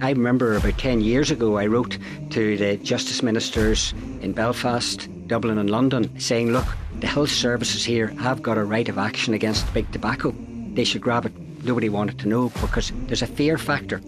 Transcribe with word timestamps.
I 0.00 0.10
remember 0.10 0.54
about 0.54 0.78
10 0.78 1.00
years 1.00 1.32
ago, 1.32 1.58
I 1.58 1.66
wrote 1.66 1.98
to 2.30 2.56
the 2.56 2.76
Justice 2.76 3.20
Ministers 3.20 3.92
in 4.20 4.32
Belfast, 4.32 5.08
Dublin, 5.26 5.58
and 5.58 5.68
London 5.68 6.16
saying, 6.20 6.52
look, 6.52 6.66
the 7.00 7.08
health 7.08 7.30
services 7.30 7.84
here 7.84 8.06
have 8.20 8.40
got 8.40 8.58
a 8.58 8.64
right 8.64 8.88
of 8.88 8.96
action 8.96 9.34
against 9.34 9.72
big 9.74 9.90
tobacco. 9.90 10.32
They 10.74 10.84
should 10.84 11.02
grab 11.02 11.26
it. 11.26 11.32
Nobody 11.64 11.88
wanted 11.88 12.20
to 12.20 12.28
know 12.28 12.50
because 12.60 12.92
there's 13.06 13.22
a 13.22 13.26
fear 13.26 13.58
factor. 13.58 14.00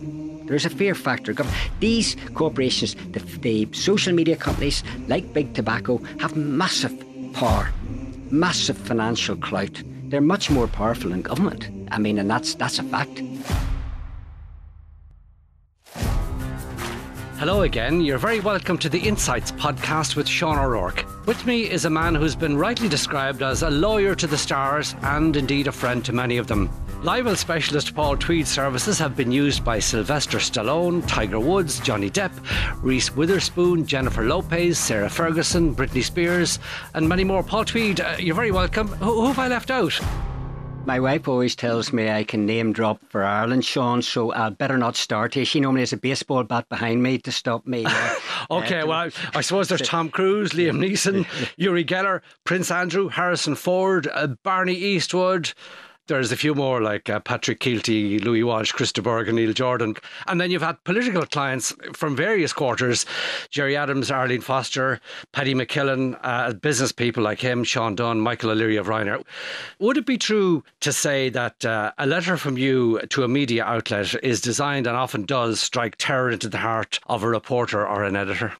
There's 0.45 0.64
a 0.64 0.71
fear 0.71 0.95
factor. 0.95 1.34
These 1.80 2.16
corporations, 2.34 2.95
the, 3.11 3.18
the 3.41 3.68
social 3.72 4.12
media 4.12 4.36
companies 4.36 4.84
like 5.09 5.32
Big 5.32 5.54
Tobacco, 5.54 5.98
have 6.20 6.36
massive 6.36 6.93
power, 7.32 7.72
massive 8.30 8.79
financial 8.79 9.36
clout. 9.36 9.82
They're 10.04 10.20
much 10.20 10.50
more 10.50 10.68
powerful 10.68 11.11
than 11.11 11.22
government. 11.22 11.68
I 11.91 11.98
mean, 11.98 12.18
and 12.18 12.30
that's 12.30 12.54
that's 12.54 12.79
a 12.79 12.84
fact. 12.84 13.22
Hello 17.41 17.62
again. 17.62 18.03
You're 18.03 18.19
very 18.19 18.39
welcome 18.39 18.77
to 18.77 18.91
the 18.91 18.99
Insights 18.99 19.51
podcast 19.51 20.15
with 20.15 20.29
Sean 20.29 20.59
O'Rourke. 20.59 21.07
With 21.25 21.47
me 21.47 21.71
is 21.71 21.87
a 21.87 21.89
man 21.89 22.15
who's 22.15 22.37
been 22.37 22.59
rightly 22.59 22.87
described 22.87 23.43
as 23.43 23.63
a 23.63 23.71
lawyer 23.71 24.15
to 24.16 24.27
the 24.27 24.37
stars 24.37 24.95
and 25.01 25.35
indeed 25.35 25.66
a 25.66 25.73
friend 25.73 26.05
to 26.05 26.13
many 26.13 26.37
of 26.37 26.49
them. 26.49 26.69
Libel 27.03 27.35
specialist 27.35 27.95
Paul 27.95 28.19
Tweed's 28.19 28.51
services 28.51 28.99
have 28.99 29.16
been 29.16 29.33
used 29.33 29.65
by 29.65 29.79
Sylvester 29.79 30.37
Stallone, 30.37 31.03
Tiger 31.09 31.41
Woods, 31.41 31.80
Johnny 31.80 32.11
Depp, 32.11 32.33
Reese 32.83 33.16
Witherspoon, 33.16 33.87
Jennifer 33.87 34.27
Lopez, 34.27 34.79
Sarah 34.79 35.09
Ferguson, 35.09 35.75
Britney 35.75 36.05
Spears, 36.05 36.59
and 36.93 37.09
many 37.09 37.25
more. 37.25 37.43
Paul 37.43 37.65
Tweed, 37.65 38.02
uh, 38.02 38.16
you're 38.19 38.35
very 38.35 38.51
welcome. 38.51 38.88
Who, 38.88 39.23
who 39.23 39.27
have 39.29 39.38
I 39.38 39.49
left 39.49 39.71
out? 39.71 39.99
My 40.87 40.98
wife 40.98 41.29
always 41.29 41.55
tells 41.55 41.93
me 41.93 42.11
I 42.11 42.25
can 42.25 42.47
name 42.47 42.73
drop 42.73 43.01
for 43.11 43.23
Ireland, 43.23 43.65
Sean, 43.65 44.02
so 44.02 44.33
I'd 44.33 44.59
better 44.59 44.79
not 44.79 44.97
start 44.97 45.34
here. 45.34 45.45
She 45.45 45.61
normally 45.61 45.83
has 45.83 45.93
a 45.93 45.97
baseball 45.97 46.43
bat 46.45 46.69
behind 46.69 47.02
me 47.02 47.19
to 47.19 47.30
stop 47.30 47.66
me. 47.66 47.85
Uh, 47.87 48.15
okay, 48.51 48.80
uh, 48.80 48.87
well, 48.87 48.99
I, 48.99 49.10
I, 49.35 49.41
suppose 49.43 49.69
there's 49.69 49.82
Tom 49.82 50.09
Cruise, 50.09 50.52
Liam 50.52 50.79
Neeson, 50.79 51.27
Uri 51.57 51.85
Geller, 51.85 52.23
Prince 52.45 52.71
Andrew, 52.71 53.09
Harrison 53.09 53.54
Ford, 53.54 54.09
uh, 54.13 54.29
Barney 54.43 54.74
Eastwood 54.74 55.52
there's 56.11 56.33
a 56.33 56.37
few 56.37 56.57
more 56.57 56.83
like 56.83 57.09
uh, 57.09 57.21
Patrick 57.21 57.61
Kielty, 57.61 58.19
Louis 58.19 58.43
Walsh, 58.43 58.73
Chris 58.73 58.91
de 58.91 59.01
Burgh, 59.01 59.33
Neil 59.33 59.53
Jordan. 59.53 59.95
And 60.27 60.41
then 60.41 60.51
you've 60.51 60.61
had 60.61 60.83
political 60.83 61.25
clients 61.25 61.73
from 61.93 62.16
various 62.16 62.53
quarters 62.53 63.07
Gerry 63.51 63.77
Adams, 63.77 64.11
Arlene 64.11 64.41
Foster, 64.41 65.00
Paddy 65.33 65.55
McKillen, 65.55 66.19
uh, 66.22 66.53
business 66.55 66.91
people 66.91 67.22
like 67.22 67.41
him, 67.41 67.62
Sean 67.62 67.94
Dunne, 67.94 68.21
Michael 68.21 68.50
O'Leary 68.50 68.77
of 68.77 68.88
Ryanair. 68.88 69.25
Would 69.78 69.99
it 69.99 70.06
be 70.06 70.19
true 70.19 70.65
to 70.81 70.93
say 70.93 71.28
that 71.28 71.65
uh, 71.65 71.93
a 71.97 72.06
letter 72.06 72.37
from 72.37 72.59
you 72.59 73.00
to 73.11 73.22
a 73.22 73.28
media 73.28 73.65
outlet 73.65 74.12
is 74.25 74.41
designed 74.41 74.88
and 74.88 74.97
often 74.97 75.25
does 75.25 75.61
strike 75.61 75.94
terror 75.97 76.31
into 76.31 76.49
the 76.49 76.59
heart 76.59 76.99
of 77.06 77.22
a 77.22 77.28
reporter 77.28 77.87
or 77.87 78.03
an 78.03 78.16
editor? 78.16 78.53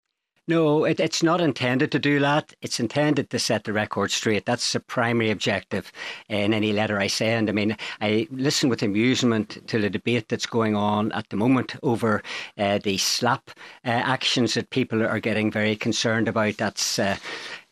No, 0.51 0.84
it, 0.84 0.98
it's 0.98 1.23
not 1.23 1.41
intended 1.41 1.93
to 1.93 2.01
do 2.01 2.19
that. 2.19 2.53
It's 2.61 2.81
intended 2.81 3.31
to 3.31 3.39
set 3.39 3.62
the 3.62 3.73
record 3.73 4.11
straight. 4.11 4.47
That's 4.47 4.73
the 4.73 4.81
primary 4.81 5.31
objective 5.31 5.93
in 6.29 6.53
any 6.53 6.73
letter 6.73 6.98
I 6.98 7.06
send. 7.06 7.48
I 7.48 7.53
mean, 7.53 7.77
I 8.01 8.27
listen 8.33 8.69
with 8.69 8.83
amusement 8.83 9.65
to 9.69 9.78
the 9.78 9.89
debate 9.89 10.28
that's 10.28 10.47
going 10.47 10.75
on 10.75 11.12
at 11.12 11.28
the 11.28 11.37
moment 11.37 11.77
over 11.84 12.21
uh, 12.59 12.78
the 12.78 12.97
SLAPP 12.97 13.51
uh, 13.84 13.91
actions 13.91 14.55
that 14.55 14.71
people 14.71 15.06
are 15.06 15.21
getting 15.21 15.53
very 15.53 15.77
concerned 15.77 16.27
about. 16.27 16.56
That's 16.56 16.98
uh, 16.98 17.17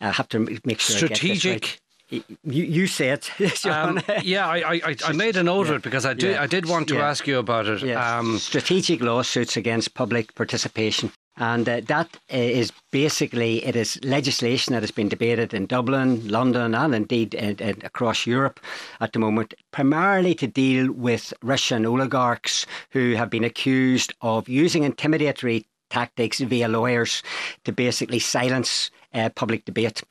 I 0.01 0.13
have 0.13 0.29
to 0.29 0.39
make 0.65 0.79
sure 0.79 0.97
strategic. 0.97 1.81
You, 2.11 2.23
you 2.45 2.87
say 2.87 3.11
it, 3.11 3.29
um, 3.67 4.01
yeah, 4.23 4.49
I, 4.49 4.81
I, 4.83 4.97
I 5.05 5.13
made 5.13 5.37
a 5.37 5.43
note 5.43 5.67
yeah, 5.67 5.73
of 5.73 5.79
it 5.79 5.83
because 5.83 6.07
I 6.07 6.15
did 6.15 6.37
yeah, 6.37 6.43
I 6.43 6.47
did 6.47 6.67
want 6.67 6.89
to 6.89 6.95
yeah, 6.95 7.09
ask 7.09 7.27
you 7.27 7.39
about 7.39 7.67
it. 7.67 7.83
Um, 7.95 8.39
strategic 8.39 9.03
lawsuits 9.03 9.57
against 9.57 9.93
public 9.95 10.35
participation 10.37 11.11
and 11.39 11.69
uh, 11.69 11.81
that 11.87 12.17
uh, 12.31 12.65
basically 12.91 13.65
it 13.65 13.77
is 13.77 13.99
legislation 14.05 14.75
that 14.75 14.83
has 14.83 14.91
been 14.91 15.09
debated 15.09 15.55
in 15.55 15.67
Dublin, 15.67 16.27
London, 16.29 16.75
and 16.75 16.95
indeed 16.95 17.35
uh, 17.35 17.65
uh, 17.65 17.75
across 17.85 18.27
Europe 18.27 18.61
at 19.01 19.13
the 19.13 19.19
moment, 19.19 19.55
primarily 19.71 20.35
to 20.35 20.47
deal 20.47 20.93
with 20.93 21.33
Russian 21.43 21.87
oligarchs 21.87 22.67
who 22.91 23.15
have 23.15 23.31
been 23.31 23.45
accused 23.45 24.13
of 24.21 24.49
using 24.49 24.83
intimidatory 24.83 25.65
tactics 25.91 26.41
via 26.41 26.69
lawyers 26.69 27.23
to 27.65 27.73
basically 27.73 28.19
silence 28.19 28.91
uh, 29.15 29.31
public 29.31 29.65
debate. 29.65 30.03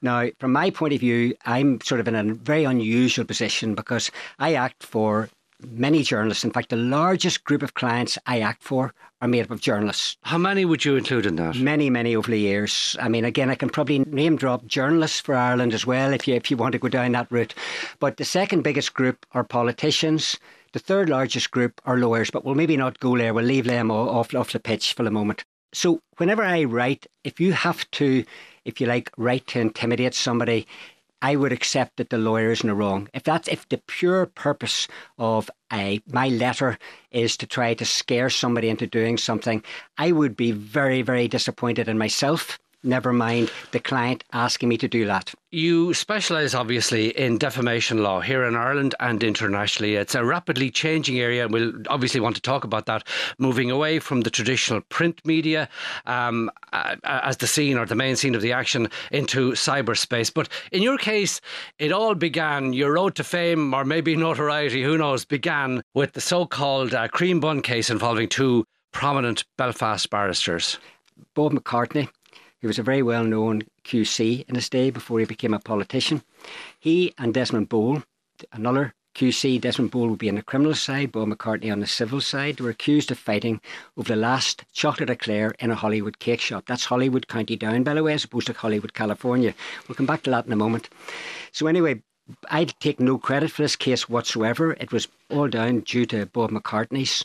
Now, 0.00 0.28
from 0.38 0.52
my 0.52 0.70
point 0.70 0.94
of 0.94 1.00
view, 1.00 1.34
I'm 1.44 1.80
sort 1.82 2.00
of 2.00 2.08
in 2.08 2.14
a 2.14 2.34
very 2.34 2.64
unusual 2.64 3.24
position 3.24 3.74
because 3.74 4.10
I 4.38 4.54
act 4.54 4.82
for 4.82 5.28
many 5.60 6.02
journalists. 6.02 6.44
In 6.44 6.50
fact, 6.50 6.70
the 6.70 6.76
largest 6.76 7.44
group 7.44 7.62
of 7.62 7.74
clients 7.74 8.18
I 8.26 8.40
act 8.40 8.62
for 8.62 8.92
are 9.20 9.28
made 9.28 9.42
up 9.42 9.50
of 9.50 9.60
journalists. 9.60 10.16
How 10.22 10.38
many 10.38 10.64
would 10.64 10.84
you 10.84 10.96
include 10.96 11.26
in 11.26 11.36
that? 11.36 11.56
Many, 11.56 11.88
many 11.90 12.14
over 12.14 12.30
the 12.30 12.38
years. 12.38 12.96
I 13.00 13.08
mean, 13.08 13.24
again, 13.24 13.50
I 13.50 13.54
can 13.54 13.70
probably 13.70 14.00
name 14.00 14.36
drop 14.36 14.66
journalists 14.66 15.20
for 15.20 15.34
Ireland 15.34 15.72
as 15.72 15.86
well 15.86 16.12
if 16.12 16.28
you 16.28 16.34
if 16.34 16.50
you 16.50 16.56
want 16.56 16.72
to 16.72 16.78
go 16.78 16.88
down 16.88 17.12
that 17.12 17.30
route. 17.30 17.54
But 17.98 18.16
the 18.16 18.24
second 18.24 18.62
biggest 18.62 18.94
group 18.94 19.24
are 19.32 19.44
politicians. 19.44 20.38
The 20.72 20.78
third 20.78 21.08
largest 21.08 21.50
group 21.50 21.80
are 21.86 21.96
lawyers, 21.96 22.30
but 22.30 22.44
we'll 22.44 22.54
maybe 22.54 22.76
not 22.76 23.00
go 23.00 23.16
there. 23.16 23.32
We'll 23.32 23.44
leave 23.44 23.64
them 23.64 23.90
off 23.90 24.34
off 24.34 24.52
the 24.52 24.60
pitch 24.60 24.92
for 24.92 25.02
the 25.02 25.10
moment. 25.10 25.44
So 25.72 26.00
whenever 26.18 26.42
I 26.42 26.64
write, 26.64 27.06
if 27.24 27.40
you 27.40 27.52
have 27.52 27.90
to, 27.92 28.24
if 28.64 28.80
you 28.80 28.86
like, 28.86 29.10
write 29.16 29.46
to 29.48 29.60
intimidate 29.60 30.14
somebody, 30.14 30.66
I 31.22 31.36
would 31.36 31.52
accept 31.52 31.96
that 31.96 32.10
the 32.10 32.18
lawyer 32.18 32.50
is 32.50 32.62
in 32.62 32.68
the 32.68 32.74
wrong. 32.74 33.08
If 33.14 33.22
that's 33.22 33.48
if 33.48 33.68
the 33.68 33.80
pure 33.86 34.26
purpose 34.26 34.86
of 35.18 35.50
a 35.72 36.00
my 36.06 36.28
letter 36.28 36.78
is 37.10 37.36
to 37.38 37.46
try 37.46 37.74
to 37.74 37.84
scare 37.84 38.30
somebody 38.30 38.68
into 38.68 38.86
doing 38.86 39.16
something, 39.16 39.64
I 39.98 40.12
would 40.12 40.36
be 40.36 40.52
very, 40.52 41.02
very 41.02 41.28
disappointed 41.28 41.88
in 41.88 41.98
myself 41.98 42.58
never 42.86 43.12
mind 43.12 43.50
the 43.72 43.80
client 43.80 44.24
asking 44.32 44.68
me 44.68 44.78
to 44.78 44.88
do 44.88 45.04
that. 45.06 45.34
You 45.50 45.94
specialise 45.94 46.54
obviously 46.54 47.16
in 47.16 47.38
defamation 47.38 48.02
law 48.02 48.20
here 48.20 48.44
in 48.44 48.56
Ireland 48.56 48.94
and 49.00 49.22
internationally. 49.22 49.94
It's 49.94 50.14
a 50.14 50.24
rapidly 50.24 50.70
changing 50.70 51.18
area, 51.18 51.44
and 51.44 51.52
we'll 51.52 51.72
obviously 51.88 52.20
want 52.20 52.36
to 52.36 52.42
talk 52.42 52.64
about 52.64 52.86
that, 52.86 53.06
moving 53.38 53.70
away 53.70 53.98
from 53.98 54.22
the 54.22 54.30
traditional 54.30 54.80
print 54.82 55.20
media 55.24 55.68
um, 56.04 56.50
as 57.04 57.38
the 57.38 57.46
scene 57.46 57.78
or 57.78 57.86
the 57.86 57.94
main 57.94 58.16
scene 58.16 58.34
of 58.34 58.42
the 58.42 58.52
action 58.52 58.88
into 59.10 59.52
cyberspace. 59.52 60.32
But 60.32 60.48
in 60.72 60.82
your 60.82 60.98
case, 60.98 61.40
it 61.78 61.92
all 61.92 62.14
began, 62.14 62.72
your 62.72 62.92
road 62.92 63.14
to 63.16 63.24
fame 63.24 63.72
or 63.72 63.84
maybe 63.84 64.16
notoriety, 64.16 64.82
who 64.82 64.98
knows, 64.98 65.24
began 65.24 65.82
with 65.94 66.12
the 66.12 66.20
so 66.20 66.46
called 66.46 66.94
uh, 66.94 67.08
cream 67.08 67.40
bun 67.40 67.62
case 67.62 67.88
involving 67.88 68.28
two 68.28 68.64
prominent 68.92 69.44
Belfast 69.56 70.08
barristers. 70.10 70.78
Bob 71.34 71.52
McCartney 71.52 72.08
he 72.66 72.68
was 72.68 72.80
a 72.80 72.82
very 72.82 73.00
well 73.02 73.22
known 73.22 73.62
QC 73.84 74.44
in 74.48 74.56
his 74.56 74.68
day 74.68 74.90
before 74.90 75.20
he 75.20 75.24
became 75.24 75.54
a 75.54 75.60
politician. 75.60 76.24
He 76.80 77.14
and 77.16 77.32
Desmond 77.32 77.68
Boal, 77.68 78.02
another 78.50 78.92
QC, 79.14 79.60
Desmond 79.60 79.92
Boal 79.92 80.10
would 80.10 80.18
be 80.18 80.28
on 80.28 80.34
the 80.34 80.42
criminal 80.42 80.74
side, 80.74 81.12
Bob 81.12 81.28
McCartney 81.28 81.70
on 81.70 81.78
the 81.78 81.86
civil 81.86 82.20
side, 82.20 82.58
were 82.58 82.70
accused 82.70 83.12
of 83.12 83.20
fighting 83.20 83.60
over 83.96 84.08
the 84.08 84.16
last 84.16 84.64
chocolate 84.72 85.10
eclair 85.10 85.54
in 85.60 85.70
a 85.70 85.76
Holywood 85.76 86.18
cake 86.18 86.40
shop. 86.40 86.64
That's 86.66 86.86
Holywood 86.86 87.28
County 87.28 87.54
Down, 87.54 87.84
by 87.84 87.94
the 87.94 88.02
way, 88.02 88.14
as 88.14 88.24
opposed 88.24 88.48
to 88.48 88.52
Hollywood, 88.52 88.94
California. 88.94 89.54
We'll 89.86 89.94
come 89.94 90.06
back 90.06 90.24
to 90.24 90.30
that 90.30 90.46
in 90.46 90.52
a 90.52 90.56
moment. 90.56 90.88
So, 91.52 91.68
anyway, 91.68 92.02
I 92.50 92.64
take 92.64 92.98
no 92.98 93.16
credit 93.16 93.52
for 93.52 93.62
this 93.62 93.76
case 93.76 94.08
whatsoever. 94.08 94.72
It 94.72 94.90
was 94.90 95.06
all 95.30 95.46
down 95.46 95.82
due 95.82 96.04
to 96.06 96.26
Bob 96.26 96.50
McCartney's 96.50 97.24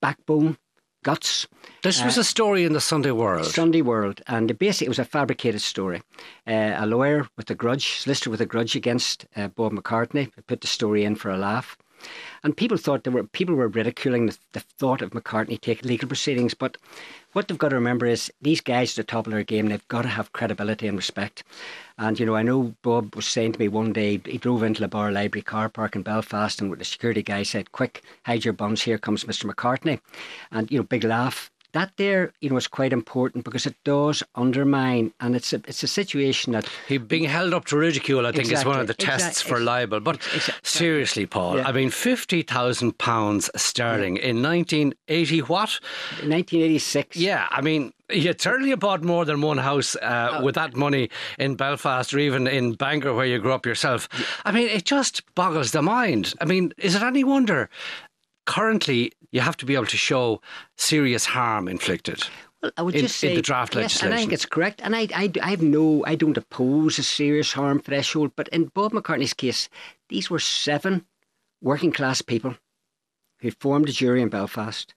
backbone 0.00 0.58
guts. 1.06 1.46
This 1.82 2.02
was 2.02 2.18
uh, 2.18 2.22
a 2.22 2.24
story 2.24 2.64
in 2.64 2.72
the 2.72 2.80
Sunday 2.80 3.12
World. 3.12 3.46
Sunday 3.46 3.80
World, 3.80 4.20
and 4.26 4.58
basically 4.58 4.86
it 4.86 4.88
was 4.88 4.98
a 4.98 5.04
fabricated 5.04 5.62
story. 5.62 6.02
Uh, 6.48 6.74
a 6.76 6.84
lawyer 6.84 7.28
with 7.36 7.48
a 7.48 7.54
grudge, 7.54 8.00
solicitor 8.00 8.28
with 8.28 8.40
a 8.40 8.46
grudge 8.46 8.74
against 8.74 9.24
uh, 9.36 9.46
Bob 9.46 9.72
McCartney, 9.72 10.32
put 10.48 10.62
the 10.62 10.66
story 10.66 11.04
in 11.04 11.14
for 11.14 11.30
a 11.30 11.36
laugh. 11.36 11.78
And 12.42 12.56
people 12.56 12.76
thought 12.76 13.04
there 13.04 13.12
were 13.12 13.24
people 13.24 13.54
were 13.54 13.68
ridiculing 13.68 14.26
the, 14.26 14.38
the 14.52 14.60
thought 14.60 15.02
of 15.02 15.10
McCartney 15.10 15.60
taking 15.60 15.88
legal 15.88 16.08
proceedings, 16.08 16.54
but 16.54 16.76
what 17.32 17.48
they've 17.48 17.58
got 17.58 17.68
to 17.68 17.74
remember 17.74 18.06
is 18.06 18.32
these 18.40 18.60
guys 18.60 18.92
at 18.92 19.06
the 19.06 19.10
top 19.10 19.26
of 19.26 19.32
their 19.32 19.42
game, 19.42 19.68
they've 19.68 19.88
got 19.88 20.02
to 20.02 20.08
have 20.08 20.32
credibility 20.32 20.86
and 20.88 20.96
respect. 20.96 21.44
And, 21.98 22.18
you 22.18 22.24
know, 22.24 22.34
I 22.34 22.42
know 22.42 22.74
Bob 22.82 23.14
was 23.14 23.26
saying 23.26 23.52
to 23.52 23.58
me 23.58 23.68
one 23.68 23.92
day, 23.92 24.20
he 24.24 24.38
drove 24.38 24.62
into 24.62 24.80
the 24.80 24.88
Bar 24.88 25.12
Library 25.12 25.42
car 25.42 25.68
park 25.68 25.96
in 25.96 26.02
Belfast 26.02 26.60
and 26.60 26.72
the 26.74 26.84
security 26.84 27.22
guy 27.22 27.42
said, 27.42 27.72
Quick, 27.72 28.02
hide 28.24 28.44
your 28.44 28.54
buns, 28.54 28.82
here 28.82 28.96
comes 28.96 29.24
Mr. 29.24 29.50
McCartney. 29.50 30.00
And, 30.50 30.70
you 30.70 30.78
know, 30.78 30.84
big 30.84 31.04
laugh 31.04 31.50
that 31.76 31.92
there, 31.96 32.32
you 32.40 32.48
know, 32.48 32.56
is 32.56 32.68
quite 32.68 32.92
important 32.92 33.44
because 33.44 33.66
it 33.66 33.76
does 33.84 34.22
undermine, 34.34 35.12
and 35.20 35.36
it's 35.36 35.52
a 35.52 35.56
it's 35.68 35.82
a 35.82 35.86
situation 35.86 36.52
that 36.54 36.66
he 36.88 36.96
being 36.98 37.24
held 37.24 37.52
up 37.52 37.66
to 37.66 37.76
ridicule. 37.76 38.26
I 38.26 38.32
think 38.32 38.48
exactly, 38.48 38.70
is 38.70 38.74
one 38.74 38.80
of 38.80 38.86
the 38.86 38.94
tests 38.94 39.40
exactly, 39.40 39.48
for 39.50 39.60
libel. 39.60 40.00
But 40.00 40.16
exactly, 40.34 40.54
seriously, 40.62 41.26
Paul, 41.26 41.58
yeah. 41.58 41.68
I 41.68 41.72
mean, 41.72 41.90
fifty 41.90 42.42
thousand 42.42 42.96
pounds 42.98 43.50
sterling 43.56 44.16
yeah. 44.16 44.28
in 44.28 44.42
nineteen 44.42 44.94
eighty 45.08 45.40
what? 45.40 45.78
Nineteen 46.24 46.62
eighty 46.62 46.78
six. 46.78 47.16
Yeah, 47.16 47.46
I 47.50 47.60
mean. 47.60 47.92
You 48.08 48.32
certainly 48.38 48.72
bought 48.76 49.02
more 49.02 49.24
than 49.24 49.40
one 49.40 49.58
house 49.58 49.96
uh, 49.96 50.28
oh. 50.34 50.44
with 50.44 50.54
that 50.54 50.76
money 50.76 51.10
in 51.40 51.56
Belfast 51.56 52.14
or 52.14 52.20
even 52.20 52.46
in 52.46 52.74
Bangor 52.74 53.12
where 53.12 53.26
you 53.26 53.40
grew 53.40 53.52
up 53.52 53.66
yourself. 53.66 54.08
I 54.44 54.52
mean, 54.52 54.68
it 54.68 54.84
just 54.84 55.22
boggles 55.34 55.72
the 55.72 55.82
mind. 55.82 56.32
I 56.40 56.44
mean, 56.44 56.72
is 56.78 56.94
it 56.94 57.02
any 57.02 57.24
wonder 57.24 57.68
currently 58.46 59.12
you 59.30 59.40
have 59.40 59.56
to 59.58 59.66
be 59.66 59.74
able 59.74 59.86
to 59.86 59.96
show 59.96 60.40
serious 60.76 61.26
harm 61.26 61.68
inflicted. 61.68 62.24
Well, 62.62 62.72
I 62.76 62.82
would 62.82 62.94
in, 62.94 63.02
just 63.02 63.18
say 63.18 63.30
in 63.30 63.34
the 63.34 63.42
draft 63.42 63.74
yes, 63.74 63.82
legislation. 63.82 64.06
and 64.06 64.14
I 64.14 64.18
think 64.18 64.32
it's 64.32 64.46
correct. 64.46 64.80
And 64.82 64.96
I, 64.96 65.08
I, 65.14 65.30
I 65.42 65.50
have 65.50 65.62
no, 65.62 66.04
I 66.06 66.14
don't 66.14 66.36
oppose 66.36 66.98
a 66.98 67.02
serious 67.02 67.52
harm 67.52 67.80
threshold. 67.80 68.32
But 68.34 68.48
in 68.48 68.66
Bob 68.66 68.92
McCartney's 68.92 69.34
case, 69.34 69.68
these 70.08 70.30
were 70.30 70.38
seven 70.38 71.04
working 71.60 71.92
class 71.92 72.22
people 72.22 72.56
who 73.40 73.50
formed 73.50 73.88
a 73.88 73.92
jury 73.92 74.22
in 74.22 74.28
Belfast. 74.28 74.94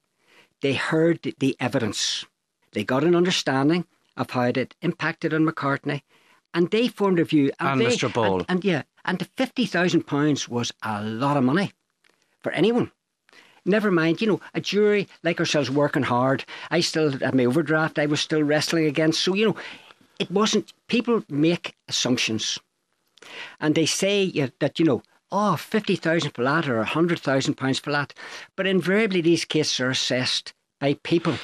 They 0.62 0.74
heard 0.74 1.22
the, 1.40 1.56
evidence. 1.60 2.26
They 2.72 2.84
got 2.84 3.04
an 3.04 3.16
understanding 3.16 3.86
of 4.16 4.30
how 4.30 4.44
it 4.44 4.76
impacted 4.82 5.34
on 5.34 5.46
McCartney, 5.46 6.02
and 6.54 6.70
they 6.72 6.88
formed 6.88 7.20
a 7.20 7.24
view. 7.24 7.52
And 7.60 7.80
they, 7.80 7.88
Mr. 7.88 8.14
Ball. 8.14 8.40
and, 8.40 8.46
and 8.50 8.66
yeah, 8.66 8.84
and 9.06 9.20
the 9.20 9.26
fifty 9.26 9.66
thousand 9.66 10.06
pounds 10.06 10.50
was 10.50 10.74
a 10.84 11.02
lot 11.02 11.38
of 11.38 11.44
money 11.44 11.72
for 12.42 12.52
anyone. 12.52 12.92
Never 13.70 13.92
mind, 13.92 14.22
you 14.22 14.28
know, 14.28 14.42
a 14.54 14.62
jury 14.62 15.08
like 15.24 15.40
ourselves 15.40 15.70
working 15.70 16.04
hard. 16.04 16.44
I 16.72 16.82
still 16.82 17.12
had 17.12 17.36
my 17.36 17.46
overdraft. 17.46 18.00
I 18.00 18.08
was 18.08 18.20
still 18.20 18.44
wrestling 18.44 18.86
against. 18.88 19.22
So 19.22 19.34
you 19.36 19.46
know, 19.48 19.56
it 20.20 20.32
wasn't. 20.32 20.74
People 20.88 21.24
make 21.30 21.76
assumptions, 21.88 22.60
and 23.60 23.76
they 23.76 23.86
say 23.86 24.50
that 24.60 24.80
you 24.80 24.86
know, 24.86 25.02
oh, 25.32 25.56
fifty 25.56 25.96
thousand 25.96 26.32
for 26.32 26.44
that 26.44 26.68
or 26.68 26.84
hundred 26.84 27.20
thousand 27.20 27.56
pounds 27.56 27.80
for 27.80 27.92
that. 27.92 28.14
But 28.56 28.68
invariably, 28.68 29.22
these 29.22 29.46
cases 29.46 29.80
are 29.80 29.92
assessed 29.92 30.54
by 30.80 30.96
people 31.04 31.36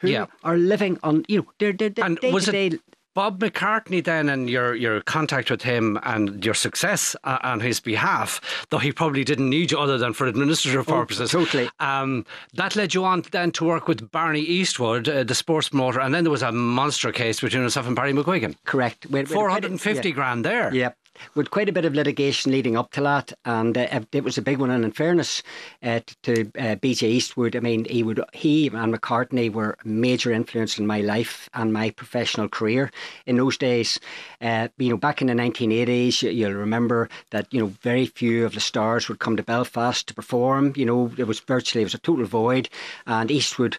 who 0.00 0.08
Yeah. 0.08 0.26
are 0.42 0.56
living 0.56 0.98
on. 1.02 1.24
You 1.28 1.38
know, 1.38 1.46
they're, 1.58 1.72
they're, 1.72 1.90
they're 1.90 2.06
And 2.06 2.20
day 2.20 2.32
was 2.32 2.44
to 2.46 2.50
it 2.50 2.70
day. 2.70 2.78
Bob 3.18 3.40
McCartney 3.40 4.04
then 4.04 4.28
and 4.28 4.48
your, 4.48 4.76
your 4.76 5.00
contact 5.00 5.50
with 5.50 5.62
him 5.62 5.98
and 6.04 6.44
your 6.44 6.54
success 6.54 7.16
uh, 7.24 7.38
on 7.42 7.58
his 7.58 7.80
behalf, 7.80 8.40
though 8.70 8.78
he 8.78 8.92
probably 8.92 9.24
didn't 9.24 9.50
need 9.50 9.72
you 9.72 9.78
other 9.80 9.98
than 9.98 10.12
for 10.12 10.28
administrative 10.28 10.86
purposes. 10.86 11.34
Oh, 11.34 11.40
totally. 11.40 11.68
Um, 11.80 12.24
that 12.54 12.76
led 12.76 12.94
you 12.94 13.04
on 13.04 13.24
then 13.32 13.50
to 13.50 13.64
work 13.64 13.88
with 13.88 14.12
Barney 14.12 14.42
Eastwood, 14.42 15.08
uh, 15.08 15.24
the 15.24 15.34
sports 15.34 15.70
promoter, 15.70 15.98
and 15.98 16.14
then 16.14 16.22
there 16.22 16.30
was 16.30 16.44
a 16.44 16.52
monster 16.52 17.10
case 17.10 17.40
between 17.40 17.64
yourself 17.64 17.88
and 17.88 17.96
Barry 17.96 18.12
McGuigan. 18.12 18.54
Correct. 18.64 19.06
We- 19.06 19.14
we 19.14 19.18
had 19.18 19.26
quite 19.30 19.64
a- 19.64 19.68
450 19.68 20.08
yeah. 20.10 20.14
grand 20.14 20.44
there. 20.44 20.72
Yeah. 20.72 20.90
With 21.34 21.50
quite 21.50 21.68
a 21.68 21.72
bit 21.72 21.84
of 21.84 21.94
litigation 21.94 22.52
leading 22.52 22.76
up 22.76 22.92
to 22.92 23.00
that, 23.02 23.32
and 23.44 23.76
uh, 23.76 24.00
it 24.12 24.24
was 24.24 24.38
a 24.38 24.42
big 24.42 24.58
one. 24.58 24.70
And 24.70 24.84
in 24.84 24.92
fairness 24.92 25.42
uh, 25.82 26.00
to 26.22 26.50
uh, 26.58 26.76
BJ 26.76 27.08
Eastwood, 27.08 27.56
I 27.56 27.60
mean, 27.60 27.84
he 27.84 28.02
would 28.02 28.20
he 28.32 28.66
and 28.68 28.94
McCartney 28.94 29.52
were 29.52 29.76
a 29.84 29.88
major 29.88 30.32
influence 30.32 30.78
in 30.78 30.86
my 30.86 31.00
life 31.00 31.48
and 31.54 31.72
my 31.72 31.90
professional 31.90 32.48
career 32.48 32.90
in 33.26 33.36
those 33.36 33.56
days. 33.56 33.98
Uh, 34.40 34.68
you 34.78 34.90
know, 34.90 34.96
back 34.96 35.20
in 35.20 35.28
the 35.28 35.34
1980s, 35.34 36.22
you- 36.22 36.30
you'll 36.30 36.52
remember 36.52 37.08
that 37.30 37.52
you 37.52 37.60
know 37.60 37.72
very 37.82 38.06
few 38.06 38.44
of 38.44 38.54
the 38.54 38.60
stars 38.60 39.08
would 39.08 39.18
come 39.18 39.36
to 39.36 39.42
Belfast 39.42 40.06
to 40.08 40.14
perform. 40.14 40.72
You 40.76 40.86
know, 40.86 41.12
it 41.16 41.26
was 41.26 41.40
virtually 41.40 41.82
it 41.82 41.86
was 41.86 41.94
a 41.94 41.98
total 41.98 42.24
void, 42.26 42.68
and 43.06 43.30
Eastwood 43.30 43.76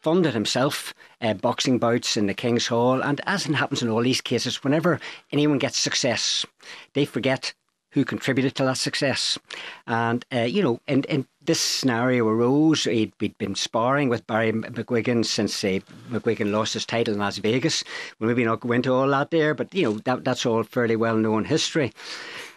funded 0.00 0.34
himself 0.34 0.94
uh, 1.20 1.34
boxing 1.34 1.78
bouts 1.78 2.16
in 2.16 2.26
the 2.26 2.34
King's 2.34 2.66
Hall. 2.66 3.02
And 3.02 3.20
as 3.26 3.46
it 3.46 3.54
happens 3.54 3.82
in 3.82 3.88
all 3.88 4.02
these 4.02 4.20
cases, 4.20 4.62
whenever 4.62 5.00
anyone 5.32 5.58
gets 5.58 5.78
success, 5.78 6.46
they 6.94 7.04
forget 7.04 7.54
who 7.90 8.04
contributed 8.04 8.54
to 8.54 8.64
that 8.64 8.76
success. 8.76 9.38
And, 9.86 10.24
uh, 10.32 10.40
you 10.40 10.62
know, 10.62 10.80
and, 10.86 11.06
and 11.06 11.26
this 11.46 11.60
scenario 11.60 12.28
arose. 12.28 12.84
He'd, 12.84 13.12
he'd 13.18 13.38
been 13.38 13.54
sparring 13.54 14.08
with 14.08 14.26
Barry 14.26 14.52
McGuigan 14.52 15.24
since 15.24 15.64
uh, 15.64 15.80
McGuigan 16.10 16.50
lost 16.50 16.74
his 16.74 16.84
title 16.84 17.14
in 17.14 17.20
Las 17.20 17.38
Vegas. 17.38 17.84
We'll 18.18 18.28
maybe 18.28 18.44
not 18.44 18.60
go 18.60 18.72
into 18.72 18.92
all 18.92 19.08
that 19.08 19.30
there, 19.30 19.54
but, 19.54 19.74
you 19.74 19.84
know, 19.84 19.92
that, 20.04 20.24
that's 20.24 20.44
all 20.44 20.62
fairly 20.62 20.96
well 20.96 21.16
known 21.16 21.44
history. 21.44 21.92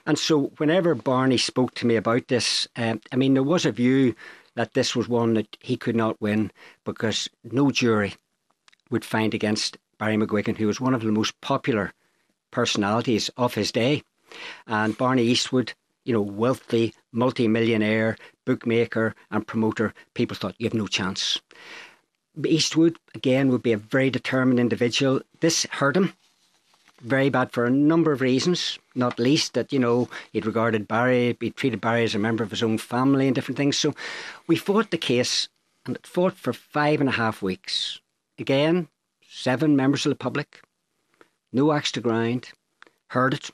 And 0.06 0.18
so, 0.18 0.52
whenever 0.58 0.96
Barney 0.96 1.38
spoke 1.38 1.76
to 1.76 1.86
me 1.86 1.96
about 1.96 2.28
this, 2.28 2.68
um, 2.76 3.00
I 3.12 3.16
mean, 3.16 3.36
there 3.36 3.44
was 3.44 3.66
a 3.66 3.72
view 3.72 4.16
that 4.60 4.74
this 4.74 4.94
was 4.94 5.08
one 5.08 5.36
that 5.36 5.56
he 5.62 5.78
could 5.78 5.96
not 5.96 6.20
win 6.20 6.52
because 6.84 7.30
no 7.46 7.72
jury 7.72 8.16
would 8.92 9.06
find 9.06 9.34
against 9.34 9.78
Barry 9.98 10.18
McGuigan, 10.18 10.58
who 10.58 10.68
was 10.68 10.82
one 10.82 10.94
of 10.94 11.02
the 11.02 11.14
most 11.14 11.40
popular 11.40 11.94
personalities 12.52 13.30
of 13.38 13.54
his 13.54 13.72
day. 13.72 14.04
And 14.68 14.98
Barney 14.98 15.24
Eastwood, 15.24 15.72
you 16.04 16.12
know, 16.12 16.22
wealthy, 16.22 16.94
multi-millionaire, 17.14 18.18
bookmaker 18.44 19.16
and 19.32 19.48
promoter, 19.48 19.94
people 20.14 20.36
thought 20.36 20.56
you 20.58 20.66
have 20.66 20.74
no 20.74 20.88
chance. 20.88 21.40
Eastwood, 22.46 22.98
again, 23.16 23.48
would 23.48 23.64
be 23.64 23.72
a 23.72 23.78
very 23.78 24.10
determined 24.10 24.60
individual. 24.60 25.22
This 25.40 25.68
hurt 25.72 25.96
him 25.96 26.12
very 27.02 27.30
bad 27.30 27.52
for 27.52 27.66
a 27.66 27.70
number 27.72 28.12
of 28.12 28.22
reasons, 28.22 28.80
not 28.96 29.20
least 29.20 29.54
that, 29.54 29.72
you 29.72 29.80
know, 29.80 30.10
he'd 30.32 30.46
regarded 30.46 30.88
Barry, 30.88 31.38
he 31.40 31.52
treated 31.52 31.82
Barry 31.82 32.04
as 32.04 32.16
a 32.16 32.20
member 32.20 32.44
of 32.44 32.52
his 32.52 32.64
own 32.64 32.78
family 32.78 33.28
and 33.28 33.36
different 33.36 33.58
things. 33.58 33.78
So 33.78 33.94
we 34.48 34.56
fought 34.56 34.92
the 34.92 34.98
case 34.98 35.48
and 35.86 35.96
it 35.96 36.06
fought 36.06 36.34
for 36.34 36.54
five 36.54 37.00
and 37.00 37.10
a 37.10 37.14
half 37.14 37.42
weeks. 37.42 38.00
Again, 38.38 38.88
seven 39.28 39.76
members 39.76 40.06
of 40.06 40.10
the 40.10 40.16
public, 40.16 40.62
no 41.52 41.72
axe 41.72 41.92
to 41.94 42.02
grind, 42.02 42.50
heard 43.08 43.34
it. 43.34 43.50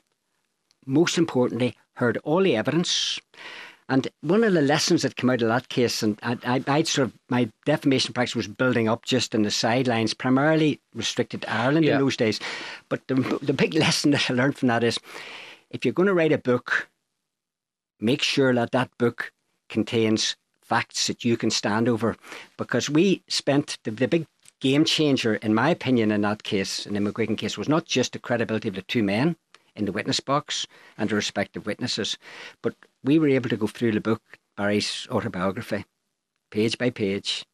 Most 0.84 1.18
importantly, 1.18 1.76
heard 1.94 2.18
all 2.18 2.42
the 2.42 2.56
evidence. 2.56 3.18
And 3.88 4.08
one 4.20 4.42
of 4.42 4.52
the 4.52 4.62
lessons 4.62 5.02
that 5.02 5.14
came 5.14 5.30
out 5.30 5.42
of 5.42 5.48
that 5.48 5.68
case, 5.68 6.02
and 6.02 6.18
I, 6.22 6.36
I, 6.44 6.64
I'd 6.66 6.88
sort 6.88 7.06
of 7.08 7.14
my 7.28 7.48
defamation 7.64 8.12
practice 8.12 8.34
was 8.34 8.48
building 8.48 8.88
up 8.88 9.04
just 9.04 9.32
in 9.34 9.42
the 9.42 9.50
sidelines, 9.50 10.12
primarily 10.12 10.80
restricted 10.92 11.42
to 11.42 11.52
Ireland 11.52 11.84
Yeah. 11.86 11.94
in 11.94 12.00
those 12.00 12.16
days. 12.16 12.40
But 12.88 13.06
the, 13.06 13.14
the 13.42 13.52
big 13.52 13.74
lesson 13.84 14.10
that 14.10 14.28
I 14.28 14.34
learned 14.34 14.56
from 14.58 14.68
that 14.68 14.82
is, 14.82 14.98
if 15.70 15.84
you're 15.84 15.94
going 15.94 16.08
to 16.08 16.14
write 16.14 16.32
a 16.32 16.38
book, 16.38 16.88
make 18.00 18.22
sure 18.22 18.52
that 18.54 18.72
that 18.72 18.90
book 18.98 19.32
contains 19.68 20.36
facts 20.62 21.06
that 21.06 21.24
you 21.24 21.36
can 21.36 21.50
stand 21.50 21.88
over, 21.88 22.16
because 22.56 22.90
we 22.90 23.22
spent 23.28 23.78
the, 23.84 23.92
the 23.92 24.08
big 24.08 24.26
game 24.60 24.84
changer, 24.84 25.36
in 25.36 25.54
my 25.54 25.70
opinion, 25.70 26.10
in 26.10 26.22
that 26.22 26.42
case, 26.42 26.86
in 26.86 26.94
the 26.94 27.00
McGuigan 27.00 27.38
case, 27.38 27.56
was 27.56 27.68
not 27.68 27.84
just 27.84 28.12
the 28.14 28.18
credibility 28.18 28.68
of 28.68 28.74
the 28.74 28.82
two 28.82 29.02
men 29.04 29.36
in 29.76 29.84
the 29.84 29.92
witness 29.92 30.18
box 30.18 30.66
and 30.98 31.10
the 31.10 31.14
respective 31.14 31.66
witnesses, 31.66 32.16
but 32.62 32.74
we 33.06 33.18
were 33.18 33.28
able 33.28 33.48
to 33.48 33.56
go 33.56 33.66
through 33.66 33.92
the 33.92 34.00
book, 34.00 34.22
Barry's 34.56 35.06
autobiography, 35.10 35.84
page 36.50 36.76
by 36.78 36.90
page, 36.90 37.44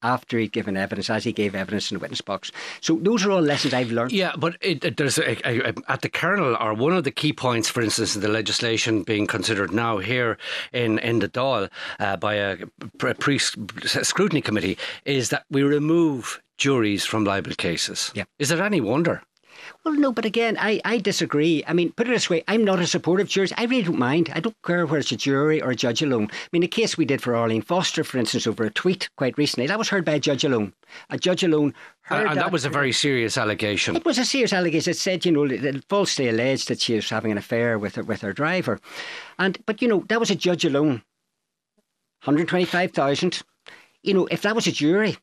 after 0.00 0.38
he'd 0.38 0.52
given 0.52 0.76
evidence, 0.76 1.10
as 1.10 1.24
he 1.24 1.32
gave 1.32 1.56
evidence 1.56 1.90
in 1.90 1.96
the 1.96 2.00
witness 2.00 2.20
box. 2.20 2.52
So 2.80 2.96
those 3.02 3.24
are 3.26 3.32
all 3.32 3.40
lessons 3.40 3.74
I've 3.74 3.90
learned. 3.90 4.12
Yeah, 4.12 4.32
but 4.38 4.56
it, 4.60 4.84
it- 4.84 4.96
there's 4.96 5.18
a, 5.18 5.32
a, 5.48 5.70
a, 5.70 5.74
at 5.88 6.02
the 6.02 6.08
kernel, 6.08 6.56
or 6.60 6.72
one 6.74 6.92
of 6.92 7.02
the 7.04 7.10
key 7.10 7.32
points, 7.32 7.68
for 7.68 7.80
instance, 7.82 8.14
in 8.14 8.22
the 8.22 8.28
legislation 8.28 9.02
being 9.02 9.26
considered 9.26 9.72
now 9.72 9.98
here 9.98 10.38
in 10.72 10.98
in 11.00 11.18
the 11.18 11.28
Dáil 11.28 11.68
uh, 11.98 12.16
by 12.16 12.34
a 12.34 12.58
pre 13.18 13.38
scrutiny 13.38 14.40
committee, 14.40 14.78
is 15.04 15.30
that 15.30 15.44
we 15.50 15.62
remove 15.62 16.40
juries 16.58 17.04
from 17.04 17.24
libel 17.24 17.54
cases. 17.54 18.12
Yeah. 18.14 18.24
Is 18.38 18.48
there 18.50 18.62
any 18.62 18.80
wonder? 18.80 19.22
Well, 19.84 19.94
no, 19.94 20.12
but 20.12 20.24
again, 20.24 20.56
I, 20.60 20.80
I 20.84 20.98
disagree. 20.98 21.64
I 21.66 21.72
mean, 21.72 21.92
put 21.92 22.06
it 22.06 22.10
this 22.10 22.30
way 22.30 22.42
I'm 22.48 22.64
not 22.64 22.80
a 22.80 22.86
supporter 22.86 23.22
of 23.22 23.28
juries. 23.28 23.52
I 23.56 23.64
really 23.64 23.82
don't 23.82 23.98
mind. 23.98 24.30
I 24.34 24.40
don't 24.40 24.54
care 24.64 24.84
whether 24.86 24.98
it's 24.98 25.12
a 25.12 25.16
jury 25.16 25.60
or 25.62 25.70
a 25.70 25.76
judge 25.76 26.02
alone. 26.02 26.28
I 26.32 26.48
mean, 26.52 26.62
the 26.62 26.68
case 26.68 26.96
we 26.96 27.04
did 27.04 27.22
for 27.22 27.34
Arlene 27.34 27.62
Foster, 27.62 28.04
for 28.04 28.18
instance, 28.18 28.46
over 28.46 28.64
a 28.64 28.70
tweet 28.70 29.08
quite 29.16 29.36
recently, 29.38 29.66
that 29.66 29.78
was 29.78 29.88
heard 29.88 30.04
by 30.04 30.12
a 30.12 30.20
judge 30.20 30.44
alone. 30.44 30.72
A 31.10 31.18
judge 31.18 31.42
alone 31.44 31.74
uh, 32.10 32.14
heard 32.14 32.20
And, 32.22 32.30
and 32.30 32.40
that 32.40 32.52
was 32.52 32.64
a 32.64 32.70
very 32.70 32.92
serious 32.92 33.36
allegation. 33.36 33.96
It 33.96 34.04
was 34.04 34.18
a 34.18 34.24
serious 34.24 34.52
allegation. 34.52 34.90
It 34.90 34.96
said, 34.96 35.24
you 35.24 35.32
know, 35.32 35.44
it- 35.44 35.84
falsely 35.88 36.28
alleged 36.28 36.68
that 36.68 36.80
she 36.80 36.94
was 36.94 37.08
having 37.08 37.32
an 37.32 37.38
affair 37.38 37.78
with 37.78 37.94
her, 37.96 38.02
with 38.02 38.20
her 38.22 38.32
driver, 38.32 38.78
and 39.38 39.58
but 39.66 39.80
you 39.82 39.88
know 39.88 40.04
that 40.08 40.20
was 40.20 40.30
a 40.30 40.34
judge 40.34 40.64
alone. 40.64 41.02
Hundred 42.22 42.48
twenty-five 42.48 42.92
thousand. 42.92 43.42
You 44.02 44.14
know, 44.14 44.26
if 44.30 44.42
that 44.42 44.54
was 44.54 44.66
a 44.66 44.72
jury, 44.72 45.16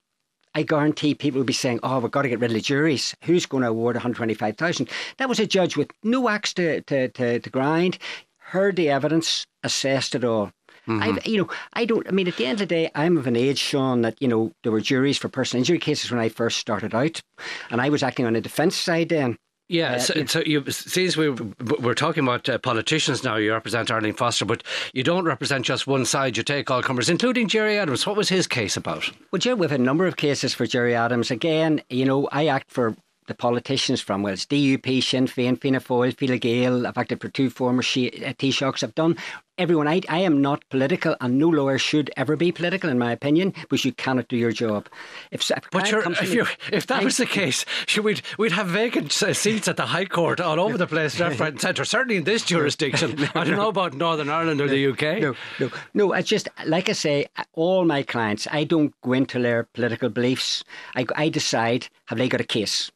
I 0.56 0.64
guarantee 0.64 1.14
people 1.14 1.40
would 1.40 1.48
be 1.48 1.54
saying, 1.54 1.82
"Oh, 1.84 2.00
we've 2.00 2.10
got 2.10 2.24
to 2.24 2.30
get 2.30 2.40
rid 2.40 2.52
of 2.52 2.56
the 2.56 2.62
juries. 2.62 3.14
Who's 3.26 3.46
going 3.46 3.64
to 3.64 3.70
award 3.70 3.96
one 3.96 4.02
hundred 4.02 4.16
twenty-five 4.16 4.58
thousand? 4.58 4.90
That 5.18 5.30
was 5.30 5.40
a 5.40 5.46
judge 5.46 5.78
with 5.78 5.92
no 6.02 6.30
axe 6.30 6.54
to, 6.56 6.82
to, 6.82 7.10
to, 7.10 7.40
to 7.40 7.50
grind, 7.50 7.98
heard 8.38 8.78
the 8.78 8.90
evidence, 8.90 9.46
assessed 9.64 10.16
it 10.16 10.24
all. 10.24 10.52
Mm-hmm. 10.88 11.02
I, 11.02 11.20
you 11.26 11.40
know, 11.40 11.50
I 11.74 11.86
don't. 11.86 12.08
I 12.08 12.12
mean, 12.12 12.28
at 12.28 12.38
the 12.38 12.46
end 12.46 12.62
of 12.62 12.68
the 12.68 12.76
day, 12.76 12.92
I'm 12.96 13.18
of 13.18 13.28
an 13.28 13.36
age, 13.36 13.58
Sean, 13.58 14.02
that 14.02 14.22
you 14.22 14.28
know 14.28 14.54
there 14.64 14.72
were 14.72 14.82
juries 14.82 15.18
for 15.18 15.30
personal 15.30 15.62
injury 15.62 15.80
cases 15.80 16.12
when 16.12 16.20
I 16.20 16.30
first 16.30 16.58
started 16.58 16.94
out, 16.96 17.22
and 17.70 17.82
I 17.82 17.90
was 17.90 18.04
acting 18.04 18.26
on 18.26 18.34
the 18.34 18.42
defence 18.42 18.76
side 18.76 19.10
then. 19.10 19.38
Yeah, 19.68 19.94
Uh, 19.94 20.00
so, 20.00 20.14
yeah. 20.16 20.26
so 20.26 20.40
you 20.46 20.64
since 20.70 21.18
we 21.18 21.30
we're 21.32 21.96
talking 21.96 22.24
about 22.24 22.48
uh, 22.48 22.58
politicians 22.60 23.24
now, 23.24 23.36
you 23.38 23.52
represent 23.52 23.90
Arlene 23.90 24.14
Foster, 24.14 24.46
but 24.46 24.64
you 24.94 25.04
don't 25.04 25.26
represent 25.26 25.66
just 25.66 25.88
one 25.88 26.06
side. 26.06 26.38
You 26.38 26.44
take 26.44 26.70
all 26.70 26.84
comers, 26.84 27.10
including 27.10 27.48
Gerry 27.48 27.80
Adams. 27.80 28.06
What 28.06 28.16
was 28.16 28.30
his 28.30 28.46
case 28.46 28.78
about? 28.78 29.10
Well, 29.32 29.40
Gerry, 29.40 29.56
we've 29.56 29.72
had 29.72 29.80
a 29.80 29.84
number 29.84 30.06
of 30.06 30.18
cases 30.18 30.54
for 30.54 30.68
Gerry 30.68 30.94
Adams. 30.94 31.32
Again, 31.32 31.82
you 31.90 32.06
know, 32.06 32.28
I 32.32 32.46
act 32.48 32.70
for 32.70 32.96
the 33.28 33.36
politicians 33.36 34.02
from, 34.02 34.22
well, 34.22 34.34
it's 34.34 34.46
DUP, 34.46 35.04
Sinn 35.04 35.28
Féin, 35.28 35.60
Fianna 35.60 35.80
Fáil, 35.80 36.18
Fine 36.18 36.38
Gael. 36.40 36.88
I've 36.88 36.98
acted 36.98 37.22
for 37.22 37.30
two 37.30 37.50
former 37.50 37.80
uh, 37.82 38.34
Taoiseachs. 38.34 38.84
I've 38.84 38.96
done 38.96 39.18
everyone. 39.58 39.88
I, 39.88 40.02
I 40.10 40.20
am 40.20 40.42
not 40.42 40.68
political, 40.70 41.16
and 41.22 41.38
no 41.38 41.50
lawyer 41.50 41.78
should 41.78 42.12
ever 42.18 42.36
be 42.36 42.52
political, 42.52 42.90
in 42.90 43.00
my 43.00 43.12
opinion, 43.12 43.54
because 43.62 43.86
you 43.86 43.94
cannot 43.94 44.28
do 44.28 44.38
your 44.38 44.52
job. 44.52 44.88
If, 45.32 45.50
if 45.50 45.60
but 45.72 45.92
if, 45.92 46.58
if 46.72 46.88
that 46.88 47.02
I, 47.02 47.04
was 47.04 47.18
the 47.18 47.26
case, 47.26 47.66
should 47.88 48.04
we'd, 48.04 48.22
we'd 48.38 48.52
have 48.52 48.68
vacant 48.68 49.22
uh, 49.24 49.34
seats 49.34 49.68
at 49.68 49.78
the 49.78 49.88
High 49.88 50.06
Court 50.06 50.40
all 50.40 50.60
over 50.60 50.78
the 50.78 50.88
place, 50.88 51.20
left, 51.20 51.40
right, 51.40 51.52
and 51.52 51.62
centre. 51.62 51.86
Certainly 51.86 52.18
in 52.18 52.24
this 52.24 52.44
jurisdiction. 52.44 53.16
no, 53.18 53.28
I 53.36 53.44
don't 53.44 53.56
know 53.56 53.70
about 53.70 53.94
Northern 53.94 54.30
Ireland 54.30 54.62
or 54.62 54.68
the 54.68 54.88
UK. 54.88 55.22
No, 55.22 55.36
no, 55.60 55.70
no. 55.94 56.14
It's 56.14 56.30
just 56.30 56.50
like 56.66 56.90
I 56.90 56.94
say, 56.94 57.28
all 57.54 57.86
my 57.86 58.04
clients. 58.04 58.48
I 58.52 58.64
don't 58.64 58.94
go 59.02 59.14
into 59.14 59.40
their 59.40 59.64
political 59.64 60.10
beliefs. 60.10 60.64
I, 60.96 61.06
I 61.16 61.30
decide 61.30 61.88
have 62.06 62.18
they 62.18 62.30
got 62.30 62.42
a 62.42 62.46
case. 62.46 62.92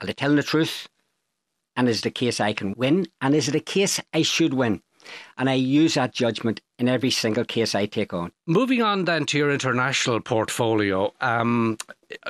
Are 0.00 0.06
they 0.06 0.12
telling 0.12 0.36
the 0.36 0.42
truth? 0.42 0.88
And 1.76 1.88
is 1.88 2.00
it 2.00 2.06
a 2.06 2.10
case 2.10 2.40
I 2.40 2.52
can 2.52 2.74
win? 2.76 3.06
And 3.20 3.34
is 3.34 3.48
it 3.48 3.54
a 3.54 3.60
case 3.60 4.00
I 4.12 4.22
should 4.22 4.54
win? 4.54 4.82
And 5.36 5.48
I 5.48 5.54
use 5.54 5.94
that 5.94 6.12
judgment 6.12 6.60
in 6.78 6.88
every 6.88 7.10
single 7.10 7.44
case 7.44 7.74
I 7.74 7.86
take 7.86 8.12
on. 8.12 8.32
Moving 8.46 8.82
on 8.82 9.04
then 9.04 9.24
to 9.26 9.38
your 9.38 9.50
international 9.50 10.20
portfolio, 10.20 11.12
um, 11.20 11.78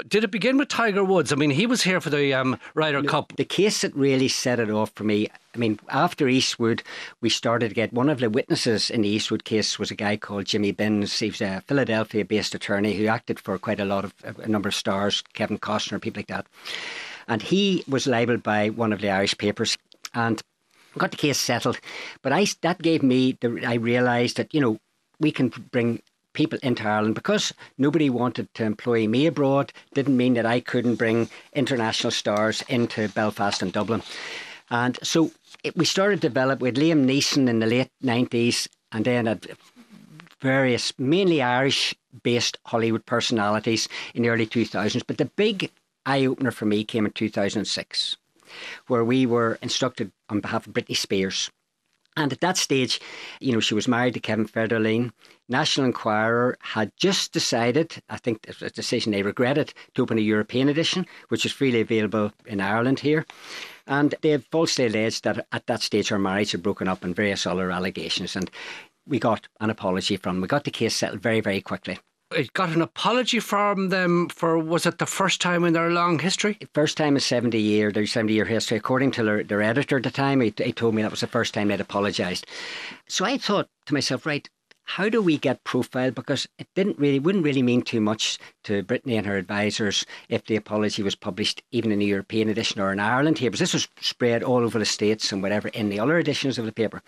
did 0.07 0.25
it 0.25 0.31
begin 0.31 0.59
with 0.59 0.69
Tiger 0.69 1.05
Woods? 1.05 1.33
I 1.33 1.37
mean, 1.37 1.51
he 1.51 1.67
was 1.67 1.83
here 1.83 2.01
for 2.01 2.11
the 2.11 2.35
um, 2.35 2.59
Ryder 2.75 3.03
no, 3.03 3.09
Cup. 3.09 3.33
The 3.37 3.45
case 3.45 3.83
that 3.83 3.95
really 3.95 4.29
set 4.29 4.61
it 4.61 4.71
off 4.71 4.93
for 4.95 5.05
me, 5.05 5.29
I 5.55 5.59
mean, 5.59 5.79
after 5.89 6.29
Eastwood, 6.29 6.83
we 7.21 7.31
started 7.31 7.71
to 7.71 7.75
get 7.75 7.93
one 7.93 8.09
of 8.09 8.21
the 8.21 8.31
witnesses 8.31 8.91
in 8.91 9.03
the 9.03 9.09
Eastwood 9.09 9.45
case 9.45 9.79
was 9.79 9.91
a 9.91 9.97
guy 9.97 10.17
called 10.17 10.47
Jimmy 10.47 10.73
Binns. 10.73 11.19
He 11.19 11.31
was 11.31 11.41
a 11.41 11.63
Philadelphia 11.67 12.25
based 12.25 12.55
attorney 12.55 12.95
who 12.95 13.07
acted 13.07 13.41
for 13.41 13.59
quite 13.59 13.81
a 13.81 13.85
lot 13.85 14.05
of 14.05 14.15
a 14.39 14.49
number 14.49 14.69
of 14.69 14.75
stars, 14.75 15.23
Kevin 15.33 15.59
Costner, 15.59 16.01
people 16.01 16.21
like 16.21 16.29
that. 16.29 16.47
And 17.29 17.43
he 17.43 17.85
was 17.87 18.07
libelled 18.07 18.43
by 18.43 18.71
one 18.71 18.93
of 18.93 19.01
the 19.01 19.11
Irish 19.11 19.37
papers. 19.39 19.77
And 20.15 20.43
got 20.99 21.13
the 21.13 21.17
case 21.17 21.39
settled. 21.39 21.79
But 22.23 22.33
I 22.33 22.47
that 22.63 22.83
gave 22.83 23.03
me 23.03 23.37
the 23.41 23.65
I 23.65 23.75
realised 23.75 24.37
that 24.37 24.53
you 24.53 24.61
know 24.61 24.79
we 25.21 25.31
can 25.31 25.49
bring 25.49 26.03
people 26.33 26.59
into 26.63 26.87
Ireland 26.87 27.15
because 27.15 27.53
nobody 27.79 28.11
wanted 28.11 28.53
to 28.55 28.65
employ 28.65 29.09
me 29.09 29.27
abroad. 29.27 29.73
Didn't 29.95 30.17
mean 30.17 30.35
that 30.35 30.47
I 30.47 30.61
couldn't 30.61 30.97
bring 30.97 31.29
international 31.53 32.11
stars 32.11 32.63
into 32.69 33.09
Belfast 33.09 33.63
and 33.63 33.73
Dublin. 33.73 34.03
And 34.71 34.99
so 35.03 35.31
it, 35.65 35.77
we 35.77 35.85
started 35.85 36.21
to 36.21 36.29
develop 36.29 36.61
with 36.61 36.77
Liam 36.77 37.07
Neeson 37.07 37.49
in 37.49 37.59
the 37.61 37.67
late 37.67 37.91
nineties, 38.03 38.69
and 38.93 39.05
then 39.05 39.27
at 39.27 39.47
various 40.41 40.93
mainly 40.99 41.43
Irish 41.43 41.95
based 42.23 42.59
Hollywood 42.67 43.07
personalities 43.07 43.89
in 44.15 44.23
the 44.23 44.29
early 44.29 44.47
2000s. 44.47 45.03
But 45.07 45.19
the 45.19 45.25
big 45.25 45.71
eye 46.09 46.25
opener 46.25 46.51
for 46.51 46.65
me 46.65 46.85
came 46.85 47.05
in 47.05 47.13
2006 47.13 48.17
where 48.87 49.05
we 49.05 49.27
were 49.27 49.59
instructed 49.61 50.11
on 50.31 50.41
behalf 50.41 50.67
of 50.67 50.73
Britney 50.73 50.97
Spears. 50.97 51.51
And 52.17 52.33
at 52.33 52.41
that 52.41 52.57
stage, 52.57 52.99
you 53.41 53.53
know, 53.53 53.61
she 53.61 53.75
was 53.75 53.87
married 53.87 54.15
to 54.15 54.21
Kevin 54.21 54.49
Federline. 54.49 55.13
National 55.49 55.87
Enquirer 55.87 56.57
had 56.61 56.91
just 56.97 57.33
decided, 57.33 58.03
I 58.09 58.17
think 58.17 58.41
it 58.49 58.61
was 58.61 58.73
a 58.73 58.75
decision 58.75 59.13
they 59.13 59.23
regretted, 59.23 59.73
to 59.95 60.03
open 60.03 60.19
a 60.19 60.23
European 60.23 60.69
edition, 60.69 61.07
which 61.29 61.47
is 61.47 61.53
freely 61.53 61.81
available 61.81 62.33
in 62.47 62.61
Ireland 62.61 63.01
here. 63.01 63.25
And 63.87 64.15
they 64.23 64.37
falsely 64.39 64.87
alleged 64.87 65.25
that 65.25 65.47
at 65.53 65.67
that 65.67 65.83
stage 65.83 66.09
her 66.09 66.19
marriage 66.19 66.53
had 66.53 66.63
broken 66.63 66.89
up 66.89 67.05
and 67.05 67.15
various 67.15 67.47
other 67.47 67.71
allegations. 67.71 68.35
And 68.35 68.51
we 69.07 69.21
got 69.21 69.47
an 69.61 69.71
apology 69.71 70.17
from 70.17 70.37
them. 70.37 70.43
We 70.43 70.49
got 70.49 70.65
the 70.65 70.71
case 70.71 70.97
settled 70.97 71.21
very, 71.21 71.41
very 71.41 71.61
quickly 71.61 71.99
it 72.35 72.53
got 72.53 72.71
an 72.71 72.83
apology 72.83 73.41
from 73.41 73.89
them 73.89 74.29
for 74.29 74.59
was 74.59 74.87
it 74.87 74.99
the 74.99 75.07
first 75.07 75.41
time 75.41 75.65
in 75.65 75.73
their 75.73 75.91
long 75.91 76.19
history? 76.19 76.59
First 76.75 76.97
time 76.97 77.15
in 77.15 77.21
seventy 77.21 77.61
year 77.61 77.91
their 77.91 78.07
seventy 78.07 78.35
year 78.35 78.45
history. 78.45 78.77
According 78.77 79.13
to 79.13 79.23
their, 79.23 79.43
their 79.45 79.63
editor 79.63 79.97
at 79.97 80.03
the 80.03 80.11
time, 80.11 80.41
he, 80.41 80.53
he 80.57 80.73
told 80.73 80.95
me 80.95 81.03
that 81.03 81.11
was 81.11 81.21
the 81.21 81.27
first 81.27 81.55
time 81.55 81.69
they'd 81.69 81.81
apologised. 81.81 82.47
So 83.09 83.25
I 83.25 83.39
thought 83.39 83.69
to 83.87 83.95
myself, 83.95 84.27
right, 84.27 84.49
how 84.85 85.09
do 85.09 85.21
we 85.23 85.37
get 85.37 85.65
profiled? 85.65 86.15
Because 86.15 86.49
it 86.59 86.67
didn't 86.75 86.99
really 86.99 87.19
wouldn't 87.19 87.45
really 87.45 87.63
mean 87.63 87.83
too 87.83 88.01
much 88.01 88.39
to 88.65 88.83
Britney 88.83 89.17
and 89.17 89.27
her 89.27 89.37
advisors 89.37 90.05
if 90.29 90.45
the 90.47 90.57
apology 90.57 91.03
was 91.03 91.15
published 91.15 91.63
even 91.73 91.93
in 91.93 91.99
the 91.99 92.07
European 92.07 92.49
edition 92.49 92.81
or 92.81 92.93
in 92.93 93.01
Ireland 93.01 93.39
here, 93.39 93.51
because 93.51 93.61
this 93.61 93.75
was 93.75 93.89
spread 94.01 94.43
all 94.43 94.65
over 94.65 94.79
the 94.79 94.85
states 94.85 95.33
and 95.33 95.43
whatever 95.43 95.69
in 95.69 95.89
the 95.89 96.01
other 96.01 96.19
editions 96.19 96.59
of 96.59 96.67
the 96.67 96.73
paper. 96.73 97.03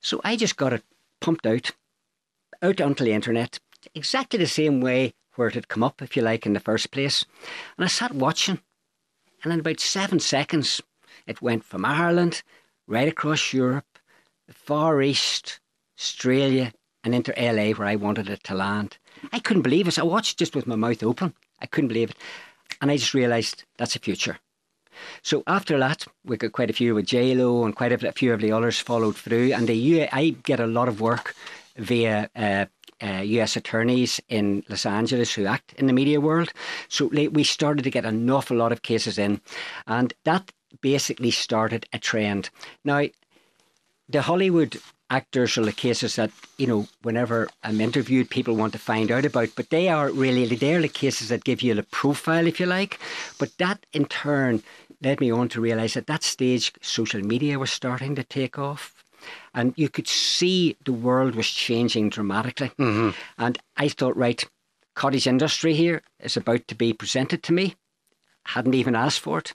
So 0.00 0.20
I 0.24 0.36
just 0.36 0.56
got 0.56 0.72
it 0.72 0.84
pumped 1.20 1.46
out, 1.46 1.72
out 2.62 2.80
onto 2.80 3.04
the 3.04 3.12
internet, 3.12 3.58
exactly 3.94 4.38
the 4.38 4.46
same 4.46 4.80
way 4.80 5.14
where 5.36 5.48
it 5.48 5.54
had 5.54 5.68
come 5.68 5.82
up, 5.82 6.02
if 6.02 6.16
you 6.16 6.22
like, 6.22 6.46
in 6.46 6.52
the 6.52 6.60
first 6.60 6.90
place. 6.90 7.24
And 7.76 7.84
I 7.84 7.88
sat 7.88 8.14
watching, 8.14 8.60
and 9.42 9.52
in 9.52 9.60
about 9.60 9.80
seven 9.80 10.20
seconds, 10.20 10.80
it 11.26 11.42
went 11.42 11.64
from 11.64 11.84
Ireland 11.84 12.42
right 12.86 13.08
across 13.08 13.52
Europe, 13.52 13.98
the 14.46 14.54
Far 14.54 15.00
East, 15.00 15.60
Australia, 15.98 16.72
and 17.04 17.14
into 17.14 17.32
LA 17.36 17.70
where 17.72 17.88
I 17.88 17.96
wanted 17.96 18.28
it 18.28 18.44
to 18.44 18.54
land. 18.54 18.98
I 19.32 19.38
couldn't 19.38 19.62
believe 19.62 19.88
it. 19.88 19.98
I 19.98 20.02
watched 20.02 20.38
just 20.38 20.54
with 20.54 20.66
my 20.66 20.76
mouth 20.76 21.02
open. 21.02 21.34
I 21.60 21.66
couldn't 21.66 21.88
believe 21.88 22.10
it. 22.10 22.16
And 22.80 22.90
I 22.90 22.96
just 22.96 23.14
realised 23.14 23.64
that's 23.78 23.94
the 23.94 23.98
future. 23.98 24.38
So 25.22 25.42
after 25.46 25.78
that, 25.78 26.06
we 26.24 26.36
got 26.36 26.52
quite 26.52 26.70
a 26.70 26.74
few 26.74 26.94
with 26.94 27.06
JLo 27.06 27.64
and 27.64 27.74
quite 27.74 27.92
a 27.92 28.12
few 28.12 28.32
of 28.32 28.40
the 28.40 28.52
others 28.52 28.78
followed 28.78 29.16
through. 29.16 29.52
And 29.52 29.66
the 29.66 30.08
I 30.12 30.30
get 30.42 30.60
a 30.60 30.66
lot 30.66 30.88
of 30.88 31.00
work 31.00 31.34
via 31.80 32.28
uh, 32.36 32.66
uh, 33.02 33.22
US 33.22 33.56
attorneys 33.56 34.20
in 34.28 34.62
Los 34.68 34.86
Angeles 34.86 35.32
who 35.32 35.46
act 35.46 35.72
in 35.74 35.86
the 35.86 35.92
media 35.92 36.20
world. 36.20 36.52
So 36.88 37.06
we 37.06 37.44
started 37.44 37.82
to 37.84 37.90
get 37.90 38.04
an 38.04 38.28
awful 38.30 38.56
lot 38.56 38.72
of 38.72 38.82
cases 38.82 39.18
in, 39.18 39.40
and 39.86 40.12
that 40.24 40.52
basically 40.80 41.30
started 41.30 41.86
a 41.92 41.98
trend. 41.98 42.50
Now, 42.84 43.06
the 44.08 44.22
Hollywood 44.22 44.76
actors 45.08 45.58
are 45.58 45.64
the 45.64 45.72
cases 45.72 46.16
that 46.16 46.30
you 46.56 46.66
know 46.66 46.86
whenever 47.02 47.48
I'm 47.64 47.80
interviewed 47.80 48.30
people 48.30 48.54
want 48.54 48.72
to 48.74 48.78
find 48.78 49.10
out 49.10 49.24
about 49.24 49.48
but 49.56 49.70
they 49.70 49.88
are 49.88 50.12
really 50.12 50.46
they're 50.54 50.80
the 50.80 50.88
cases 50.88 51.30
that 51.30 51.42
give 51.42 51.62
you 51.62 51.74
the 51.74 51.82
profile 51.82 52.46
if 52.46 52.60
you 52.60 52.66
like 52.66 53.00
but 53.36 53.50
that 53.58 53.84
in 53.92 54.04
turn 54.04 54.62
led 55.02 55.20
me 55.20 55.32
on 55.32 55.48
to 55.48 55.60
realize 55.60 55.96
at 55.96 56.06
that 56.06 56.22
stage 56.22 56.72
social 56.80 57.20
media 57.22 57.58
was 57.58 57.72
starting 57.72 58.14
to 58.14 58.22
take 58.22 58.56
off 58.56 58.99
and 59.54 59.74
you 59.76 59.88
could 59.88 60.08
see 60.08 60.76
the 60.84 60.92
world 60.92 61.34
was 61.34 61.48
changing 61.48 62.10
dramatically. 62.10 62.70
Mm-hmm. 62.78 63.10
And 63.38 63.58
I 63.76 63.88
thought, 63.88 64.16
right, 64.16 64.44
cottage 64.94 65.26
industry 65.26 65.74
here 65.74 66.02
is 66.20 66.36
about 66.36 66.68
to 66.68 66.74
be 66.74 66.92
presented 66.92 67.42
to 67.44 67.52
me. 67.52 67.76
Hadn't 68.46 68.74
even 68.74 68.94
asked 68.94 69.20
for 69.20 69.38
it. 69.38 69.52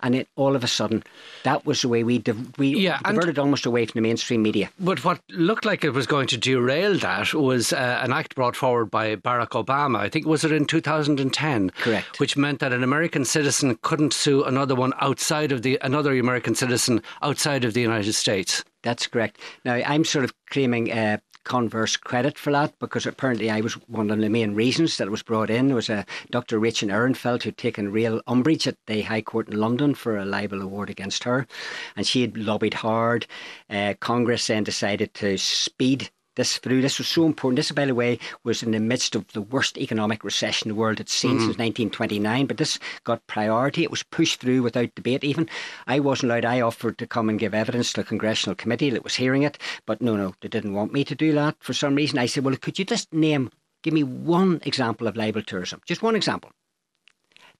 And 0.00 0.14
it, 0.14 0.28
all 0.36 0.54
of 0.54 0.62
a 0.62 0.68
sudden, 0.68 1.02
that 1.44 1.64
was 1.64 1.80
the 1.80 1.88
way 1.88 2.04
we, 2.04 2.22
we 2.58 2.68
yeah, 2.76 2.98
diverted 3.02 3.38
almost 3.38 3.64
away 3.64 3.86
from 3.86 3.98
the 3.98 4.06
mainstream 4.06 4.42
media. 4.42 4.70
But 4.78 5.02
what 5.04 5.20
looked 5.30 5.64
like 5.64 5.84
it 5.84 5.90
was 5.90 6.06
going 6.06 6.26
to 6.28 6.36
derail 6.36 6.98
that 6.98 7.32
was 7.32 7.72
uh, 7.72 8.00
an 8.02 8.12
act 8.12 8.34
brought 8.34 8.56
forward 8.56 8.90
by 8.90 9.16
Barack 9.16 9.50
Obama. 9.50 9.98
I 9.98 10.10
think 10.10 10.26
was 10.26 10.44
it 10.44 10.52
in 10.52 10.66
2010, 10.66 11.70
correct? 11.70 12.20
Which 12.20 12.36
meant 12.36 12.60
that 12.60 12.74
an 12.74 12.82
American 12.82 13.24
citizen 13.24 13.78
couldn't 13.80 14.12
sue 14.12 14.44
another 14.44 14.74
one 14.74 14.92
outside 15.00 15.50
of 15.50 15.62
the 15.62 15.78
another 15.82 16.16
American 16.18 16.54
citizen 16.54 17.02
outside 17.22 17.64
of 17.64 17.72
the 17.72 17.80
United 17.80 18.12
States. 18.12 18.64
That's 18.82 19.06
correct. 19.08 19.40
Now, 19.64 19.74
I'm 19.74 20.04
sort 20.04 20.24
of 20.24 20.32
claiming 20.48 20.92
uh, 20.92 21.18
converse 21.46 21.96
credit 21.96 22.36
for 22.36 22.50
that 22.52 22.78
because 22.80 23.06
apparently 23.06 23.48
I 23.48 23.60
was 23.60 23.74
one 23.88 24.10
of 24.10 24.18
the 24.18 24.28
main 24.28 24.54
reasons 24.54 24.98
that 24.98 25.06
it 25.06 25.12
was 25.12 25.22
brought 25.22 25.48
in. 25.48 25.74
Was 25.74 25.88
a 25.88 26.04
Dr. 26.30 26.58
Rachel 26.58 26.90
Ehrenfeld 26.90 27.44
who'd 27.44 27.56
taken 27.56 27.92
real 27.92 28.20
umbrage 28.26 28.66
at 28.66 28.76
the 28.86 29.02
High 29.02 29.22
Court 29.22 29.48
in 29.48 29.58
London 29.58 29.94
for 29.94 30.18
a 30.18 30.24
libel 30.24 30.60
award 30.60 30.90
against 30.90 31.24
her, 31.24 31.46
and 31.94 32.06
she 32.06 32.20
had 32.20 32.36
lobbied 32.36 32.74
hard. 32.74 33.26
Uh, 33.70 33.94
Congress 34.00 34.48
then 34.48 34.64
decided 34.64 35.14
to 35.14 35.38
speed 35.38 36.10
this 36.36 36.58
through. 36.58 36.82
This 36.82 36.98
was 36.98 37.08
so 37.08 37.26
important. 37.26 37.56
This, 37.56 37.72
by 37.72 37.86
the 37.86 37.94
way, 37.94 38.18
was 38.44 38.62
in 38.62 38.70
the 38.70 38.80
midst 38.80 39.14
of 39.14 39.26
the 39.32 39.42
worst 39.42 39.76
economic 39.78 40.22
recession 40.22 40.68
the 40.68 40.74
world 40.74 40.98
had 40.98 41.08
seen 41.08 41.32
mm-hmm. 41.32 41.40
since 41.40 41.58
1929. 41.58 42.46
But 42.46 42.58
this 42.58 42.78
got 43.04 43.26
priority. 43.26 43.82
It 43.82 43.90
was 43.90 44.02
pushed 44.02 44.40
through 44.40 44.62
without 44.62 44.94
debate. 44.94 45.24
Even 45.24 45.48
I 45.86 46.00
wasn't 46.00 46.30
allowed. 46.30 46.44
I 46.44 46.60
offered 46.60 46.98
to 46.98 47.06
come 47.06 47.28
and 47.28 47.38
give 47.38 47.54
evidence 47.54 47.92
to 47.94 48.02
a 48.02 48.04
congressional 48.04 48.54
committee 48.54 48.90
that 48.90 49.04
was 49.04 49.16
hearing 49.16 49.42
it, 49.42 49.58
but 49.86 50.00
no, 50.00 50.16
no, 50.16 50.34
they 50.40 50.48
didn't 50.48 50.74
want 50.74 50.92
me 50.92 51.04
to 51.04 51.14
do 51.14 51.32
that 51.32 51.56
for 51.60 51.72
some 51.72 51.94
reason. 51.94 52.18
I 52.18 52.26
said, 52.26 52.44
well, 52.44 52.56
could 52.56 52.78
you 52.78 52.84
just 52.84 53.12
name, 53.12 53.50
give 53.82 53.94
me 53.94 54.02
one 54.02 54.60
example 54.64 55.06
of 55.06 55.16
libel 55.16 55.42
tourism, 55.42 55.80
just 55.86 56.02
one 56.02 56.16
example, 56.16 56.50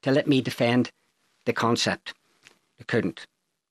to 0.02 0.11
let 0.11 0.26
me 0.26 0.40
defend 0.40 0.90
the 1.47 1.52
concept. 1.52 2.14
They 2.78 2.85
couldn't. 2.85 3.26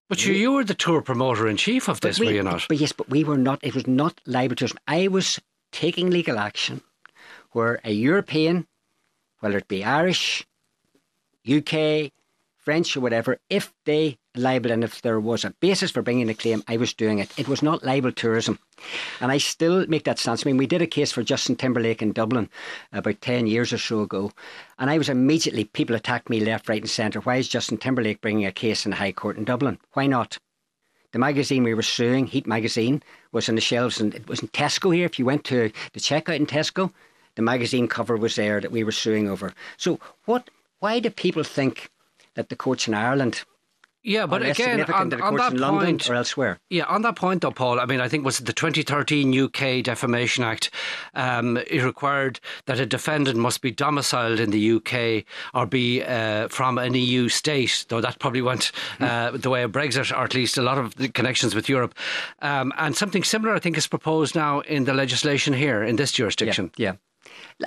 But 0.08 0.26
you, 0.26 0.34
you 0.34 0.52
were 0.52 0.64
the 0.64 0.76
tour 0.76 1.02
promoter 1.02 1.48
in 1.48 1.58
chief 1.58 1.88
of 1.88 2.02
this, 2.02 2.20
we, 2.20 2.28
were 2.28 2.32
you 2.34 2.44
not? 2.44 2.66
But 2.68 2.78
yes, 2.78 2.92
but 2.92 3.10
we 3.10 3.24
were 3.24 3.38
not. 3.38 3.60
It 3.64 3.74
was 3.74 3.88
not 3.88 4.22
libel 4.26 4.56
tourism. 4.56 4.78
I 4.88 5.08
was 5.08 5.40
taking 5.72 6.10
legal 6.12 6.38
action 6.38 6.82
where 7.52 7.80
a 7.84 7.92
European, 7.92 8.68
whether 9.40 9.58
it 9.58 9.68
be 9.68 9.84
Irish, 9.84 10.46
UK, 11.50 12.12
French 12.66 12.98
or 12.98 13.00
whatever, 13.00 13.38
if 13.50 13.72
they 13.86 14.18
libel 14.36 14.72
and 14.72 14.84
if 14.84 15.02
there 15.02 15.20
was 15.20 15.46
a 15.46 15.52
basis 15.62 15.92
for 15.92 16.02
bringing 16.02 16.30
a 16.30 16.34
claim, 16.34 16.64
I 16.68 16.78
was 16.78 16.94
doing 16.94 17.20
it. 17.20 17.32
It 17.38 17.48
was 17.48 17.62
not 17.62 17.86
libel 17.86 18.12
tourism. 18.12 18.60
And 19.22 19.32
I 19.32 19.38
still 19.38 19.86
make 19.88 20.04
that 20.04 20.20
stance. 20.20 20.46
I 20.46 20.50
mean, 20.50 20.58
we 20.58 20.68
did 20.68 20.82
a 20.82 20.88
case 20.88 21.12
for 21.12 21.24
Justin 21.24 21.56
Timberlake 21.56 22.02
in 22.02 22.12
Dublin 22.12 22.50
about 22.92 23.22
10 23.22 23.48
years 23.48 23.72
or 23.72 23.78
so 23.78 24.02
ago. 24.02 24.32
And 24.80 24.90
I 24.90 24.98
was 24.98 25.10
immediately, 25.10 25.64
people 25.64 25.96
attacked 25.96 26.30
me 26.30 26.40
left, 26.40 26.68
right, 26.68 26.82
and 26.82 26.90
centre. 26.90 27.22
Why 27.22 27.38
is 27.38 27.48
Justin 27.48 27.78
Timberlake 27.78 28.20
bringing 28.20 28.46
a 28.46 28.52
case 28.52 28.86
in 28.86 28.90
the 28.90 28.98
High 28.98 29.14
Court 29.14 29.38
in 29.38 29.46
Dublin? 29.46 29.78
Why 29.94 30.08
not? 30.08 30.40
The 31.12 31.20
magazine 31.20 31.64
we 31.64 31.74
were 31.74 31.82
suing, 31.82 32.28
Heat 32.28 32.46
Magazine, 32.46 33.02
was 33.32 33.48
on 33.48 33.56
the 33.56 33.62
shelves 33.62 34.02
and 34.02 34.14
it 34.14 34.28
was 34.28 34.42
in 34.42 34.50
Tesco 34.50 34.94
here. 34.94 35.06
If 35.06 35.18
you 35.18 35.26
went 35.26 35.46
to 35.46 35.72
the 35.94 36.00
checkout 36.00 36.36
in 36.36 36.46
Tesco, 36.46 36.92
the 37.36 37.42
magazine 37.42 37.88
cover 37.88 38.18
was 38.18 38.36
there 38.36 38.60
that 38.60 38.72
we 38.72 38.84
were 38.84 38.92
suing 38.92 39.30
over. 39.30 39.54
So 39.78 40.00
what 40.26 40.50
why 40.80 41.00
do 41.00 41.10
people 41.10 41.44
think 41.44 41.90
that 42.36 42.50
the 42.50 42.56
courts 42.56 42.88
in 42.88 42.94
Ireland 42.94 43.44
yeah, 44.06 44.28
but 44.28 44.46
again, 44.46 44.82
on, 44.82 45.12
on 45.20 45.36
that 45.36 45.58
point, 45.58 46.08
or 46.08 46.14
elsewhere. 46.14 46.60
Yeah, 46.70 46.84
on 46.84 47.02
that 47.02 47.16
point, 47.16 47.42
though, 47.42 47.50
Paul. 47.50 47.80
I 47.80 47.88
mean, 47.88 48.00
I 48.00 48.08
think 48.08 48.24
was 48.24 48.38
the 48.38 48.54
2013 48.54 49.46
UK 49.46 49.84
Defamation 49.84 50.44
Act. 50.44 50.70
Um, 51.16 51.58
it 51.58 51.82
required 51.82 52.40
that 52.68 52.80
a 52.80 52.86
defendant 52.86 53.38
must 53.38 53.62
be 53.62 53.72
domiciled 53.72 54.40
in 54.40 54.52
the 54.52 54.74
UK 54.74 55.26
or 55.56 55.66
be 55.66 56.04
uh, 56.04 56.50
from 56.50 56.78
an 56.78 56.94
EU 56.94 57.30
state. 57.30 57.88
Though 57.90 58.00
that 58.00 58.20
probably 58.20 58.44
went 58.44 58.72
uh, 59.00 59.32
the 59.32 59.50
way 59.50 59.64
of 59.64 59.72
Brexit, 59.72 60.16
or 60.16 60.24
at 60.24 60.36
least 60.36 60.60
a 60.60 60.62
lot 60.62 60.78
of 60.78 60.94
the 60.96 61.10
connections 61.10 61.56
with 61.56 61.68
Europe. 61.68 61.96
Um, 62.44 62.74
and 62.78 62.96
something 62.96 63.24
similar, 63.24 63.56
I 63.56 63.60
think, 63.60 63.76
is 63.76 63.88
proposed 63.88 64.36
now 64.36 64.60
in 64.60 64.84
the 64.84 64.94
legislation 64.94 65.52
here 65.52 65.82
in 65.82 65.96
this 65.96 66.12
jurisdiction. 66.12 66.70
Yeah. 66.78 66.92
yeah. 66.92 66.96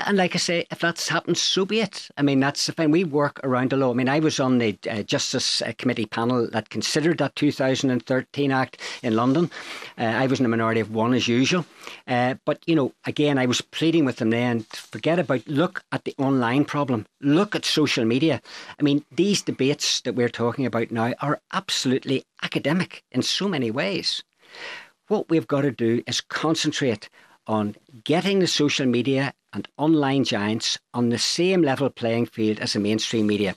And 0.06 0.16
like 0.16 0.34
I 0.34 0.38
say, 0.38 0.66
if 0.70 0.80
that's 0.80 1.08
happened, 1.08 1.38
so 1.38 1.64
be 1.64 1.80
it. 1.80 2.08
I 2.16 2.22
mean, 2.22 2.40
that's 2.40 2.66
the 2.66 2.72
thing. 2.72 2.90
We 2.90 3.04
work 3.04 3.40
around 3.42 3.70
the 3.70 3.76
law. 3.76 3.90
I 3.90 3.94
mean, 3.94 4.08
I 4.08 4.18
was 4.18 4.38
on 4.38 4.58
the 4.58 4.78
uh, 4.90 5.02
Justice 5.02 5.62
uh, 5.62 5.72
Committee 5.78 6.06
panel 6.06 6.48
that 6.50 6.70
considered 6.70 7.18
that 7.18 7.36
2013 7.36 8.52
Act 8.52 8.80
in 9.02 9.16
London. 9.16 9.50
Uh, 9.96 10.04
I 10.04 10.26
was 10.26 10.40
in 10.40 10.46
a 10.46 10.48
minority 10.48 10.80
of 10.80 10.94
one, 10.94 11.14
as 11.14 11.28
usual. 11.28 11.64
Uh, 12.06 12.34
but, 12.44 12.62
you 12.66 12.74
know, 12.74 12.92
again, 13.06 13.38
I 13.38 13.46
was 13.46 13.60
pleading 13.60 14.04
with 14.04 14.16
them 14.16 14.30
then 14.30 14.64
forget 14.72 15.18
about, 15.18 15.46
look 15.46 15.82
at 15.92 16.04
the 16.04 16.14
online 16.18 16.64
problem, 16.64 17.06
look 17.20 17.54
at 17.54 17.64
social 17.64 18.04
media. 18.04 18.40
I 18.78 18.82
mean, 18.82 19.04
these 19.10 19.42
debates 19.42 20.00
that 20.02 20.14
we're 20.14 20.28
talking 20.28 20.66
about 20.66 20.90
now 20.90 21.14
are 21.20 21.40
absolutely 21.52 22.24
academic 22.42 23.02
in 23.10 23.22
so 23.22 23.48
many 23.48 23.70
ways. 23.70 24.22
What 25.08 25.30
we've 25.30 25.46
got 25.46 25.62
to 25.62 25.70
do 25.70 26.02
is 26.06 26.20
concentrate 26.20 27.08
on 27.46 27.74
getting 28.04 28.40
the 28.40 28.46
social 28.46 28.86
media 28.86 29.32
and 29.52 29.68
online 29.76 30.24
giants 30.24 30.78
on 30.94 31.08
the 31.08 31.18
same 31.18 31.62
level 31.62 31.90
playing 31.90 32.26
field 32.26 32.58
as 32.60 32.72
the 32.72 32.80
mainstream 32.80 33.26
media. 33.26 33.54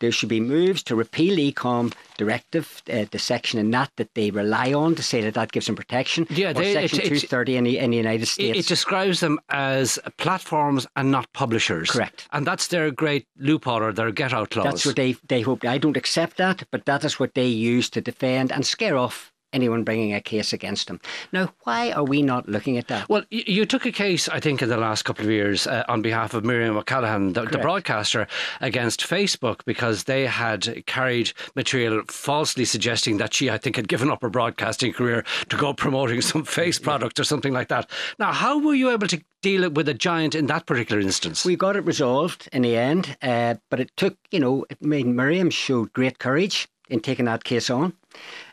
There 0.00 0.12
should 0.12 0.28
be 0.28 0.40
moves 0.40 0.82
to 0.84 0.96
repeal 0.96 1.36
Ecom 1.36 1.92
directive, 2.16 2.82
uh, 2.90 3.04
the 3.10 3.18
section 3.18 3.58
in 3.58 3.70
that 3.72 3.90
that 3.96 4.14
they 4.14 4.30
rely 4.30 4.72
on 4.72 4.94
to 4.94 5.02
say 5.02 5.20
that 5.22 5.34
that 5.34 5.52
gives 5.52 5.66
them 5.66 5.76
protection. 5.76 6.26
Yeah, 6.30 6.52
they, 6.52 6.72
section 6.72 7.00
two 7.00 7.18
thirty 7.18 7.56
in 7.56 7.64
the, 7.64 7.78
in 7.78 7.90
the 7.90 7.96
United 7.96 8.26
States. 8.26 8.56
It, 8.56 8.60
it, 8.60 8.66
describes 8.68 9.20
them 9.20 9.38
as 9.50 9.98
platforms 10.18 10.86
and 10.96 11.10
not 11.10 11.32
publishers. 11.32 11.90
Correct, 11.90 12.28
and 12.32 12.46
that's 12.46 12.68
their 12.68 12.90
great 12.90 13.26
loophole 13.38 13.82
or 13.82 13.92
their 13.92 14.12
get 14.12 14.32
out 14.32 14.50
clause. 14.50 14.64
That's 14.64 14.86
what 14.86 14.96
they 14.96 15.16
they 15.28 15.42
hope. 15.42 15.64
I 15.64 15.78
don't 15.78 15.96
accept 15.96 16.36
that, 16.38 16.62
but 16.70 16.84
that 16.86 17.04
is 17.04 17.18
what 17.18 17.34
they 17.34 17.46
use 17.46 17.90
to 17.90 18.00
defend 18.00 18.52
and 18.52 18.64
scare 18.64 18.96
off 18.96 19.32
anyone 19.52 19.84
bringing 19.84 20.12
a 20.14 20.20
case 20.20 20.52
against 20.52 20.88
them. 20.88 21.00
Now, 21.32 21.52
why 21.64 21.92
are 21.92 22.04
we 22.04 22.22
not 22.22 22.48
looking 22.48 22.76
at 22.76 22.88
that? 22.88 23.08
Well, 23.08 23.24
you, 23.30 23.44
you 23.46 23.66
took 23.66 23.86
a 23.86 23.92
case, 23.92 24.28
I 24.28 24.40
think, 24.40 24.62
in 24.62 24.68
the 24.68 24.76
last 24.76 25.04
couple 25.04 25.24
of 25.24 25.30
years 25.30 25.66
uh, 25.66 25.84
on 25.88 26.02
behalf 26.02 26.34
of 26.34 26.44
Miriam 26.44 26.76
O'Callaghan, 26.76 27.32
the, 27.32 27.42
the, 27.42 27.58
broadcaster, 27.58 28.26
against 28.60 29.00
Facebook 29.00 29.60
because 29.64 30.04
they 30.04 30.26
had 30.26 30.84
carried 30.86 31.32
material 31.54 32.02
falsely 32.08 32.64
suggesting 32.64 33.16
that 33.18 33.34
she, 33.34 33.50
I 33.50 33.58
think, 33.58 33.76
had 33.76 33.88
given 33.88 34.10
up 34.10 34.22
her 34.22 34.30
broadcasting 34.30 34.92
career 34.92 35.24
to 35.48 35.56
go 35.56 35.72
promoting 35.72 36.20
some 36.20 36.44
face 36.56 36.78
product 36.78 37.18
or 37.18 37.24
something 37.24 37.52
like 37.52 37.68
that. 37.68 37.90
Now, 38.18 38.32
how 38.32 38.58
were 38.58 38.74
you 38.74 38.90
able 38.90 39.08
to 39.08 39.22
deal 39.42 39.70
with 39.70 39.88
a 39.88 39.94
giant 39.94 40.34
in 40.34 40.46
that 40.46 40.66
particular 40.66 41.00
instance? 41.00 41.44
We 41.44 41.56
got 41.56 41.76
it 41.76 41.84
resolved 41.84 42.48
in 42.52 42.62
the 42.62 42.76
end, 42.76 43.16
uh, 43.22 43.54
but 43.70 43.80
it 43.80 43.90
took, 43.96 44.16
you 44.30 44.40
know, 44.40 44.66
it 44.68 44.82
made 44.82 45.06
Miriam 45.06 45.50
showed 45.50 45.92
great 45.92 46.18
courage 46.18 46.68
in 46.88 47.00
taking 47.00 47.24
that 47.26 47.44
case 47.44 47.70
on. 47.70 47.92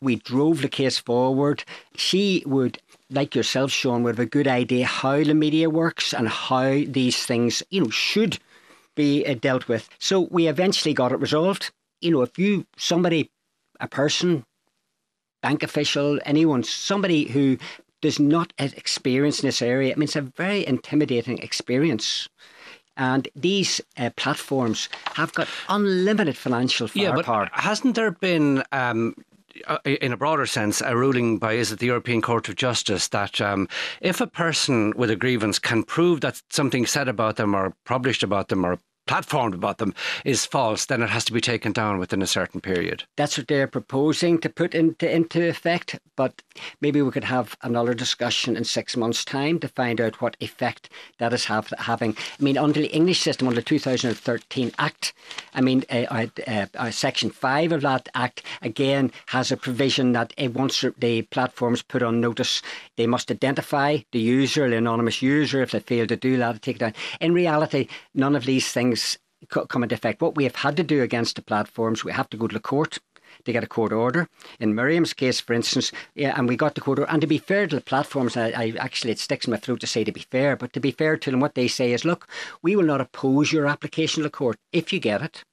We 0.01 0.15
drove 0.17 0.61
the 0.61 0.69
case 0.69 0.97
forward. 0.97 1.63
She 1.95 2.43
would 2.45 2.79
like 3.09 3.35
yourself, 3.35 3.71
Sean, 3.71 4.03
would 4.03 4.15
have 4.17 4.25
a 4.25 4.29
good 4.29 4.47
idea 4.47 4.85
how 4.85 5.23
the 5.23 5.33
media 5.33 5.69
works 5.69 6.13
and 6.13 6.27
how 6.27 6.83
these 6.87 7.25
things, 7.25 7.61
you 7.69 7.81
know, 7.81 7.89
should 7.89 8.39
be 8.95 9.25
uh, 9.25 9.35
dealt 9.35 9.67
with. 9.67 9.89
So 9.99 10.27
we 10.31 10.47
eventually 10.47 10.93
got 10.93 11.11
it 11.11 11.19
resolved. 11.19 11.71
You 12.01 12.11
know, 12.11 12.21
if 12.21 12.37
you, 12.37 12.65
somebody, 12.77 13.31
a 13.79 13.87
person, 13.87 14.45
bank 15.41 15.63
official, 15.63 16.19
anyone, 16.25 16.63
somebody 16.63 17.25
who 17.25 17.57
does 18.01 18.19
not 18.19 18.51
have 18.57 18.73
experience 18.73 19.41
in 19.41 19.47
this 19.47 19.61
area, 19.61 19.93
I 19.93 19.95
mean, 19.95 20.03
it's 20.03 20.15
a 20.15 20.21
very 20.21 20.65
intimidating 20.65 21.37
experience. 21.37 22.27
And 22.97 23.27
these 23.35 23.81
uh, 23.97 24.11
platforms 24.15 24.89
have 25.15 25.33
got 25.33 25.47
unlimited 25.69 26.37
financial 26.37 26.87
firepower. 26.87 27.43
Yeah, 27.43 27.49
but 27.51 27.59
hasn't 27.59 27.95
there 27.95 28.11
been 28.11 28.63
um, 28.71 29.15
uh, 29.67 29.77
in 29.85 30.11
a 30.11 30.17
broader 30.17 30.45
sense, 30.45 30.81
a 30.81 30.95
ruling 30.95 31.37
by 31.37 31.53
is 31.53 31.71
it 31.71 31.79
the 31.79 31.85
European 31.87 32.21
Court 32.21 32.49
of 32.49 32.55
Justice 32.55 33.07
that 33.09 33.39
um, 33.39 33.67
if 34.01 34.19
a 34.19 34.27
person 34.27 34.93
with 34.95 35.09
a 35.09 35.15
grievance 35.15 35.59
can 35.59 35.83
prove 35.83 36.21
that 36.21 36.41
something 36.49 36.85
said 36.85 37.07
about 37.07 37.35
them 37.35 37.55
or 37.55 37.75
published 37.85 38.23
about 38.23 38.47
them 38.47 38.65
or 38.65 38.79
platformed 39.07 39.53
about 39.53 39.77
them 39.77 39.93
is 40.23 40.45
false, 40.45 40.85
then 40.85 41.01
it 41.01 41.09
has 41.09 41.25
to 41.25 41.33
be 41.33 41.41
taken 41.41 41.71
down 41.71 41.99
within 41.99 42.21
a 42.21 42.27
certain 42.27 42.61
period. 42.61 43.03
That's 43.17 43.37
what 43.37 43.47
they're 43.47 43.67
proposing 43.67 44.39
to 44.39 44.49
put 44.49 44.73
into 44.73 45.09
into 45.09 45.47
effect. 45.47 45.99
But 46.15 46.41
maybe 46.79 47.01
we 47.01 47.11
could 47.11 47.23
have 47.23 47.57
another 47.63 47.93
discussion 47.93 48.55
in 48.55 48.63
six 48.63 48.95
months' 48.95 49.25
time 49.25 49.59
to 49.59 49.67
find 49.67 49.99
out 49.99 50.21
what 50.21 50.37
effect 50.39 50.89
that 51.17 51.33
is 51.33 51.45
have, 51.45 51.73
having. 51.79 52.15
I 52.39 52.43
mean, 52.43 52.57
under 52.57 52.79
the 52.79 52.93
English 52.93 53.19
system, 53.19 53.47
under 53.47 53.61
the 53.61 53.65
2013 53.65 54.71
Act, 54.77 55.13
I 55.55 55.61
mean, 55.61 55.83
uh, 55.89 56.27
uh, 56.47 56.65
uh, 56.75 56.91
Section 56.91 57.31
five 57.31 57.71
of 57.71 57.81
that 57.81 58.09
Act 58.13 58.43
again 58.61 59.11
has 59.27 59.51
a 59.51 59.57
provision 59.57 60.11
that 60.13 60.33
uh, 60.41 60.49
once 60.49 60.85
the 60.99 61.23
platforms 61.23 61.81
put 61.81 62.03
on 62.03 62.21
notice, 62.21 62.61
they 62.95 63.07
must 63.07 63.31
identify 63.31 63.97
the 64.11 64.19
user, 64.19 64.69
the 64.69 64.77
anonymous 64.77 65.21
user. 65.21 65.61
If 65.61 65.71
they 65.71 65.79
fail 65.79 66.07
to 66.07 66.15
do 66.15 66.37
that, 66.37 66.61
take 66.61 66.75
it 66.75 66.79
down. 66.79 66.93
In 67.19 67.33
reality, 67.33 67.87
none 68.13 68.35
of 68.35 68.45
these 68.45 68.71
things 68.71 68.92
things 68.95 69.17
come 69.67 69.83
into 69.83 69.95
effect. 69.95 70.21
What 70.21 70.35
we 70.35 70.43
have 70.45 70.55
had 70.55 70.77
to 70.77 70.83
do 70.83 71.01
against 71.01 71.35
the 71.35 71.41
platforms, 71.41 72.03
we 72.03 72.11
have 72.11 72.29
to 72.29 72.37
go 72.37 72.47
to 72.47 72.53
the 72.53 72.59
court 72.59 72.99
to 73.45 73.51
get 73.51 73.63
a 73.63 73.67
court 73.67 73.91
order. 73.91 74.29
In 74.59 74.75
Miriam's 74.75 75.13
case, 75.13 75.39
for 75.39 75.53
instance, 75.53 75.91
yeah, 76.15 76.37
and 76.37 76.47
we 76.47 76.55
got 76.55 76.75
the 76.75 76.81
court 76.81 76.99
order. 76.99 77.11
And 77.11 77.21
to 77.21 77.27
be 77.27 77.39
fair 77.39 77.67
to 77.67 77.75
the 77.75 77.81
platforms, 77.81 78.37
I, 78.37 78.49
I, 78.49 78.73
actually 78.79 79.11
it 79.11 79.19
sticks 79.19 79.45
in 79.45 79.51
my 79.51 79.57
throat 79.57 79.79
to 79.81 79.87
say 79.87 80.03
to 80.03 80.11
be 80.11 80.25
fair, 80.31 80.55
but 80.55 80.71
to 80.73 80.79
be 80.79 80.91
fair 80.91 81.17
to 81.17 81.31
them, 81.31 81.39
what 81.39 81.55
they 81.55 81.67
say 81.67 81.93
is, 81.93 82.05
look, 82.05 82.27
we 82.61 82.75
will 82.75 82.85
not 82.85 83.01
oppose 83.01 83.51
your 83.51 83.67
application 83.67 84.21
to 84.21 84.23
the 84.23 84.29
court 84.29 84.57
if 84.71 84.93
you 84.93 84.99
get 84.99 85.21
it. 85.21 85.43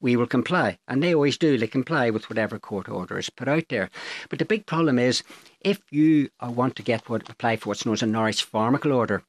We 0.00 0.14
will 0.14 0.28
comply, 0.28 0.78
and 0.86 1.02
they 1.02 1.12
always 1.12 1.36
do. 1.36 1.58
They 1.58 1.66
comply 1.66 2.10
with 2.10 2.30
whatever 2.30 2.60
court 2.60 2.88
order 2.88 3.18
is 3.18 3.30
put 3.30 3.48
out 3.48 3.64
there. 3.68 3.90
But 4.28 4.38
the 4.38 4.44
big 4.44 4.64
problem 4.64 4.96
is, 4.96 5.24
if 5.60 5.80
you 5.90 6.28
uh, 6.38 6.52
want 6.52 6.76
to 6.76 6.84
get 6.84 7.08
what 7.08 7.28
apply 7.28 7.56
for 7.56 7.70
what's 7.70 7.84
known 7.84 7.94
as 7.94 8.02
a 8.02 8.06
Norwich 8.06 8.48
Pharmacal 8.48 8.94
order, 8.94 9.24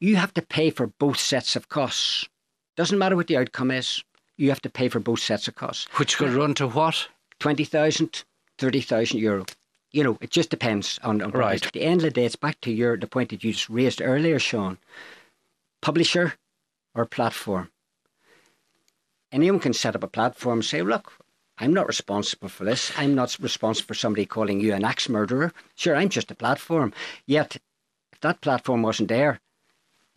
you 0.00 0.16
have 0.16 0.34
to 0.34 0.42
pay 0.42 0.70
for 0.70 0.86
both 0.86 1.18
sets 1.18 1.54
of 1.54 1.68
costs. 1.68 2.28
Doesn't 2.76 2.98
matter 2.98 3.16
what 3.16 3.26
the 3.26 3.36
outcome 3.36 3.70
is, 3.70 4.02
you 4.36 4.48
have 4.48 4.62
to 4.62 4.70
pay 4.70 4.88
for 4.88 4.98
both 4.98 5.20
sets 5.20 5.46
of 5.46 5.54
costs. 5.54 5.86
Which 5.98 6.16
could 6.16 6.30
run 6.30 6.54
to 6.54 6.66
what? 6.66 7.08
20,000, 7.40 8.24
30,000 8.58 9.18
euro. 9.18 9.44
You 9.92 10.04
know, 10.04 10.18
it 10.20 10.30
just 10.30 10.50
depends 10.50 10.98
on, 11.02 11.20
on 11.20 11.30
right. 11.32 11.64
At 11.64 11.72
the 11.72 11.82
end 11.82 11.96
of 12.00 12.02
the 12.02 12.10
day, 12.10 12.24
it's 12.24 12.36
back 12.36 12.60
to 12.62 12.72
your 12.72 12.96
the 12.96 13.06
point 13.06 13.30
that 13.30 13.44
you 13.44 13.52
just 13.52 13.68
raised 13.68 14.00
earlier, 14.00 14.38
Sean. 14.38 14.78
Publisher 15.82 16.34
or 16.94 17.06
platform. 17.06 17.70
Anyone 19.32 19.60
can 19.60 19.72
set 19.72 19.94
up 19.94 20.02
a 20.02 20.08
platform 20.08 20.58
and 20.58 20.64
say, 20.64 20.82
look, 20.82 21.12
I'm 21.58 21.74
not 21.74 21.88
responsible 21.88 22.48
for 22.48 22.64
this. 22.64 22.92
I'm 22.96 23.14
not 23.14 23.36
responsible 23.40 23.88
for 23.88 23.94
somebody 23.94 24.26
calling 24.26 24.60
you 24.60 24.72
an 24.72 24.84
axe 24.84 25.08
murderer. 25.08 25.52
Sure, 25.74 25.94
I'm 25.94 26.08
just 26.08 26.30
a 26.30 26.34
platform. 26.34 26.92
Yet, 27.26 27.56
if 28.12 28.20
that 28.20 28.40
platform 28.40 28.82
wasn't 28.82 29.08
there, 29.08 29.40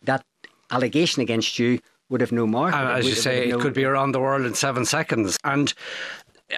that 0.04 0.26
allegation 0.72 1.22
against 1.22 1.60
you 1.60 1.80
would 2.10 2.22
have 2.22 2.32
no 2.32 2.46
more. 2.46 2.72
Uh, 2.74 2.98
as 2.98 3.08
you 3.08 3.16
say, 3.16 3.50
no... 3.50 3.58
it 3.58 3.62
could 3.62 3.74
be 3.74 3.86
around 3.86 4.12
the 4.12 4.20
world 4.20 4.46
in 4.46 4.54
seven 4.54 4.86
seconds. 4.86 5.38
And 5.44 5.74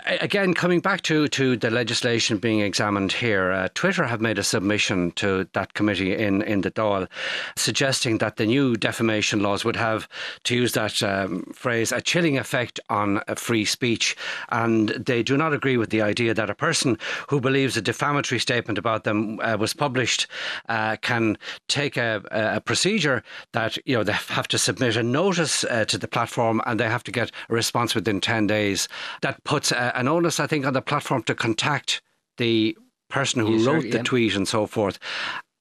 again, 0.05 0.53
coming 0.53 0.79
back 0.79 1.01
to, 1.03 1.27
to 1.29 1.57
the 1.57 1.69
legislation 1.69 2.37
being 2.37 2.59
examined 2.59 3.11
here, 3.11 3.51
uh, 3.51 3.67
Twitter 3.73 4.05
have 4.05 4.21
made 4.21 4.37
a 4.37 4.43
submission 4.43 5.11
to 5.11 5.47
that 5.53 5.73
committee 5.73 6.15
in, 6.15 6.41
in 6.41 6.61
the 6.61 6.71
Dáil 6.71 7.07
suggesting 7.55 8.17
that 8.19 8.37
the 8.37 8.45
new 8.45 8.75
defamation 8.75 9.41
laws 9.41 9.65
would 9.65 9.75
have, 9.75 10.07
to 10.43 10.55
use 10.55 10.73
that 10.73 11.01
um, 11.03 11.43
phrase, 11.53 11.91
a 11.91 12.01
chilling 12.01 12.37
effect 12.37 12.79
on 12.89 13.21
uh, 13.27 13.35
free 13.35 13.65
speech. 13.65 14.15
And 14.49 14.89
they 14.89 15.23
do 15.23 15.37
not 15.37 15.53
agree 15.53 15.77
with 15.77 15.89
the 15.89 16.01
idea 16.01 16.33
that 16.33 16.49
a 16.49 16.55
person 16.55 16.97
who 17.29 17.39
believes 17.39 17.77
a 17.77 17.81
defamatory 17.81 18.39
statement 18.39 18.77
about 18.77 19.03
them 19.03 19.39
uh, 19.41 19.57
was 19.59 19.73
published 19.73 20.27
uh, 20.69 20.97
can 21.01 21.37
take 21.67 21.97
a, 21.97 22.21
a, 22.31 22.61
procedure 22.61 23.21
that 23.51 23.77
you 23.85 23.95
know 23.95 24.03
they 24.03 24.13
have 24.13 24.47
to 24.47 24.57
submit 24.57 24.95
a 24.95 25.03
notice 25.03 25.63
uh, 25.65 25.85
to 25.85 25.97
the 25.97 26.07
platform 26.07 26.61
and 26.65 26.79
they 26.79 26.89
have 26.89 27.03
to 27.03 27.11
get 27.11 27.31
a 27.49 27.53
response 27.53 27.93
within 27.93 28.19
10 28.19 28.47
days. 28.47 28.87
That 29.21 29.43
puts 29.43 29.71
uh, 29.85 29.91
an 29.95 30.07
onus, 30.07 30.39
I 30.39 30.47
think, 30.47 30.65
on 30.65 30.73
the 30.73 30.81
platform 30.81 31.23
to 31.23 31.35
contact 31.35 32.01
the 32.37 32.77
person 33.09 33.41
who 33.41 33.53
User, 33.53 33.73
wrote 33.73 33.83
the 33.83 33.97
yeah. 33.97 34.03
tweet 34.03 34.35
and 34.35 34.47
so 34.47 34.65
forth. 34.65 34.99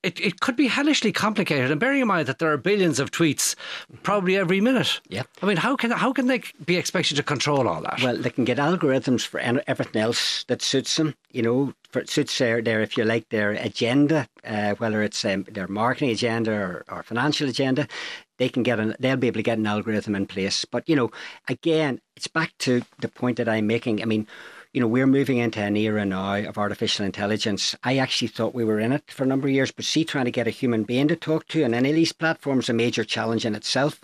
It, 0.02 0.20
it 0.20 0.40
could 0.40 0.56
be 0.56 0.66
hellishly 0.66 1.12
complicated, 1.12 1.70
and 1.70 1.80
bearing 1.80 2.02
in 2.02 2.08
mind 2.08 2.28
that 2.28 2.38
there 2.38 2.52
are 2.52 2.58
billions 2.58 3.00
of 3.00 3.10
tweets 3.10 3.54
probably 4.02 4.36
every 4.36 4.60
minute. 4.60 5.00
Yeah, 5.08 5.22
I 5.40 5.46
mean, 5.46 5.56
how 5.56 5.76
can 5.76 5.92
how 5.92 6.12
can 6.12 6.26
they 6.26 6.42
be 6.64 6.76
expected 6.76 7.16
to 7.16 7.22
control 7.22 7.66
all 7.66 7.80
that? 7.80 8.02
Well, 8.02 8.18
they 8.18 8.28
can 8.28 8.44
get 8.44 8.58
algorithms 8.58 9.26
for 9.26 9.40
everything 9.40 10.02
else 10.02 10.44
that 10.48 10.60
suits 10.60 10.94
them. 10.96 11.14
You 11.30 11.42
know, 11.42 11.74
for, 11.90 12.04
suits 12.04 12.36
their, 12.36 12.60
their 12.60 12.82
if 12.82 12.98
you 12.98 13.04
like 13.04 13.30
their 13.30 13.52
agenda, 13.52 14.28
uh, 14.44 14.74
whether 14.74 15.02
it's 15.02 15.24
um, 15.24 15.46
their 15.50 15.68
marketing 15.68 16.10
agenda 16.10 16.52
or, 16.52 16.84
or 16.90 17.02
financial 17.02 17.48
agenda 17.48 17.88
they 18.38 18.48
can 18.48 18.62
get 18.62 18.80
an 18.80 18.94
they'll 18.98 19.16
be 19.16 19.26
able 19.26 19.38
to 19.38 19.42
get 19.42 19.58
an 19.58 19.66
algorithm 19.66 20.14
in 20.14 20.26
place. 20.26 20.64
But 20.64 20.88
you 20.88 20.96
know, 20.96 21.10
again, 21.48 22.00
it's 22.16 22.26
back 22.26 22.52
to 22.60 22.82
the 23.00 23.08
point 23.08 23.36
that 23.38 23.48
I'm 23.48 23.66
making. 23.66 24.02
I 24.02 24.04
mean, 24.04 24.26
you 24.72 24.80
know, 24.80 24.88
we're 24.88 25.06
moving 25.06 25.38
into 25.38 25.60
an 25.60 25.76
era 25.76 26.04
now 26.04 26.34
of 26.34 26.58
artificial 26.58 27.06
intelligence. 27.06 27.76
I 27.84 27.98
actually 27.98 28.28
thought 28.28 28.54
we 28.54 28.64
were 28.64 28.80
in 28.80 28.92
it 28.92 29.08
for 29.08 29.22
a 29.22 29.26
number 29.26 29.46
of 29.46 29.54
years, 29.54 29.70
but 29.70 29.84
see, 29.84 30.04
trying 30.04 30.24
to 30.24 30.32
get 30.32 30.48
a 30.48 30.50
human 30.50 30.82
being 30.82 31.08
to 31.08 31.16
talk 31.16 31.46
to 31.48 31.62
on 31.64 31.74
any 31.74 31.90
of 31.90 31.94
these 31.94 32.12
platforms 32.12 32.64
is 32.64 32.70
a 32.70 32.74
major 32.74 33.04
challenge 33.04 33.46
in 33.46 33.54
itself. 33.54 34.00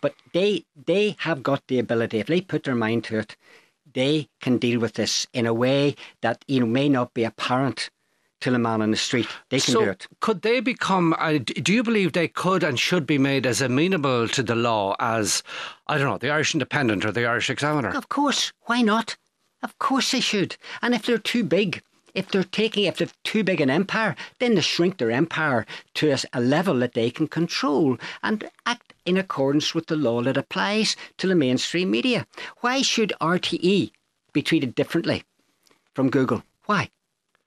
But 0.00 0.14
they 0.32 0.64
they 0.86 1.16
have 1.20 1.42
got 1.42 1.66
the 1.66 1.78
ability, 1.78 2.18
if 2.18 2.26
they 2.26 2.42
put 2.42 2.64
their 2.64 2.74
mind 2.74 3.04
to 3.04 3.18
it, 3.18 3.36
they 3.92 4.28
can 4.40 4.58
deal 4.58 4.78
with 4.78 4.94
this 4.94 5.26
in 5.32 5.46
a 5.46 5.54
way 5.54 5.96
that 6.20 6.44
you 6.46 6.60
know 6.60 6.66
may 6.66 6.88
not 6.88 7.14
be 7.14 7.24
apparent 7.24 7.90
to 8.40 8.54
a 8.54 8.58
man 8.58 8.82
in 8.82 8.90
the 8.90 8.96
street. 8.96 9.26
They 9.50 9.60
can 9.60 9.72
so 9.72 9.84
do 9.84 9.90
it. 9.90 10.08
Could 10.20 10.42
they 10.42 10.60
become, 10.60 11.14
uh, 11.18 11.38
do 11.38 11.72
you 11.72 11.82
believe 11.82 12.12
they 12.12 12.28
could 12.28 12.62
and 12.62 12.78
should 12.78 13.06
be 13.06 13.18
made 13.18 13.46
as 13.46 13.60
amenable 13.60 14.28
to 14.28 14.42
the 14.42 14.54
law 14.54 14.96
as, 14.98 15.42
I 15.86 15.98
don't 15.98 16.08
know, 16.08 16.18
the 16.18 16.30
Irish 16.30 16.54
Independent 16.54 17.04
or 17.04 17.12
the 17.12 17.26
Irish 17.26 17.50
Examiner? 17.50 17.90
Of 17.90 18.08
course. 18.08 18.52
Why 18.62 18.82
not? 18.82 19.16
Of 19.62 19.78
course 19.78 20.10
they 20.12 20.20
should. 20.20 20.56
And 20.80 20.94
if 20.94 21.04
they're 21.04 21.18
too 21.18 21.44
big, 21.44 21.82
if 22.14 22.28
they're 22.30 22.44
taking, 22.44 22.84
if 22.84 22.96
they're 22.96 23.08
too 23.24 23.44
big 23.44 23.60
an 23.60 23.70
empire, 23.70 24.16
then 24.38 24.54
they 24.54 24.62
shrink 24.62 24.98
their 24.98 25.10
empire 25.10 25.66
to 25.94 26.16
a, 26.32 26.40
level 26.40 26.78
that 26.78 26.94
they 26.94 27.10
can 27.10 27.28
control 27.28 27.98
and 28.22 28.50
act 28.66 28.94
in 29.04 29.16
accordance 29.16 29.74
with 29.74 29.86
the 29.86 29.96
law 29.96 30.22
that 30.22 30.36
applies 30.36 30.96
to 31.18 31.26
the 31.26 31.34
mainstream 31.34 31.90
media. 31.90 32.26
Why 32.60 32.82
should 32.82 33.12
RTE 33.20 33.92
be 34.32 34.42
treated 34.42 34.74
differently 34.74 35.24
from 35.94 36.10
Google? 36.10 36.42
Why? 36.66 36.90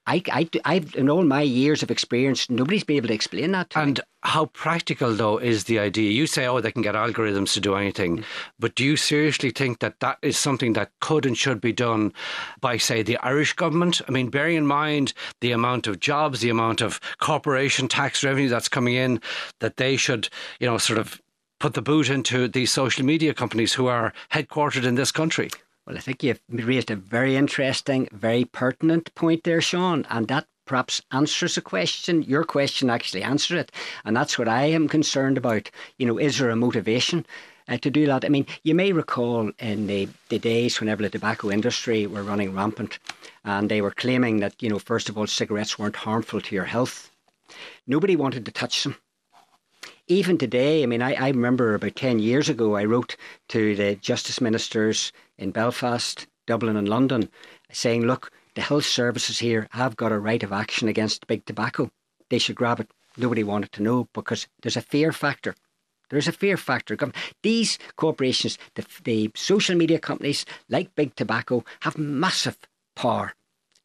I, 0.06 0.22
I, 0.32 0.50
I've 0.66 0.96
in 0.96 1.10
all 1.10 1.24
my 1.24 1.42
years 1.42 1.82
of 1.82 1.90
experience, 1.90 2.50
nobody's 2.50 2.84
been 2.84 2.98
able 2.98 3.08
to 3.08 3.14
explain 3.14 3.52
that. 3.54 3.70
To 3.72 3.80
and 3.80 3.98
me. 4.00 4.04
how 4.24 4.48
practical 4.48 5.14
though 5.14 5.38
is 5.38 5.64
the 5.64 5.80
idea? 5.80 6.12
You 6.12 6.28
say, 6.28 6.46
oh, 6.46 6.60
they 6.60 6.72
can 6.72 6.82
get 6.82 6.96
algorithms 6.96 7.54
to 7.54 7.62
do 7.62 7.76
anything, 7.76 8.18
mm. 8.18 8.24
but 8.60 8.76
do 8.76 8.84
you 8.84 8.98
seriously 8.98 9.52
think 9.52 9.80
that 9.80 10.00
that 10.02 10.18
is 10.22 10.38
something 10.38 10.74
that 10.74 10.92
could 11.00 11.26
and 11.26 11.38
should 11.38 11.62
be 11.62 11.72
done 11.72 12.12
by, 12.60 12.78
say, 12.78 13.02
the 13.02 13.18
Irish 13.18 13.54
government? 13.54 14.02
I 14.08 14.12
mean, 14.12 14.30
bearing 14.30 14.58
in 14.58 14.68
mind 14.68 15.14
the 15.40 15.54
amount 15.54 15.88
of 15.88 16.00
jobs, 16.00 16.42
the 16.42 16.50
amount 16.50 16.82
of 16.82 17.00
corporation 17.20 17.88
tax 17.88 18.24
revenue 18.24 18.50
that's 18.50 18.70
coming 18.70 18.96
in, 18.96 19.22
that 19.62 19.78
they 19.78 19.96
should, 19.96 20.28
you 20.60 20.68
know, 20.68 20.78
sort 20.78 21.00
of 21.00 21.22
put 21.62 21.76
the 21.76 21.82
boot 21.82 22.10
into 22.10 22.50
these 22.50 22.74
social 22.74 23.06
media 23.06 23.34
companies 23.34 23.74
who 23.74 23.88
are 23.88 24.12
headquartered 24.34 24.84
in 24.84 24.96
this 24.96 25.14
country. 25.14 25.50
Well, 25.86 25.98
I 25.98 26.00
think 26.00 26.24
you've 26.24 26.40
raised 26.50 26.92
a 26.92 26.96
very 26.96 27.36
interesting, 27.36 28.08
very 28.14 28.46
pertinent 28.46 29.14
point 29.16 29.44
there, 29.44 29.60
Sean, 29.60 30.06
and 30.10 30.30
that 30.30 30.48
perhaps 30.66 31.02
answers 31.12 31.58
a 31.58 31.62
question. 31.62 32.24
Your 32.24 32.46
question 32.46 32.90
actually 32.90 33.22
answered 33.22 33.58
it, 33.58 33.72
and 34.06 34.16
that's 34.16 34.40
what 34.40 34.48
I 34.48 34.64
am 34.66 34.88
concerned 34.88 35.38
about. 35.38 35.70
You 35.98 36.06
know, 36.06 36.18
is 36.18 36.38
there 36.38 36.50
a 36.50 36.56
motivation? 36.56 37.26
Uh, 37.66 37.78
to 37.78 37.90
do 37.90 38.06
that. 38.06 38.26
I 38.26 38.28
mean, 38.28 38.46
you 38.64 38.76
may 38.76 38.92
recall 38.92 39.50
in 39.58 39.88
the, 39.88 40.10
the 40.28 40.38
days 40.38 40.82
whenever 40.82 41.02
the 41.02 41.10
tobacco 41.10 41.50
industry 41.50 42.06
were 42.06 42.22
running 42.22 42.54
rampant 42.54 43.00
and 43.46 43.72
they 43.72 43.82
were 43.82 43.92
claiming 43.92 44.42
that, 44.42 44.62
you 44.62 44.68
know, 44.68 44.80
first 44.80 45.08
of 45.08 45.18
all, 45.18 45.28
cigarettes 45.28 45.80
weren't 45.80 45.96
harmful 45.96 46.42
to 46.42 46.56
your 46.56 46.66
health. 46.66 47.10
Nobody 47.88 48.18
wanted 48.18 48.44
to 48.46 48.52
touch 48.52 48.84
them 48.84 48.98
even 50.08 50.38
today, 50.38 50.84
I 50.84 50.86
mean, 50.86 51.02
I, 51.02 51.14
I 51.14 51.28
remember 51.30 51.74
about 51.74 51.96
10 51.96 52.20
years 52.20 52.50
ago, 52.50 52.76
I 52.76 52.86
wrote 52.86 53.16
to 53.50 53.76
the 53.76 53.96
justice 53.96 54.42
ministers 54.42 55.12
in 55.38 55.52
Belfast, 55.52 56.28
Dublin, 56.46 56.76
and 56.76 56.90
London 56.90 57.30
saying, 57.72 58.04
look, 58.04 58.32
the 58.56 58.62
health 58.62 58.86
services 58.86 59.40
here 59.40 59.68
have 59.72 59.96
got 59.96 60.12
a 60.12 60.20
right 60.20 60.44
of 60.44 60.52
action 60.52 60.88
against 60.88 61.28
big 61.28 61.46
tobacco. 61.46 61.90
They 62.30 62.38
should 62.38 62.56
grab 62.56 62.80
it. 62.80 62.92
Nobody 63.18 63.44
wanted 63.44 63.72
to 63.74 63.84
know 63.84 64.08
because 64.14 64.48
there's 64.62 64.78
a 64.78 64.82
fear 64.82 65.12
factor. 65.12 65.56
There's 66.10 66.28
a 66.28 66.32
fear 66.32 66.58
factor. 66.58 66.98
These 67.42 67.80
corporations, 67.96 68.58
the, 68.76 68.86
the 69.04 69.32
social 69.36 69.76
media 69.76 70.00
companies 70.00 70.46
like 70.70 70.94
Big 70.96 71.16
Tobacco, 71.16 71.64
have 71.80 71.98
massive 71.98 72.58
power, 72.96 73.34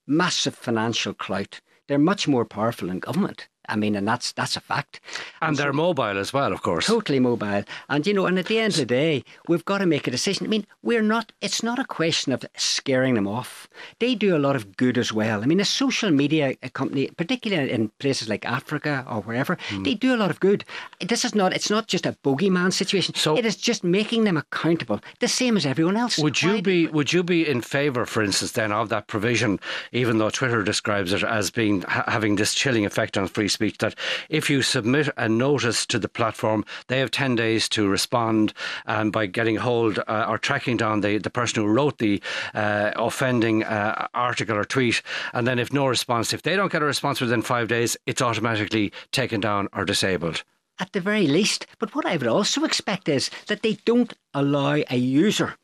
massive 0.07 0.55
financial 0.55 1.15
clout. 1.15 1.61
They're 1.87 1.99
much 1.99 2.29
more 2.29 2.45
powerful 2.45 2.89
than 2.89 2.99
government. 2.99 3.49
I 3.69 3.77
mean, 3.77 3.95
and 3.95 4.07
that's 4.07 4.33
that's 4.33 4.57
a 4.57 4.61
fact. 4.61 5.01
And, 5.41 5.51
and 5.51 5.57
they're 5.57 5.73
so, 5.73 5.77
mobile 5.77 6.19
as 6.19 6.33
well, 6.33 6.53
of 6.53 6.63
course. 6.63 6.87
Totally 6.87 7.21
mobile. 7.21 7.65
And 7.89 8.07
you 8.07 8.15
know, 8.15 8.27
and 8.27 8.39
at 8.39 8.47
the 8.47 8.59
end 8.59 8.75
of 8.75 8.81
the 8.81 8.87
day, 8.87 9.25
we've 9.47 9.65
got 9.65 9.79
to 9.79 9.87
make 9.87 10.07
a 10.07 10.11
decision. 10.11 10.47
I 10.47 10.49
mean, 10.49 10.67
we're 10.83 11.03
not. 11.03 11.33
It's 11.41 11.63
not 11.63 11.79
a 11.79 11.85
question 11.85 12.33
of 12.33 12.45
scaring 12.57 13.15
them 13.15 13.29
off. 13.29 13.69
They 13.99 14.15
do 14.15 14.37
a 14.37 14.39
lot 14.39 14.57
of 14.57 14.77
good 14.77 14.97
as 14.97 15.13
well. 15.13 15.43
I 15.43 15.47
mean, 15.47 15.61
a 15.61 15.65
social 15.65 16.11
media 16.11 16.55
company, 16.73 17.11
particularly 17.17 17.71
in 17.71 17.91
places 17.99 18.29
like 18.29 18.45
Africa 18.45 19.05
or 19.09 19.21
wherever, 19.21 19.57
mm. 19.69 19.85
they 19.85 19.95
do 19.95 20.15
a 20.15 20.17
lot 20.17 20.31
of 20.31 20.41
good. 20.41 20.65
This 21.07 21.25
is 21.25 21.35
not. 21.35 21.53
It's 21.53 21.71
not 21.71 21.87
just 21.87 22.07
a 22.07 22.17
bogeyman 22.25 22.73
situation. 22.73 23.15
So 23.15 23.37
it 23.37 23.45
is 23.45 23.57
just 23.57 23.85
making 23.85 24.25
them 24.25 24.37
accountable, 24.37 25.01
the 25.21 25.29
same 25.29 25.57
as 25.57 25.67
everyone 25.67 25.97
else. 25.97 26.19
Would 26.19 26.43
you 26.43 26.55
Why 26.55 26.61
be? 26.61 26.87
Would 26.87 27.13
you 27.13 27.23
be 27.23 27.47
in 27.47 27.61
favour, 27.61 28.07
for 28.07 28.23
instance, 28.23 28.53
then 28.53 28.73
of 28.73 28.89
that 28.89 29.07
provision, 29.07 29.61
even 29.93 30.19
though 30.19 30.31
Twitter 30.31 30.63
describes 30.63 31.13
it 31.13 31.23
as 31.23 31.51
being 31.51 31.83
ha- 31.83 32.05
having 32.07 32.37
this 32.37 32.55
chilling 32.55 32.87
effect 32.87 33.19
on 33.19 33.29
free 33.29 33.49
speech 33.49 33.58
that 33.59 33.95
if 34.29 34.49
you 34.49 34.63
submit 34.63 35.09
a 35.17 35.29
notice 35.29 35.85
to 35.87 35.99
the 35.99 36.09
platform, 36.09 36.65
they 36.87 36.99
have 37.01 37.11
10 37.11 37.35
days 37.37 37.69
to 37.71 37.89
respond 37.89 38.53
by 38.87 39.27
getting 39.27 39.57
hold 39.57 39.99
uh, 40.07 40.27
or 40.29 40.39
tracking 40.39 40.77
down 40.77 41.01
the, 41.01 41.19
the 41.19 41.31
person 41.31 41.63
who 41.63 41.69
wrote 41.69 41.99
the 41.99 42.23
uh, 42.55 42.93
offending 42.97 43.65
uh, 43.65 44.07
article 44.15 44.57
or 44.57 44.65
tweet. 44.65 45.03
And 45.33 45.47
then 45.47 45.59
if 45.59 45.73
no 45.73 45.87
response, 45.87 46.33
if 46.33 46.43
they 46.43 46.57
don't 46.57 46.73
get 46.73 46.83
a 46.83 46.87
response 46.87 47.21
within 47.21 47.43
five 47.43 47.69
days, 47.69 47.97
it's 48.07 48.23
automatically 48.23 48.93
taken 49.13 49.41
down 49.41 49.69
or 49.73 49.85
disabled 49.85 50.45
at 50.81 50.93
the 50.93 51.01
very 51.01 51.27
least. 51.27 51.67
But 51.79 51.95
what 51.95 52.07
I 52.07 52.17
would 52.17 52.27
also 52.27 52.65
expect 52.65 53.09
is 53.09 53.31
that 53.49 53.63
they 53.63 53.79
don't 53.85 54.15
allow 54.33 54.77
a 54.89 54.97
user 54.97 55.57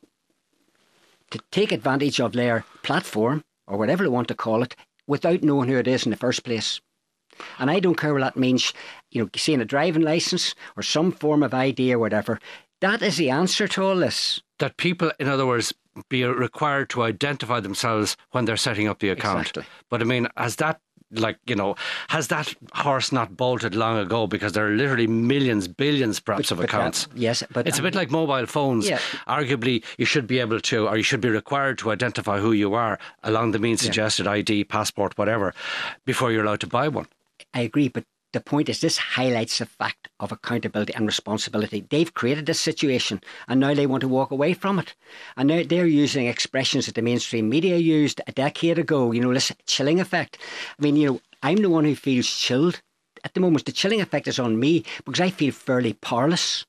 to 1.31 1.39
take 1.51 1.71
advantage 1.71 2.19
of 2.19 2.33
their 2.33 2.65
platform 2.83 3.43
or 3.67 3.77
whatever 3.77 4.03
they 4.03 4.09
want 4.09 4.27
to 4.27 4.35
call 4.35 4.63
it 4.63 4.75
without 5.07 5.43
knowing 5.43 5.69
who 5.69 5.77
it 5.77 5.87
is 5.87 6.05
in 6.05 6.11
the 6.11 6.17
first 6.17 6.43
place. 6.43 6.81
And 7.59 7.69
I 7.69 7.79
don't 7.79 7.97
care 7.97 8.13
what 8.13 8.21
that 8.21 8.37
means, 8.37 8.73
you 9.11 9.21
know, 9.21 9.29
seeing 9.35 9.61
a 9.61 9.65
driving 9.65 10.03
license 10.03 10.55
or 10.75 10.83
some 10.83 11.11
form 11.11 11.43
of 11.43 11.53
ID 11.53 11.93
or 11.93 11.99
whatever. 11.99 12.39
That 12.81 13.01
is 13.01 13.17
the 13.17 13.29
answer 13.29 13.67
to 13.69 13.83
all 13.83 13.95
this. 13.95 14.41
That 14.59 14.77
people, 14.77 15.11
in 15.19 15.27
other 15.27 15.45
words, 15.45 15.73
be 16.09 16.23
required 16.23 16.89
to 16.91 17.03
identify 17.03 17.59
themselves 17.59 18.17
when 18.31 18.45
they're 18.45 18.57
setting 18.57 18.87
up 18.87 18.99
the 18.99 19.09
account. 19.09 19.41
Exactly. 19.41 19.65
But 19.89 20.01
I 20.01 20.05
mean, 20.05 20.27
has 20.35 20.57
that 20.57 20.79
like 21.11 21.37
you 21.45 21.55
know 21.55 21.75
has 22.09 22.27
that 22.29 22.53
horse 22.73 23.11
not 23.11 23.37
bolted 23.37 23.75
long 23.75 23.97
ago 23.97 24.27
because 24.27 24.53
there 24.53 24.67
are 24.67 24.71
literally 24.71 25.07
millions 25.07 25.67
billions 25.67 26.19
perhaps 26.19 26.49
but, 26.49 26.57
of 26.57 26.63
accounts 26.63 27.05
that, 27.05 27.17
yes 27.17 27.43
but 27.51 27.67
it's 27.67 27.77
um, 27.77 27.85
a 27.85 27.87
bit 27.87 27.95
like 27.95 28.09
mobile 28.09 28.45
phones 28.45 28.89
yeah. 28.89 28.99
arguably 29.27 29.83
you 29.97 30.05
should 30.05 30.25
be 30.25 30.39
able 30.39 30.59
to 30.59 30.87
or 30.87 30.97
you 30.97 31.03
should 31.03 31.21
be 31.21 31.29
required 31.29 31.77
to 31.77 31.91
identify 31.91 32.39
who 32.39 32.51
you 32.51 32.73
are 32.73 32.97
along 33.23 33.51
the 33.51 33.59
means 33.59 33.81
suggested 33.81 34.25
yeah. 34.25 34.33
id 34.33 34.63
passport 34.65 35.17
whatever 35.17 35.53
before 36.05 36.31
you're 36.31 36.43
allowed 36.43 36.59
to 36.59 36.67
buy 36.67 36.87
one 36.87 37.07
I 37.55 37.61
agree, 37.61 37.87
but 37.87 38.03
the 38.33 38.41
point 38.41 38.67
is 38.67 38.81
this 38.81 38.97
highlights 38.97 39.59
the 39.59 39.65
fact 39.65 40.09
of 40.19 40.29
accountability 40.29 40.93
and 40.93 41.05
responsibility. 41.05 41.85
They've 41.89 42.13
created 42.13 42.47
this 42.47 42.59
situation 42.59 43.21
and 43.47 43.61
now 43.61 43.73
they 43.73 43.87
want 43.87 44.01
to 44.01 44.09
walk 44.09 44.29
away 44.29 44.53
from 44.53 44.77
it. 44.77 44.93
And 45.37 45.47
now 45.47 45.63
they're 45.63 45.87
using 45.87 46.27
expressions 46.27 46.85
that 46.85 46.95
the 46.95 47.01
mainstream 47.01 47.47
media 47.47 47.77
used 47.77 48.19
a 48.27 48.33
decade 48.33 48.77
ago, 48.77 49.13
you 49.13 49.21
know, 49.21 49.33
this 49.33 49.53
chilling 49.67 50.01
effect. 50.01 50.37
I 50.77 50.83
mean, 50.83 50.97
you 50.97 51.07
know, 51.07 51.21
I'm 51.43 51.61
the 51.61 51.69
one 51.69 51.85
who 51.85 51.95
feels 51.95 52.27
chilled. 52.27 52.81
At 53.23 53.35
the 53.35 53.39
moment, 53.39 53.63
the 53.63 53.71
chilling 53.71 54.01
effect 54.01 54.27
is 54.27 54.37
on 54.37 54.59
me 54.59 54.83
because 55.05 55.21
I 55.21 55.29
feel 55.29 55.53
fairly 55.53 55.93
powerless 55.93 56.65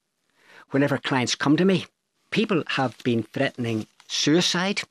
whenever 0.70 0.98
clients 0.98 1.34
come 1.34 1.56
to 1.56 1.64
me. 1.64 1.86
People 2.30 2.62
have 2.68 2.96
been 3.02 3.24
threatening 3.24 3.88
suicide 4.06 4.82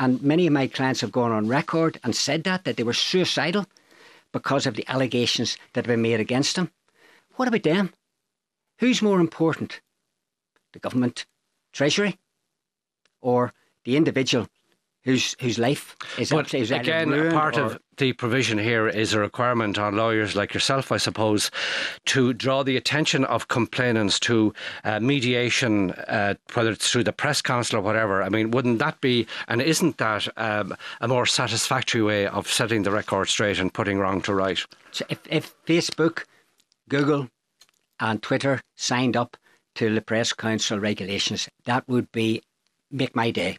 and 0.00 0.20
many 0.20 0.48
of 0.48 0.52
my 0.52 0.66
clients 0.66 1.00
have 1.02 1.12
gone 1.12 1.30
on 1.30 1.46
record 1.46 2.00
and 2.02 2.16
said 2.16 2.42
that, 2.42 2.64
that 2.64 2.76
they 2.76 2.82
were 2.82 2.92
suicidal 2.92 3.66
because 4.34 4.66
of 4.66 4.74
the 4.74 4.86
allegations 4.88 5.56
that 5.72 5.86
have 5.86 5.92
been 5.92 6.02
made 6.02 6.18
against 6.18 6.56
him. 6.56 6.72
What 7.36 7.46
about 7.46 7.62
them? 7.62 7.92
Who's 8.80 9.00
more 9.00 9.20
important? 9.20 9.80
The 10.72 10.80
government 10.80 11.24
treasury 11.72 12.18
or 13.20 13.54
the 13.84 13.96
individual 13.96 14.48
whose 15.04 15.36
whose 15.40 15.58
life 15.58 15.96
is 16.18 16.30
but 16.30 16.52
is 16.54 16.70
again 16.70 17.30
part 17.32 17.56
of 17.56 17.78
the 17.98 18.12
provision 18.12 18.58
here 18.58 18.88
is 18.88 19.12
a 19.12 19.20
requirement 19.20 19.78
on 19.78 19.96
lawyers 19.96 20.34
like 20.34 20.52
yourself, 20.52 20.90
I 20.90 20.96
suppose, 20.96 21.50
to 22.06 22.32
draw 22.32 22.62
the 22.62 22.76
attention 22.76 23.24
of 23.24 23.48
complainants 23.48 24.18
to 24.20 24.52
uh, 24.82 25.00
mediation, 25.00 25.92
uh, 25.92 26.34
whether 26.54 26.72
it's 26.72 26.90
through 26.90 27.04
the 27.04 27.12
press 27.12 27.40
council 27.40 27.78
or 27.78 27.82
whatever. 27.82 28.22
I 28.22 28.28
mean, 28.28 28.50
wouldn't 28.50 28.78
that 28.80 29.00
be, 29.00 29.26
and 29.48 29.62
isn't 29.62 29.98
that 29.98 30.26
um, 30.36 30.76
a 31.00 31.08
more 31.08 31.26
satisfactory 31.26 32.02
way 32.02 32.26
of 32.26 32.48
setting 32.48 32.82
the 32.82 32.90
record 32.90 33.28
straight 33.28 33.58
and 33.58 33.72
putting 33.72 33.98
wrong 33.98 34.20
to 34.22 34.34
right? 34.34 34.58
So 34.90 35.04
if, 35.08 35.20
if 35.28 35.54
Facebook, 35.64 36.24
Google, 36.88 37.28
and 38.00 38.20
Twitter 38.22 38.60
signed 38.76 39.16
up 39.16 39.36
to 39.76 39.94
the 39.94 40.00
press 40.00 40.32
council 40.32 40.78
regulations, 40.78 41.48
that 41.64 41.88
would 41.88 42.10
be 42.12 42.42
make 42.90 43.14
my 43.14 43.30
day. 43.30 43.56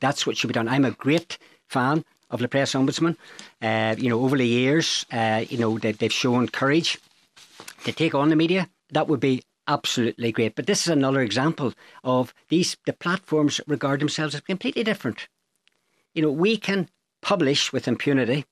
That's 0.00 0.26
what 0.26 0.36
should 0.36 0.48
be 0.48 0.54
done. 0.54 0.68
I'm 0.68 0.84
a 0.84 0.90
great 0.92 1.38
fan 1.68 2.04
of 2.30 2.40
the 2.40 2.48
press 2.48 2.74
ombudsman. 2.74 3.16
Uh, 3.62 3.94
you 3.98 4.08
know, 4.08 4.20
over 4.20 4.36
the 4.36 4.46
years, 4.46 5.06
uh, 5.12 5.44
you 5.48 5.58
know, 5.58 5.78
they, 5.78 5.92
they've 5.92 6.12
shown 6.12 6.48
courage 6.48 6.98
to 7.84 7.92
take 7.92 8.14
on 8.14 8.28
the 8.28 8.36
media. 8.36 8.68
That 8.90 9.08
would 9.08 9.20
be 9.20 9.42
absolutely 9.68 10.32
great. 10.32 10.54
But 10.54 10.66
this 10.66 10.82
is 10.82 10.88
another 10.88 11.20
example 11.20 11.72
of 12.04 12.32
these 12.48 12.76
the 12.86 12.92
platforms 12.92 13.60
regard 13.66 14.00
themselves 14.00 14.34
as 14.34 14.40
completely 14.40 14.84
different. 14.84 15.28
You 16.14 16.22
know, 16.22 16.30
we 16.30 16.56
can 16.56 16.88
publish 17.22 17.72
with 17.72 17.88
impunity, 17.88 18.44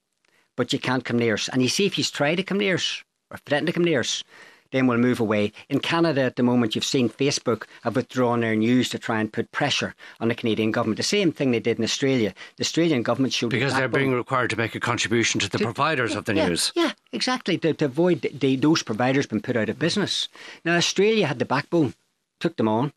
but 0.57 0.73
you 0.73 0.79
can't 0.79 1.05
come 1.05 1.19
near 1.19 1.35
us. 1.35 1.49
And 1.49 1.63
you 1.63 1.69
see, 1.69 1.87
if 1.87 1.95
he's 1.95 2.11
tried 2.11 2.37
to 2.37 2.43
come 2.43 2.59
near 2.59 2.75
us 2.75 3.03
or 3.31 3.39
threatened 3.39 3.69
to 3.69 3.73
come 3.73 3.85
near 3.85 4.01
us, 4.01 4.25
then 4.71 4.87
we'll 4.87 4.99
move 4.99 5.21
away. 5.21 5.53
In 5.69 5.81
Canada 5.81 6.23
at 6.23 6.37
the 6.37 6.43
moment, 6.43 6.75
you've 6.75 6.85
seen 6.85 7.09
Facebook 7.09 7.65
have 7.83 7.97
withdrawn 7.97 8.41
their 8.41 8.57
news 8.57 8.89
to 8.91 8.99
try 8.99 9.21
and 9.21 9.33
put 9.33 9.53
pressure 9.53 9.95
on 10.21 10.29
the 10.29 10.35
Canadian 10.35 10.73
government. 10.73 10.97
The 10.97 11.03
same 11.03 11.33
thing 11.33 11.51
they 11.51 11.61
did 11.61 11.79
in 11.79 11.85
Australia. 11.85 12.35
The 12.57 12.63
Australian 12.63 13.03
government 13.03 13.33
should 13.33 13.51
because 13.51 13.75
they're 13.75 13.89
being 13.89 14.13
required 14.13 14.51
to 14.51 14.57
make 14.57 14.75
a 14.75 14.81
contribution 14.81 15.41
to 15.41 15.49
the 15.49 15.59
to, 15.59 15.65
providers 15.65 16.13
yeah, 16.13 16.19
of 16.19 16.25
the 16.25 16.35
yeah, 16.35 16.49
news. 16.49 16.73
Yeah, 16.75 16.93
exactly. 17.13 17.59
To, 17.59 17.73
to 17.75 17.85
avoid 17.85 18.23
the, 18.23 18.29
the, 18.31 18.57
those 18.57 18.83
providers 18.83 19.27
being 19.27 19.43
put 19.43 19.57
out 19.57 19.69
of 19.69 19.79
business. 19.79 20.29
Now 20.65 20.77
Australia 20.77 21.27
had 21.27 21.39
the 21.39 21.45
backbone, 21.45 21.95
took 22.41 22.57
them 22.57 22.69
on, 22.69 22.93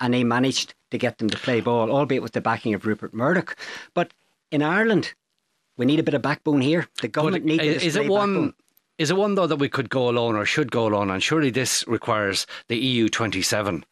and 0.00 0.14
they 0.14 0.24
managed 0.24 0.74
to 0.90 0.98
get 0.98 1.18
them 1.18 1.28
to 1.30 1.38
play 1.38 1.60
ball, 1.60 1.90
albeit 1.90 2.22
with 2.22 2.32
the 2.32 2.40
backing 2.40 2.74
of 2.74 2.86
Rupert 2.86 3.12
Murdoch. 3.12 3.56
But 3.94 4.12
in 4.50 4.62
Ireland, 4.62 5.14
we 5.76 5.86
need 5.86 5.98
a 5.98 6.04
bit 6.04 6.14
of 6.14 6.22
backbone 6.22 6.60
here. 6.60 6.88
The 7.00 7.08
government 7.08 7.44
needs. 7.44 7.62
Is 7.62 7.96
it 7.96 8.08
one? 8.08 8.54
Is 8.96 9.10
it 9.10 9.16
one 9.16 9.34
though 9.34 9.48
that 9.48 9.56
we 9.56 9.68
could 9.68 9.90
go 9.90 10.08
alone 10.08 10.36
or 10.36 10.46
should 10.46 10.70
go 10.70 10.86
alone? 10.86 11.10
And 11.10 11.22
surely 11.22 11.50
this 11.50 11.86
requires 11.88 12.46
the 12.68 12.76
EU 12.76 13.08
27 13.08 13.84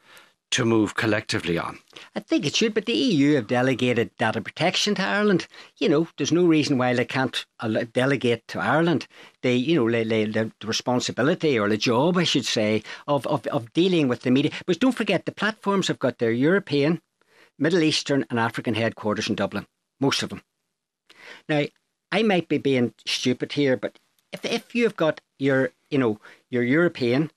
to 0.53 0.65
move 0.65 0.95
collectively 0.95 1.59
on. 1.59 1.79
I 2.15 2.21
think 2.21 2.45
it 2.45 2.55
should, 2.55 2.75
but 2.75 2.85
the 2.85 2.93
EU 2.93 3.35
have 3.35 3.47
delegated 3.47 4.15
data 4.19 4.41
protection 4.41 4.95
to 4.97 5.03
Ireland. 5.03 5.49
You 5.79 5.89
know, 5.89 6.09
there's 6.17 6.31
no 6.31 6.45
reason 6.45 6.79
why 6.79 6.95
they 6.95 7.07
can't 7.07 7.45
delegate 7.93 8.47
to 8.49 8.61
Ireland 8.61 9.09
the, 9.41 9.55
you 9.55 9.75
know, 9.75 9.91
the, 9.91 10.53
the 10.61 10.67
responsibility 10.67 11.59
or 11.59 11.69
the 11.69 11.79
job, 11.79 12.19
I 12.19 12.25
should 12.25 12.45
say, 12.45 12.83
of, 13.09 13.27
of, 13.27 13.47
of 13.49 13.73
dealing 13.73 14.09
with 14.09 14.23
the 14.23 14.31
media. 14.31 14.53
But 14.67 14.79
don't 14.79 14.95
forget, 14.95 15.25
the 15.25 15.33
platforms 15.33 15.89
have 15.89 15.99
got 15.99 16.19
their 16.19 16.33
European, 16.33 17.01
Middle 17.59 17.83
Eastern, 17.83 18.27
and 18.31 18.39
African 18.39 18.75
headquarters 18.75 19.29
in 19.29 19.35
Dublin, 19.35 19.67
most 20.01 20.23
of 20.23 20.29
them. 20.29 20.43
Now, 21.49 21.65
I 22.13 22.23
might 22.23 22.49
be 22.49 22.59
being 22.59 22.93
stupid 23.07 23.53
here, 23.53 23.79
but 23.79 23.99
if 24.33 24.45
if 24.45 24.75
you've 24.75 24.97
got 24.97 25.21
your 25.39 25.71
you 25.91 25.99
know 25.99 26.19
your 26.51 26.63
European, 26.63 27.31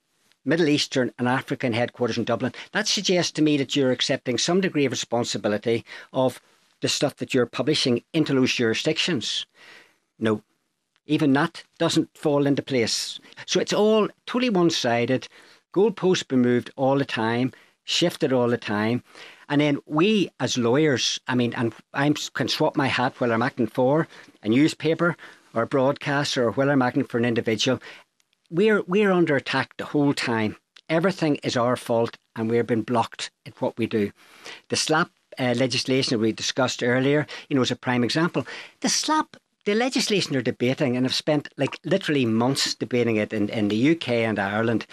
Middle 0.44 0.68
Eastern, 0.68 1.12
and 1.18 1.28
African 1.28 1.72
headquarters 1.72 2.18
in 2.18 2.24
Dublin, 2.24 2.52
that 2.72 2.88
suggests 2.88 3.32
to 3.32 3.42
me 3.42 3.56
that 3.58 3.76
you're 3.76 3.92
accepting 3.92 4.38
some 4.38 4.60
degree 4.60 4.86
of 4.86 4.92
responsibility 4.92 5.84
of 6.12 6.40
the 6.80 6.88
stuff 6.88 7.16
that 7.16 7.32
you're 7.34 7.46
publishing 7.46 8.02
into 8.12 8.34
those 8.34 8.52
jurisdictions. 8.52 9.46
No, 10.18 10.42
even 11.06 11.32
that 11.34 11.62
doesn't 11.78 12.16
fall 12.16 12.46
into 12.46 12.62
place. 12.62 13.20
So 13.46 13.60
it's 13.60 13.72
all 13.72 14.08
totally 14.26 14.50
one 14.50 14.70
sided. 14.70 15.28
Goalposts 15.72 16.26
be 16.26 16.36
moved 16.36 16.70
all 16.76 16.98
the 16.98 17.04
time, 17.04 17.52
shifted 17.84 18.32
all 18.32 18.48
the 18.48 18.58
time. 18.58 19.02
And 19.48 19.60
then 19.60 19.78
we, 19.86 20.30
as 20.40 20.58
lawyers, 20.58 21.20
I 21.28 21.34
mean, 21.34 21.54
and 21.54 21.72
I 21.94 22.12
can 22.34 22.48
swap 22.48 22.76
my 22.76 22.88
hat 22.88 23.14
while 23.18 23.32
I'm 23.32 23.42
acting 23.42 23.68
for 23.68 24.08
a 24.42 24.48
newspaper 24.48 25.16
or 25.56 25.66
broadcaster 25.66 26.44
or 26.44 26.52
whether 26.52 26.72
I'm 26.72 26.82
acting 26.82 27.04
for 27.04 27.18
an 27.18 27.24
individual, 27.24 27.80
we're 28.50 28.82
we're 28.82 29.10
under 29.10 29.34
attack 29.34 29.76
the 29.76 29.86
whole 29.86 30.14
time. 30.14 30.56
Everything 30.88 31.36
is 31.36 31.56
our 31.56 31.76
fault, 31.76 32.16
and 32.36 32.48
we're 32.48 32.62
being 32.62 32.82
blocked 32.82 33.30
at 33.44 33.60
what 33.60 33.76
we 33.76 33.86
do. 33.86 34.12
The 34.68 34.76
SLAPP 34.76 35.10
uh, 35.38 35.54
legislation 35.56 36.10
that 36.16 36.22
we 36.22 36.30
discussed 36.30 36.82
earlier, 36.82 37.26
you 37.48 37.56
know, 37.56 37.62
is 37.62 37.72
a 37.72 37.76
prime 37.76 38.04
example. 38.04 38.46
The 38.80 38.88
SLAPP 38.88 39.36
the 39.64 39.74
legislation 39.74 40.32
they're 40.32 40.42
debating, 40.42 40.96
and 40.96 41.04
have 41.04 41.14
spent 41.14 41.48
like 41.56 41.80
literally 41.84 42.24
months 42.24 42.72
debating 42.74 43.16
it 43.16 43.32
in, 43.32 43.48
in 43.48 43.66
the 43.66 43.90
UK 43.90 44.10
and 44.10 44.38
Ireland. 44.38 44.86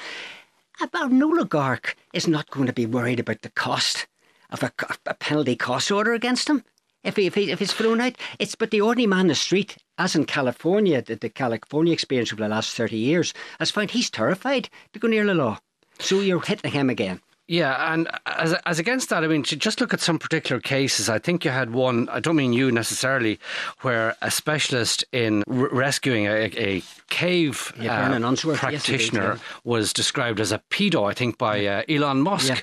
About 0.81 1.11
an 1.11 1.21
oligarch 1.21 1.95
is 2.11 2.27
not 2.27 2.49
going 2.49 2.65
to 2.65 2.73
be 2.73 2.87
worried 2.87 3.19
about 3.19 3.43
the 3.43 3.51
cost 3.51 4.07
of 4.49 4.63
a, 4.63 4.71
a 5.05 5.13
penalty 5.13 5.55
cost 5.55 5.91
order 5.91 6.13
against 6.13 6.49
him 6.49 6.63
if, 7.03 7.15
he, 7.15 7.27
if, 7.27 7.35
he, 7.35 7.51
if 7.51 7.61
it's 7.61 7.73
thrown 7.73 8.01
out. 8.01 8.17
It's 8.39 8.55
but 8.55 8.71
the 8.71 8.81
ordinary 8.81 9.07
man 9.07 9.21
in 9.21 9.27
the 9.27 9.35
street, 9.35 9.77
as 9.97 10.15
in 10.15 10.25
California, 10.25 11.01
the, 11.01 11.15
the 11.15 11.29
California 11.29 11.93
experience 11.93 12.31
over 12.33 12.43
the 12.43 12.49
last 12.49 12.75
30 12.75 12.97
years, 12.97 13.33
has 13.59 13.71
found 13.71 13.91
he's 13.91 14.09
terrified 14.09 14.69
to 14.93 14.99
go 14.99 15.07
near 15.07 15.25
the 15.25 15.33
law. 15.33 15.59
So 15.99 16.19
you're 16.19 16.41
hitting 16.41 16.71
him 16.71 16.89
again. 16.89 17.21
Yeah, 17.47 17.93
and 17.93 18.07
as 18.25 18.53
as 18.65 18.79
against 18.79 19.09
that, 19.09 19.23
I 19.23 19.27
mean, 19.27 19.43
just 19.43 19.81
look 19.81 19.93
at 19.93 19.99
some 19.99 20.17
particular 20.17 20.61
cases. 20.61 21.09
I 21.09 21.19
think 21.19 21.43
you 21.43 21.51
had 21.51 21.71
one. 21.71 22.07
I 22.07 22.21
don't 22.21 22.37
mean 22.37 22.53
you 22.53 22.71
necessarily, 22.71 23.37
where 23.81 24.15
a 24.21 24.31
specialist 24.31 25.03
in 25.11 25.43
r- 25.49 25.67
rescuing 25.69 26.25
a, 26.25 26.49
a 26.55 26.81
cave 27.09 27.73
yeah, 27.77 28.09
uh, 28.09 28.55
practitioner 28.55 29.33
yes, 29.33 29.41
was 29.65 29.91
described 29.91 30.39
as 30.39 30.53
a 30.53 30.61
pedo. 30.69 31.09
I 31.09 31.13
think 31.13 31.37
by 31.37 31.65
uh, 31.65 31.83
Elon 31.89 32.21
Musk. 32.21 32.47
Yeah. 32.47 32.61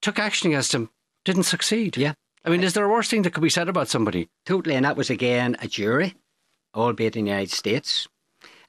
Took 0.00 0.18
action 0.18 0.50
against 0.50 0.74
him, 0.74 0.88
didn't 1.24 1.44
succeed. 1.44 1.96
Yeah, 1.96 2.14
I 2.46 2.50
mean, 2.50 2.62
is 2.62 2.74
there 2.74 2.84
a 2.84 2.88
worse 2.88 3.08
thing 3.10 3.22
that 3.22 3.32
could 3.32 3.42
be 3.42 3.50
said 3.50 3.68
about 3.68 3.88
somebody? 3.88 4.28
Totally, 4.44 4.76
and 4.76 4.84
that 4.84 4.96
was 4.96 5.10
again 5.10 5.56
a 5.60 5.66
jury, 5.66 6.14
albeit 6.76 7.16
in 7.16 7.24
the 7.24 7.30
United 7.32 7.50
States, 7.50 8.06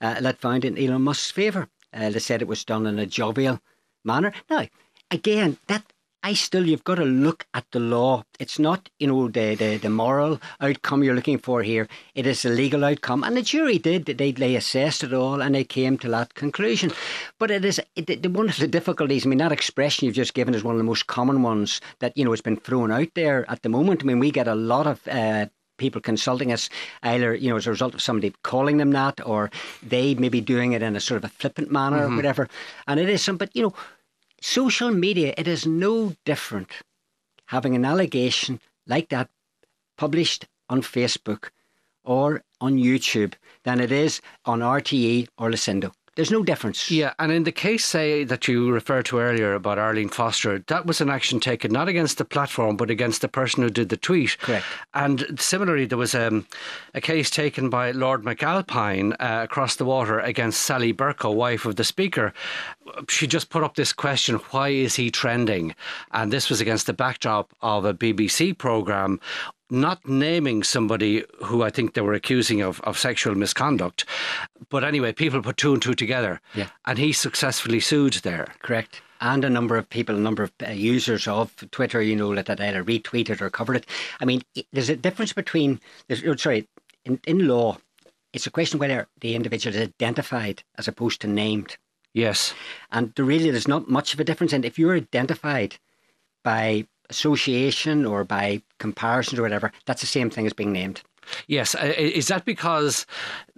uh, 0.01 0.19
that 0.19 0.39
found 0.39 0.65
in 0.65 0.79
Elon 0.79 1.03
Musk's 1.03 1.29
favour. 1.29 1.69
Uh, 1.93 2.09
they 2.09 2.17
said 2.17 2.41
it 2.41 2.47
was 2.47 2.65
done 2.65 2.87
in 2.87 2.97
a 2.97 3.05
jovial 3.05 3.61
manner. 4.03 4.33
Now, 4.49 4.67
again, 5.11 5.57
that 5.67 5.93
I 6.27 6.33
still, 6.33 6.67
you've 6.67 6.83
got 6.83 6.95
to 6.95 7.05
look 7.05 7.45
at 7.53 7.63
the 7.71 7.79
law. 7.79 8.25
It's 8.37 8.59
not, 8.59 8.89
you 8.99 9.07
know, 9.07 9.29
the, 9.29 9.55
the, 9.55 9.77
the 9.77 9.89
moral 9.89 10.41
outcome 10.59 11.01
you're 11.01 11.15
looking 11.15 11.37
for 11.37 11.63
here. 11.63 11.87
It 12.15 12.27
is 12.27 12.43
a 12.43 12.49
legal 12.49 12.83
outcome. 12.83 13.23
And 13.23 13.37
the 13.37 13.41
jury 13.41 13.77
did. 13.77 14.07
They, 14.07 14.33
they 14.33 14.57
assessed 14.57 15.05
it 15.05 15.13
all 15.13 15.41
and 15.41 15.55
they 15.55 15.63
came 15.63 15.97
to 15.99 16.09
that 16.09 16.33
conclusion. 16.33 16.91
But 17.39 17.49
it 17.49 17.63
is 17.63 17.79
it, 17.95 18.29
one 18.29 18.49
of 18.49 18.57
the 18.57 18.67
difficulties. 18.67 19.25
I 19.25 19.29
mean, 19.29 19.39
that 19.39 19.53
expression 19.53 20.05
you've 20.05 20.15
just 20.15 20.33
given 20.33 20.53
is 20.53 20.65
one 20.65 20.75
of 20.75 20.79
the 20.79 20.83
most 20.83 21.07
common 21.07 21.43
ones 21.43 21.79
that, 21.99 22.17
you 22.17 22.25
know, 22.25 22.31
has 22.31 22.41
been 22.41 22.57
thrown 22.57 22.91
out 22.91 23.07
there 23.15 23.49
at 23.49 23.61
the 23.61 23.69
moment. 23.69 24.03
I 24.03 24.07
mean, 24.07 24.19
we 24.19 24.29
get 24.29 24.49
a 24.49 24.55
lot 24.55 24.85
of 24.85 25.07
uh, 25.07 25.45
people 25.77 26.01
consulting 26.01 26.51
us, 26.51 26.69
either 27.03 27.35
you 27.35 27.49
know 27.49 27.55
as 27.55 27.67
a 27.67 27.71
result 27.71 27.93
of 27.93 28.01
somebody 28.01 28.33
calling 28.43 28.77
them 28.77 28.91
that, 28.91 29.25
or 29.25 29.49
they 29.81 30.15
may 30.15 30.29
be 30.29 30.41
doing 30.41 30.73
it 30.73 30.81
in 30.81 30.95
a 30.95 30.99
sort 30.99 31.23
of 31.23 31.23
a 31.23 31.33
flippant 31.33 31.71
manner 31.71 31.99
mm-hmm. 31.99 32.13
or 32.13 32.15
whatever. 32.15 32.49
And 32.87 32.99
it 32.99 33.09
is 33.09 33.21
some, 33.21 33.37
but 33.37 33.55
you 33.55 33.63
know, 33.63 33.73
social 34.47 34.91
media, 34.91 35.33
it 35.37 35.47
is 35.47 35.67
no 35.67 36.13
different 36.23 36.71
having 37.47 37.75
an 37.75 37.83
allegation 37.83 38.61
like 38.85 39.09
that 39.09 39.29
published 39.97 40.45
on 40.69 40.81
Facebook 40.81 41.49
or 42.05 42.43
on 42.61 42.77
YouTube 42.77 43.33
than 43.65 43.81
it 43.81 43.91
is 43.91 44.21
on 44.45 44.59
RTE 44.59 45.27
or 45.37 45.49
Lucindo. 45.49 45.91
There's 46.17 46.31
no 46.31 46.41
difference. 46.41 46.89
Yeah, 46.89 47.13
and 47.19 47.31
in 47.31 47.43
the 47.43 47.51
case, 47.51 47.85
say, 47.85 48.23
that 48.23 48.47
you 48.47 48.71
referred 48.71 49.05
to 49.05 49.19
earlier 49.19 49.53
about 49.53 49.77
Arlene 49.77 50.09
Foster, 50.09 50.63
that 50.65 50.87
was 50.87 50.99
an 50.99 51.11
action 51.11 51.39
taken 51.39 51.71
not 51.71 51.87
against 51.87 52.17
the 52.17 52.25
platform, 52.25 52.75
but 52.75 52.89
against 52.89 53.21
the 53.21 53.27
person 53.27 53.61
who 53.61 53.69
did 53.69 53.89
the 53.89 53.97
tweet. 53.97 54.35
Correct. 54.39 54.65
And 54.95 55.39
similarly, 55.39 55.85
there 55.85 55.97
was 55.99 56.15
um, 56.15 56.47
a 56.95 57.01
case 57.01 57.29
taken 57.29 57.69
by 57.69 57.91
Lord 57.91 58.23
McAlpine 58.23 59.13
uh, 59.19 59.43
across 59.43 59.75
the 59.75 59.85
water 59.85 60.19
against 60.19 60.63
Sally 60.63 60.91
Bercow, 60.91 61.35
wife 61.35 61.65
of 61.65 61.75
the 61.75 61.83
Speaker. 61.83 62.33
She 63.09 63.27
just 63.27 63.51
put 63.51 63.63
up 63.63 63.75
this 63.75 63.93
question 63.93 64.37
why 64.49 64.69
is 64.69 64.95
he 64.95 65.11
trending? 65.11 65.75
And 66.13 66.33
this 66.33 66.49
was 66.49 66.59
against 66.59 66.87
the 66.87 66.93
backdrop 66.93 67.53
of 67.61 67.85
a 67.85 67.93
BBC 67.93 68.57
programme 68.57 69.19
not 69.69 70.07
naming 70.07 70.63
somebody 70.63 71.23
who 71.43 71.63
I 71.63 71.69
think 71.69 71.93
they 71.93 72.01
were 72.01 72.13
accusing 72.13 72.61
of, 72.61 72.79
of 72.81 72.97
sexual 72.97 73.35
misconduct. 73.35 74.05
But 74.69 74.83
anyway, 74.83 75.13
people 75.13 75.41
put 75.41 75.57
two 75.57 75.73
and 75.73 75.81
two 75.81 75.93
together. 75.93 76.39
Yeah. 76.55 76.69
And 76.85 76.97
he 76.97 77.11
successfully 77.13 77.79
sued 77.79 78.13
there. 78.23 78.53
Correct. 78.61 79.01
and 79.19 79.43
a 79.43 79.49
number 79.49 79.77
of 79.77 79.89
people, 79.89 80.15
a 80.15 80.19
number 80.19 80.43
of 80.43 80.51
uh, 80.65 80.71
users 80.71 81.27
of 81.27 81.53
Twitter, 81.71 82.01
you 82.01 82.15
know, 82.15 82.35
that, 82.35 82.61
either 82.61 82.83
retweeted 82.83 83.41
or 83.41 83.49
covered 83.49 83.77
it. 83.77 83.85
I 84.19 84.25
mean, 84.25 84.41
there's 84.71 84.89
a 84.89 84.95
difference 84.95 85.33
between, 85.33 85.79
oh, 86.09 86.35
sorry, 86.35 86.67
in, 87.05 87.19
in 87.25 87.47
law, 87.47 87.77
it's 88.33 88.47
a 88.47 88.51
question 88.51 88.79
whether 88.79 89.07
the 89.21 89.35
individual 89.35 89.75
is 89.75 89.81
identified 89.81 90.63
as 90.77 90.87
opposed 90.87 91.21
to 91.21 91.27
named. 91.27 91.77
Yes. 92.13 92.53
And 92.91 93.13
there 93.15 93.25
really 93.25 93.51
there's 93.51 93.67
not 93.67 93.89
much 93.89 94.13
of 94.13 94.19
a 94.19 94.23
difference. 94.23 94.53
And 94.53 94.65
if 94.65 94.77
you're 94.77 94.95
identified 94.95 95.77
by 96.43 96.87
association 97.09 98.05
or 98.05 98.23
by 98.23 98.61
comparisons 98.79 99.39
or 99.39 99.43
whatever, 99.43 99.71
that's 99.85 100.01
the 100.01 100.07
same 100.07 100.29
thing 100.29 100.45
as 100.45 100.53
being 100.53 100.71
named. 100.71 101.01
Yes, 101.47 101.75
is 101.75 102.27
that 102.27 102.45
because 102.45 103.05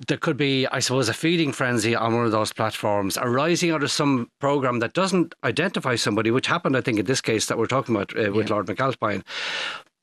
there 0.07 0.17
could 0.17 0.37
be, 0.37 0.65
I 0.67 0.79
suppose, 0.79 1.07
a 1.07 1.13
feeding 1.13 1.51
frenzy 1.51 1.95
on 1.95 2.15
one 2.15 2.25
of 2.25 2.31
those 2.31 2.51
platforms 2.51 3.17
arising 3.21 3.71
out 3.71 3.83
of 3.83 3.91
some 3.91 4.29
program 4.39 4.79
that 4.79 4.93
doesn't 4.93 5.35
identify 5.43 5.95
somebody, 5.95 6.31
which 6.31 6.47
happened, 6.47 6.75
I 6.75 6.81
think, 6.81 6.99
in 6.99 7.05
this 7.05 7.21
case 7.21 7.45
that 7.45 7.57
we're 7.57 7.67
talking 7.67 7.95
about 7.95 8.17
uh, 8.17 8.31
with 8.31 8.47
yeah. 8.47 8.55
Lord 8.55 8.65
McAlpine, 8.67 9.23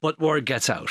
but 0.00 0.20
word 0.20 0.46
gets 0.46 0.70
out 0.70 0.90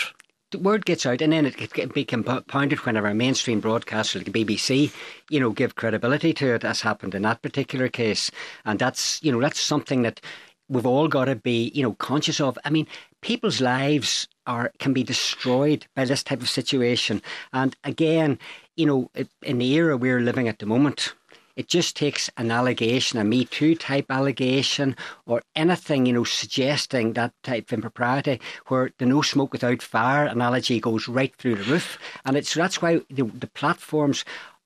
the 0.51 0.59
word 0.59 0.85
gets 0.85 1.05
out, 1.05 1.21
and 1.21 1.33
then 1.33 1.45
it 1.45 1.73
can 1.73 1.89
be 1.89 2.05
compounded 2.05 2.79
whenever 2.79 3.07
a 3.07 3.15
mainstream 3.15 3.59
broadcaster 3.59 4.19
like 4.19 4.31
the 4.31 4.45
BBC, 4.45 4.93
you 5.29 5.39
know, 5.39 5.49
give 5.49 5.75
credibility 5.75 6.33
to 6.33 6.53
it, 6.53 6.63
as 6.63 6.81
happened 6.81 7.15
in 7.15 7.23
that 7.23 7.41
particular 7.41 7.89
case. 7.89 8.31
And 8.63 8.79
that's, 8.79 9.21
you 9.23 9.31
know, 9.31 9.41
that's 9.41 9.59
something 9.59 10.03
that 10.03 10.21
we've 10.69 10.85
all 10.85 11.07
got 11.07 11.25
to 11.25 11.35
be, 11.35 11.71
you 11.73 11.83
know, 11.83 11.93
conscious 11.93 12.39
of. 12.39 12.57
I 12.65 12.69
mean, 12.69 12.87
people's 13.21 13.61
lives 13.61 14.27
are 14.47 14.71
can 14.79 14.93
be 14.93 15.03
destroyed 15.03 15.85
by 15.95 16.05
this 16.05 16.23
type 16.23 16.41
of 16.41 16.49
situation. 16.49 17.21
And 17.53 17.75
again, 17.83 18.39
you 18.75 18.85
know, 18.85 19.11
in 19.41 19.57
the 19.57 19.73
era 19.73 19.97
we're 19.97 20.21
living 20.21 20.47
at 20.47 20.59
the 20.59 20.65
moment, 20.65 21.13
it 21.55 21.69
just 21.69 21.95
takes 21.95 22.29
an 22.35 22.51
allegation, 22.51 23.17
a 23.17 23.23
Me 23.23 23.45
Too 23.45 23.75
type 23.75 24.07
allegation, 24.09 24.95
or 25.25 25.41
anything, 25.55 26.05
you 26.05 26.13
know, 26.13 26.25
suggesting 26.25 27.13
that 27.13 27.31
type 27.43 27.69
of 27.69 27.73
impropriety, 27.73 28.41
where 28.67 28.91
the 28.97 29.05
no 29.05 29.21
smoke 29.21 29.53
without 29.53 29.81
fire 29.81 30.25
analogy 30.25 30.81
goes 30.81 31.07
right 31.07 31.33
through 31.35 31.55
the 31.55 31.63
roof. 31.63 31.97
And 32.25 32.35
it's 32.35 32.53
that's 32.53 32.81
why 32.81 33.01
the, 33.09 33.23
the 33.23 33.47
platforms 33.47 34.25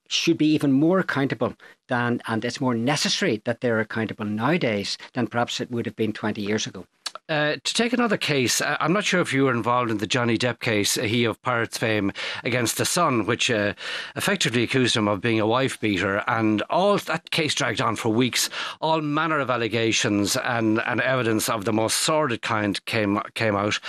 should 0.10 0.38
be 0.38 0.52
even 0.54 0.72
more 0.74 1.00
accountable 1.00 1.54
than, 1.88 2.22
and 2.28 2.43
it's 2.43 2.60
more 2.60 2.76
necessary 2.76 3.41
that 3.45 3.62
they're 3.62 3.80
accountable 3.80 4.26
nowadays 4.26 4.98
than 5.13 5.28
perhaps 5.28 5.62
it 5.62 5.72
would 5.72 5.86
have 5.86 5.95
been 5.95 6.12
20 6.12 6.41
years 6.41 6.67
ago. 6.67 6.86
Uh, 7.28 7.58
to 7.63 7.74
take 7.76 7.93
another 7.93 8.17
case, 8.17 8.60
I'm 8.65 8.91
not 8.91 9.04
sure 9.04 9.22
if 9.22 9.32
you 9.34 9.43
were 9.43 9.52
involved 9.52 9.91
in 9.91 10.00
the 10.00 10.08
Johnny 10.08 10.36
Depp 10.36 10.60
case, 10.60 10.98
uh, 10.98 11.04
he 11.04 11.26
of 11.26 11.39
Pirates 11.43 11.78
fame, 11.78 12.12
against 12.43 12.78
the 12.78 12.86
Sun, 12.86 13.28
which 13.28 13.52
uh, 13.52 13.76
effectively 14.15 14.63
accused 14.63 14.98
him 14.98 15.08
of 15.08 15.22
being 15.22 15.39
a 15.39 15.45
wife 15.45 15.80
beater. 15.80 16.24
And 16.28 16.63
all 16.72 16.98
that 16.98 17.30
case 17.30 17.54
dragged 17.54 17.82
on 17.82 17.98
for 17.98 18.10
weeks. 18.10 18.50
All 18.82 19.02
manner 19.02 19.39
of 19.39 19.52
allegations 19.52 20.38
and, 20.38 20.82
and 20.88 21.02
evidence 21.02 21.50
of 21.50 21.65
the 21.65 21.74
most 21.74 21.98
sordid 21.98 22.41
kind 22.41 22.84
came, 22.86 23.22
came 23.36 23.56
out. 23.56 23.80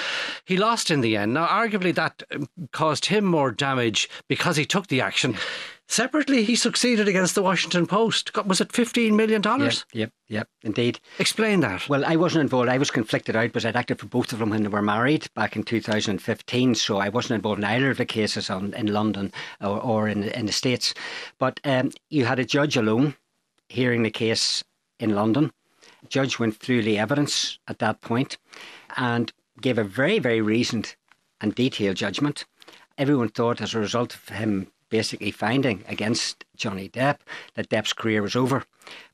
He 0.45 0.59
lost 0.59 0.91
in 0.91 1.01
the 1.01 1.17
end. 1.17 1.33
Now, 1.33 1.47
arguably, 1.47 1.95
that 1.95 2.23
um, 2.35 2.47
caused 2.73 3.07
him 3.07 3.25
more 3.25 3.53
damage 3.53 4.09
because 4.29 4.57
he 4.57 4.67
took 4.67 4.89
the 4.89 5.01
action. 5.01 5.35
Separately, 5.91 6.45
he 6.45 6.55
succeeded 6.55 7.09
against 7.09 7.35
the 7.35 7.43
Washington 7.43 7.85
Post. 7.85 8.33
Got, 8.33 8.47
Was 8.47 8.61
it 8.61 8.69
$15 8.69 9.11
million? 9.17 9.43
Yep, 9.43 9.73
yep, 9.93 10.13
yep, 10.29 10.49
indeed. 10.63 11.01
Explain 11.19 11.59
that. 11.61 11.89
Well, 11.89 12.05
I 12.05 12.15
wasn't 12.15 12.43
involved. 12.43 12.69
I 12.69 12.79
was 12.79 12.93
conflicted 12.93 13.35
out 13.35 13.49
because 13.49 13.67
I'd 13.67 13.75
acted 13.75 13.99
for 13.99 14.07
both 14.07 14.33
of 14.33 14.39
them 14.39 14.51
when 14.51 14.63
they 14.63 14.69
were 14.69 14.83
married 14.83 15.27
back 15.35 15.57
in 15.57 15.65
2015. 15.65 16.77
So 16.77 16.99
I 16.99 17.09
wasn't 17.09 17.39
involved 17.39 17.59
in 17.59 17.65
either 17.65 17.91
of 17.91 17.97
the 17.97 18.05
cases 18.05 18.51
on, 18.51 18.73
in 18.75 18.93
London 18.93 19.33
or, 19.61 19.81
or 19.81 20.09
in, 20.09 20.23
in 20.23 20.47
the 20.47 20.53
States. 20.53 20.95
But 21.41 21.59
um, 21.65 21.91
you 22.09 22.25
had 22.25 22.39
a 22.39 22.45
judge 22.45 22.77
alone 22.77 23.17
hearing 23.69 24.05
the 24.05 24.13
case 24.13 24.63
in 25.01 25.17
London. 25.17 25.51
The 26.03 26.09
judge 26.09 26.39
went 26.39 26.55
through 26.55 26.85
the 26.85 26.99
evidence 26.99 27.59
at 27.67 27.81
that 27.81 28.01
point 28.01 28.39
and 28.97 29.33
gave 29.61 29.77
a 29.77 29.83
very, 29.83 30.21
very 30.21 30.41
reasoned 30.41 30.95
and 31.41 31.53
detailed 31.53 31.97
judgment. 31.97 32.45
Everyone 32.97 33.29
thought, 33.29 33.61
as 33.61 33.75
a 33.75 33.81
result 33.81 34.15
of 34.15 34.29
him 34.29 34.69
basically 34.91 35.31
finding 35.31 35.85
against 35.89 36.45
Johnny 36.57 36.89
Depp 36.89 37.19
that 37.55 37.71
Depp's 37.71 37.93
career 37.93 38.23
was 38.23 38.37
over. 38.37 38.65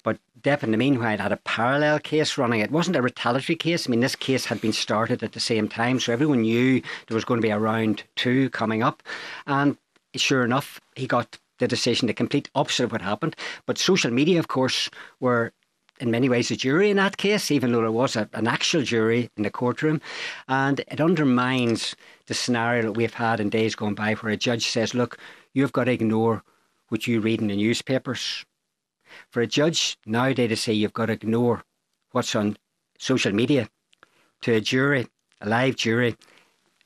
But 0.02 0.18
Depp, 0.40 0.62
in 0.62 0.70
the 0.70 0.76
meanwhile, 0.76 1.18
had 1.18 1.32
a 1.32 1.36
parallel 1.38 2.00
case 2.00 2.38
running. 2.38 2.60
It 2.60 2.70
wasn't 2.70 2.96
a 2.96 3.02
retaliatory 3.02 3.56
case. 3.56 3.86
I 3.86 3.90
mean, 3.90 4.00
this 4.00 4.16
case 4.16 4.46
had 4.46 4.60
been 4.60 4.72
started 4.72 5.22
at 5.22 5.32
the 5.32 5.40
same 5.40 5.68
time, 5.68 6.00
so 6.00 6.12
everyone 6.12 6.42
knew 6.42 6.80
there 7.06 7.14
was 7.14 7.24
going 7.24 7.40
to 7.40 7.46
be 7.46 7.50
a 7.50 7.58
round 7.58 8.02
two 8.16 8.50
coming 8.50 8.82
up. 8.82 9.02
And 9.46 9.76
sure 10.14 10.44
enough, 10.44 10.80
he 10.94 11.06
got 11.06 11.38
the 11.58 11.68
decision, 11.68 12.06
the 12.06 12.14
complete 12.14 12.50
opposite 12.54 12.84
of 12.84 12.92
what 12.92 13.02
happened. 13.02 13.36
But 13.66 13.78
social 13.78 14.10
media, 14.10 14.38
of 14.38 14.48
course, 14.48 14.90
were 15.20 15.52
in 15.98 16.10
many 16.10 16.28
ways 16.28 16.50
a 16.50 16.56
jury 16.56 16.90
in 16.90 16.96
that 16.98 17.16
case, 17.16 17.50
even 17.50 17.72
though 17.72 17.80
there 17.80 17.90
was 17.90 18.16
a, 18.16 18.28
an 18.34 18.46
actual 18.46 18.82
jury 18.82 19.30
in 19.36 19.42
the 19.42 19.50
courtroom. 19.50 20.00
And 20.48 20.80
it 20.88 21.00
undermines 21.00 21.96
the 22.26 22.34
scenario 22.34 22.82
that 22.82 22.92
we've 22.92 23.14
had 23.14 23.40
in 23.40 23.48
days 23.48 23.74
gone 23.74 23.94
by 23.94 24.14
where 24.14 24.32
a 24.32 24.36
judge 24.36 24.66
says, 24.68 24.94
look, 24.94 25.18
you've 25.56 25.72
got 25.72 25.84
to 25.84 25.92
ignore 25.92 26.44
what 26.88 27.06
you 27.06 27.18
read 27.18 27.40
in 27.40 27.46
the 27.46 27.56
newspapers. 27.56 28.44
For 29.30 29.40
a 29.40 29.46
judge 29.46 29.96
nowadays 30.04 30.50
to 30.50 30.56
say 30.56 30.74
you've 30.74 30.92
got 30.92 31.06
to 31.06 31.14
ignore 31.14 31.64
what's 32.12 32.34
on 32.34 32.58
social 32.98 33.32
media 33.32 33.68
to 34.42 34.52
a 34.52 34.60
jury, 34.60 35.06
a 35.40 35.48
live 35.48 35.76
jury, 35.76 36.14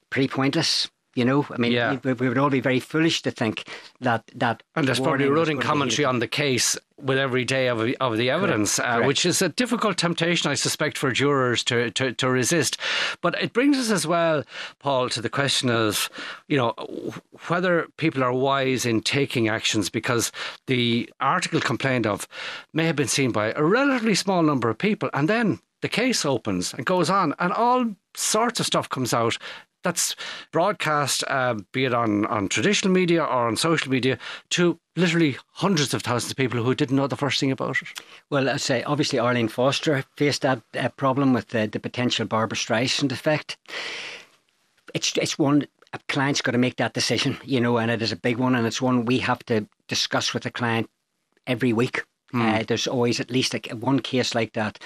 pretty 0.08 0.28
pointless. 0.28 0.88
You 1.20 1.26
know, 1.26 1.46
I 1.50 1.58
mean, 1.58 1.72
yeah. 1.72 1.98
we, 2.02 2.14
we, 2.14 2.28
would 2.30 2.38
all 2.38 2.48
be 2.48 2.60
very 2.60 2.80
foolish 2.80 3.20
to 3.22 3.30
think 3.30 3.68
that 4.00 4.24
that. 4.36 4.62
And 4.74 4.88
there's 4.88 4.98
probably 4.98 5.28
running 5.28 5.60
commentary 5.60 6.06
on 6.06 6.18
the 6.18 6.26
case 6.26 6.78
with 6.96 7.18
every 7.18 7.44
day 7.44 7.68
of, 7.68 7.80
of 8.00 8.16
the 8.16 8.30
evidence, 8.30 8.76
Correct. 8.76 8.88
Uh, 8.88 8.94
Correct. 8.94 9.06
which 9.06 9.26
is 9.26 9.42
a 9.42 9.50
difficult 9.50 9.98
temptation, 9.98 10.50
I 10.50 10.54
suspect, 10.54 10.96
for 10.96 11.12
jurors 11.12 11.62
to, 11.64 11.90
to, 11.90 12.12
to 12.12 12.30
resist. 12.30 12.78
But 13.20 13.34
it 13.42 13.52
brings 13.52 13.76
us 13.76 13.90
as 13.90 14.06
well, 14.06 14.44
Paul, 14.78 15.10
to 15.10 15.20
the 15.20 15.28
question 15.28 15.68
of, 15.68 16.08
you 16.48 16.56
know, 16.56 16.72
whether 17.48 17.86
people 17.98 18.24
are 18.24 18.32
wise 18.32 18.86
in 18.86 19.02
taking 19.02 19.48
actions 19.48 19.90
because 19.90 20.32
the 20.68 21.12
article 21.20 21.60
complained 21.60 22.06
of 22.06 22.26
may 22.72 22.86
have 22.86 22.96
been 22.96 23.08
seen 23.08 23.30
by 23.30 23.52
a 23.52 23.62
relatively 23.62 24.14
small 24.14 24.42
number 24.42 24.70
of 24.70 24.78
people, 24.78 25.10
and 25.12 25.28
then 25.28 25.60
the 25.82 25.88
case 25.88 26.24
opens 26.24 26.72
and 26.74 26.86
goes 26.86 27.10
on, 27.10 27.34
and 27.38 27.52
all 27.52 27.94
sorts 28.14 28.60
of 28.60 28.66
stuff 28.66 28.88
comes 28.88 29.14
out 29.14 29.38
that's 29.82 30.16
broadcast, 30.52 31.24
uh, 31.28 31.54
be 31.72 31.84
it 31.84 31.94
on, 31.94 32.26
on 32.26 32.48
traditional 32.48 32.92
media 32.92 33.22
or 33.22 33.48
on 33.48 33.56
social 33.56 33.90
media, 33.90 34.18
to 34.50 34.78
literally 34.96 35.36
hundreds 35.52 35.94
of 35.94 36.02
thousands 36.02 36.32
of 36.32 36.36
people 36.36 36.62
who 36.62 36.74
didn't 36.74 36.96
know 36.96 37.06
the 37.06 37.16
first 37.16 37.40
thing 37.40 37.50
about 37.50 37.80
it. 37.82 37.88
Well, 38.28 38.48
I 38.48 38.56
say 38.56 38.82
obviously 38.82 39.18
Arlene 39.18 39.48
Foster 39.48 40.04
faced 40.16 40.42
that 40.42 40.62
uh, 40.78 40.88
problem 40.90 41.32
with 41.32 41.48
the, 41.48 41.66
the 41.66 41.80
potential 41.80 42.26
Barbra 42.26 42.56
Streisand 42.56 43.12
effect. 43.12 43.56
It's 44.92 45.16
it's 45.16 45.38
one 45.38 45.66
a 45.92 45.98
client's 46.08 46.40
got 46.40 46.52
to 46.52 46.58
make 46.58 46.76
that 46.76 46.94
decision, 46.94 47.38
you 47.44 47.60
know, 47.60 47.78
and 47.78 47.90
it 47.90 48.02
is 48.02 48.12
a 48.12 48.16
big 48.16 48.38
one, 48.38 48.54
and 48.54 48.66
it's 48.66 48.82
one 48.82 49.04
we 49.04 49.18
have 49.18 49.44
to 49.46 49.66
discuss 49.88 50.32
with 50.32 50.44
the 50.44 50.50
client 50.50 50.88
every 51.46 51.72
week. 51.72 52.04
Mm. 52.32 52.60
Uh, 52.60 52.64
there's 52.66 52.86
always 52.86 53.20
at 53.20 53.30
least 53.30 53.54
a, 53.54 53.58
one 53.74 54.00
case 54.00 54.34
like 54.34 54.52
that. 54.52 54.78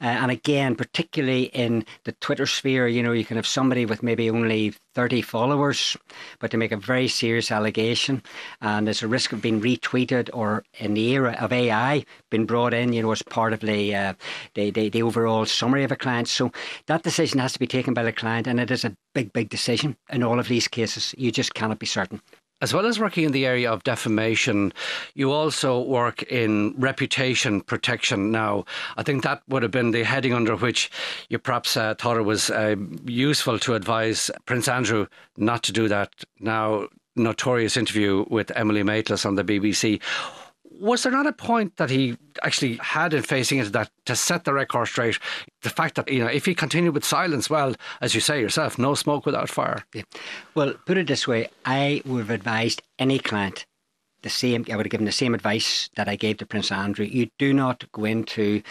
Uh, 0.00 0.04
and 0.04 0.30
again, 0.30 0.74
particularly 0.76 1.44
in 1.44 1.84
the 2.04 2.12
Twitter 2.12 2.46
sphere, 2.46 2.86
you 2.86 3.02
know, 3.02 3.12
you 3.12 3.24
can 3.24 3.36
have 3.36 3.46
somebody 3.46 3.86
with 3.86 4.02
maybe 4.02 4.30
only 4.30 4.74
30 4.94 5.22
followers, 5.22 5.96
but 6.38 6.50
they 6.50 6.58
make 6.58 6.72
a 6.72 6.76
very 6.76 7.08
serious 7.08 7.50
allegation. 7.50 8.22
And 8.60 8.86
there's 8.86 9.02
a 9.02 9.08
risk 9.08 9.32
of 9.32 9.42
being 9.42 9.60
retweeted 9.60 10.30
or 10.32 10.64
in 10.78 10.94
the 10.94 11.10
era 11.10 11.36
of 11.40 11.52
AI, 11.52 12.04
being 12.30 12.46
brought 12.46 12.74
in, 12.74 12.92
you 12.92 13.02
know, 13.02 13.12
as 13.12 13.22
part 13.22 13.52
of 13.52 13.60
the, 13.60 13.94
uh, 13.94 14.14
the, 14.54 14.70
the, 14.70 14.88
the 14.88 15.02
overall 15.02 15.46
summary 15.46 15.84
of 15.84 15.92
a 15.92 15.96
client. 15.96 16.28
So 16.28 16.52
that 16.86 17.02
decision 17.02 17.40
has 17.40 17.52
to 17.54 17.58
be 17.58 17.66
taken 17.66 17.94
by 17.94 18.02
the 18.02 18.12
client. 18.12 18.46
And 18.46 18.60
it 18.60 18.70
is 18.70 18.84
a 18.84 18.94
big, 19.14 19.32
big 19.32 19.48
decision 19.48 19.96
in 20.10 20.22
all 20.22 20.38
of 20.38 20.48
these 20.48 20.68
cases. 20.68 21.14
You 21.16 21.32
just 21.32 21.54
cannot 21.54 21.78
be 21.78 21.86
certain. 21.86 22.20
As 22.62 22.72
well 22.72 22.86
as 22.86 23.00
working 23.00 23.24
in 23.24 23.32
the 23.32 23.44
area 23.44 23.68
of 23.68 23.82
defamation, 23.82 24.72
you 25.14 25.32
also 25.32 25.80
work 25.80 26.22
in 26.22 26.74
reputation 26.78 27.60
protection 27.60 28.30
now. 28.30 28.64
I 28.96 29.02
think 29.02 29.24
that 29.24 29.42
would 29.48 29.64
have 29.64 29.72
been 29.72 29.90
the 29.90 30.04
heading 30.04 30.32
under 30.32 30.54
which 30.54 30.88
you 31.28 31.40
perhaps 31.40 31.76
uh, 31.76 31.96
thought 31.96 32.16
it 32.16 32.22
was 32.22 32.50
uh, 32.50 32.76
useful 33.04 33.58
to 33.58 33.74
advise 33.74 34.30
Prince 34.46 34.68
Andrew 34.68 35.08
not 35.36 35.64
to 35.64 35.72
do 35.72 35.88
that 35.88 36.14
now 36.38 36.86
notorious 37.16 37.76
interview 37.76 38.24
with 38.30 38.52
Emily 38.56 38.84
Maitlis 38.84 39.26
on 39.26 39.34
the 39.34 39.44
BBC 39.44 40.00
was 40.82 41.04
there 41.04 41.12
not 41.12 41.28
a 41.28 41.32
point 41.32 41.76
that 41.76 41.90
he 41.90 42.16
actually 42.42 42.76
had 42.78 43.14
in 43.14 43.22
facing 43.22 43.58
into 43.58 43.70
that 43.70 43.88
to 44.06 44.16
set 44.16 44.42
the 44.42 44.52
record 44.52 44.86
straight? 44.86 45.16
The 45.62 45.70
fact 45.70 45.94
that, 45.94 46.10
you 46.10 46.18
know, 46.18 46.26
if 46.26 46.44
he 46.44 46.56
continued 46.56 46.92
with 46.94 47.04
silence, 47.04 47.48
well, 47.48 47.76
as 48.00 48.16
you 48.16 48.20
say 48.20 48.40
yourself, 48.40 48.78
no 48.78 48.96
smoke 48.96 49.24
without 49.24 49.48
fire. 49.48 49.84
Yeah. 49.94 50.02
Well, 50.56 50.74
put 50.84 50.98
it 50.98 51.06
this 51.06 51.28
way 51.28 51.48
I 51.64 52.02
would 52.04 52.18
have 52.18 52.30
advised 52.30 52.82
any 52.98 53.20
client 53.20 53.64
the 54.22 54.30
same, 54.30 54.64
I 54.70 54.76
would 54.76 54.86
have 54.86 54.90
given 54.90 55.06
the 55.06 55.12
same 55.12 55.34
advice 55.34 55.88
that 55.94 56.08
I 56.08 56.16
gave 56.16 56.38
to 56.38 56.46
Prince 56.46 56.72
Andrew. 56.72 57.06
You 57.06 57.28
do 57.38 57.52
not 57.52 57.84
go 57.92 58.04
into 58.04 58.62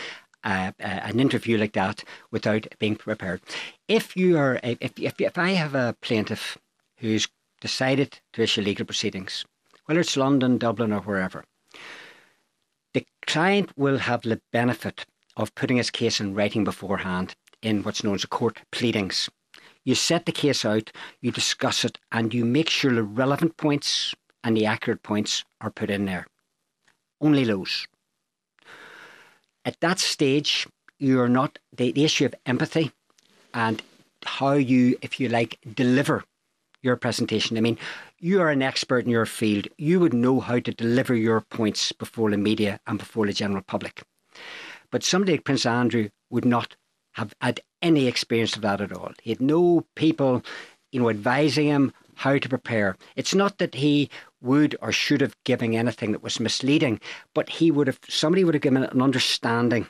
uh, 0.43 0.71
uh, 0.82 0.84
an 0.84 1.19
interview 1.19 1.58
like 1.58 1.74
that 1.74 2.04
without 2.30 2.67
being 2.78 2.97
prepared. 2.97 3.41
If 3.88 4.17
you 4.17 4.38
are, 4.38 4.60
if, 4.63 4.91
if, 5.00 5.21
if 5.21 5.38
I 5.38 5.52
have 5.52 5.76
a 5.76 5.95
plaintiff 6.02 6.58
who's 6.97 7.30
decided 7.62 8.19
to 8.34 8.41
issue 8.41 8.62
legal 8.62 8.86
proceedings, 8.86 9.45
whether 9.86 10.02
it's 10.02 10.17
London, 10.17 10.58
Dublin, 10.58 10.91
or 10.91 11.02
wherever, 11.02 11.45
the 12.93 13.06
client 13.25 13.71
will 13.77 13.99
have 13.99 14.21
the 14.21 14.41
benefit 14.51 15.06
of 15.38 15.56
putting 15.56 15.77
his 15.77 15.89
case 15.89 16.19
in 16.19 16.34
writing 16.34 16.63
beforehand 16.63 17.36
in 17.62 17.84
what's 17.84 18.04
known 18.04 18.15
as 18.15 18.25
court 18.25 18.62
pleadings. 18.71 19.30
You 19.84 19.95
set 19.95 20.25
the 20.25 20.32
case 20.32 20.65
out, 20.65 20.91
you 21.21 21.32
discuss 21.32 21.84
it, 21.86 21.97
and 22.12 22.34
you 22.34 22.45
make 22.45 22.69
sure 22.69 22.93
the 22.93 23.04
relevant 23.04 23.58
points 23.58 24.13
and 24.43 24.56
the 24.56 24.65
accurate 24.65 25.04
points 25.04 25.43
are 25.60 25.71
put 25.71 25.89
in 25.89 26.06
there. 26.06 26.27
Only 27.19 27.43
those. 27.43 27.88
At 29.65 29.80
that 29.80 29.99
stage, 29.99 30.67
you're 30.99 31.30
not 31.30 31.60
the, 31.75 31.91
the 31.91 32.04
issue 32.04 32.25
of 32.25 32.36
empathy 32.45 32.91
and 33.54 33.82
how 34.23 34.54
you, 34.54 34.97
if 35.01 35.19
you 35.19 35.30
like, 35.30 35.58
deliver 35.75 36.23
your 36.82 36.95
presentation. 36.95 37.58
I 37.58 37.62
mean, 37.62 37.77
you 38.21 38.39
are 38.39 38.49
an 38.49 38.62
expert 38.62 39.03
in 39.03 39.10
your 39.10 39.25
field. 39.25 39.67
You 39.78 39.99
would 39.99 40.13
know 40.13 40.39
how 40.39 40.59
to 40.59 40.72
deliver 40.72 41.15
your 41.15 41.41
points 41.41 41.91
before 41.91 42.30
the 42.30 42.38
media 42.38 42.80
and 42.86 42.99
before 42.99 43.26
the 43.26 43.34
general 43.34 43.63
public. 43.63 44.03
But 44.91 45.03
somebody 45.03 45.34
like 45.34 45.43
Prince 45.43 45.65
Andrew 45.65 46.09
would 46.30 46.45
not 46.45 46.78
have 47.13 47.34
had 47.41 47.59
any 47.82 48.07
experience 48.07 48.55
of 48.55 48.61
that 48.61 48.80
at 48.80 48.93
all. 48.93 49.11
He 49.24 49.32
had 49.32 49.41
no 49.41 49.86
people, 49.95 50.43
you 50.91 51.01
know, 51.01 51.09
advising 51.09 51.67
him 51.67 51.93
how 52.13 52.38
to 52.38 52.47
prepare. 52.47 52.95
It's 53.15 53.34
not 53.34 53.57
that 53.57 53.74
he 53.74 54.09
would 54.39 54.78
or 54.82 54.91
should 54.91 55.22
have 55.22 55.36
given 55.43 55.74
anything 55.74 56.11
that 56.11 56.24
was 56.24 56.39
misleading, 56.39 57.01
but 57.34 57.49
he 57.49 57.72
would 57.72 57.88
have 57.88 57.99
somebody 58.07 58.43
would 58.43 58.53
have 58.53 58.61
given 58.61 58.84
an 58.84 59.01
understanding 59.01 59.88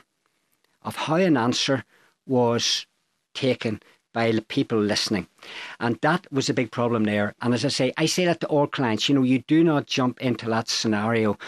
of 0.80 0.96
how 0.96 1.16
an 1.16 1.36
answer 1.36 1.84
was 2.26 2.86
taken 3.34 3.80
by 4.12 4.30
the 4.30 4.42
people 4.42 4.78
listening. 4.78 5.26
And 5.80 5.98
that 6.02 6.26
was 6.32 6.48
a 6.48 6.54
big 6.54 6.70
problem 6.70 7.04
there. 7.04 7.34
And 7.40 7.54
as 7.54 7.64
I 7.64 7.68
say, 7.68 7.92
I 7.96 8.06
say 8.06 8.24
that 8.24 8.40
to 8.40 8.46
all 8.46 8.66
clients, 8.66 9.08
you 9.08 9.14
know, 9.14 9.22
you 9.22 9.40
do 9.40 9.64
not 9.64 9.86
jump 9.86 10.20
into 10.20 10.48
that 10.50 10.68
scenario, 10.68 11.38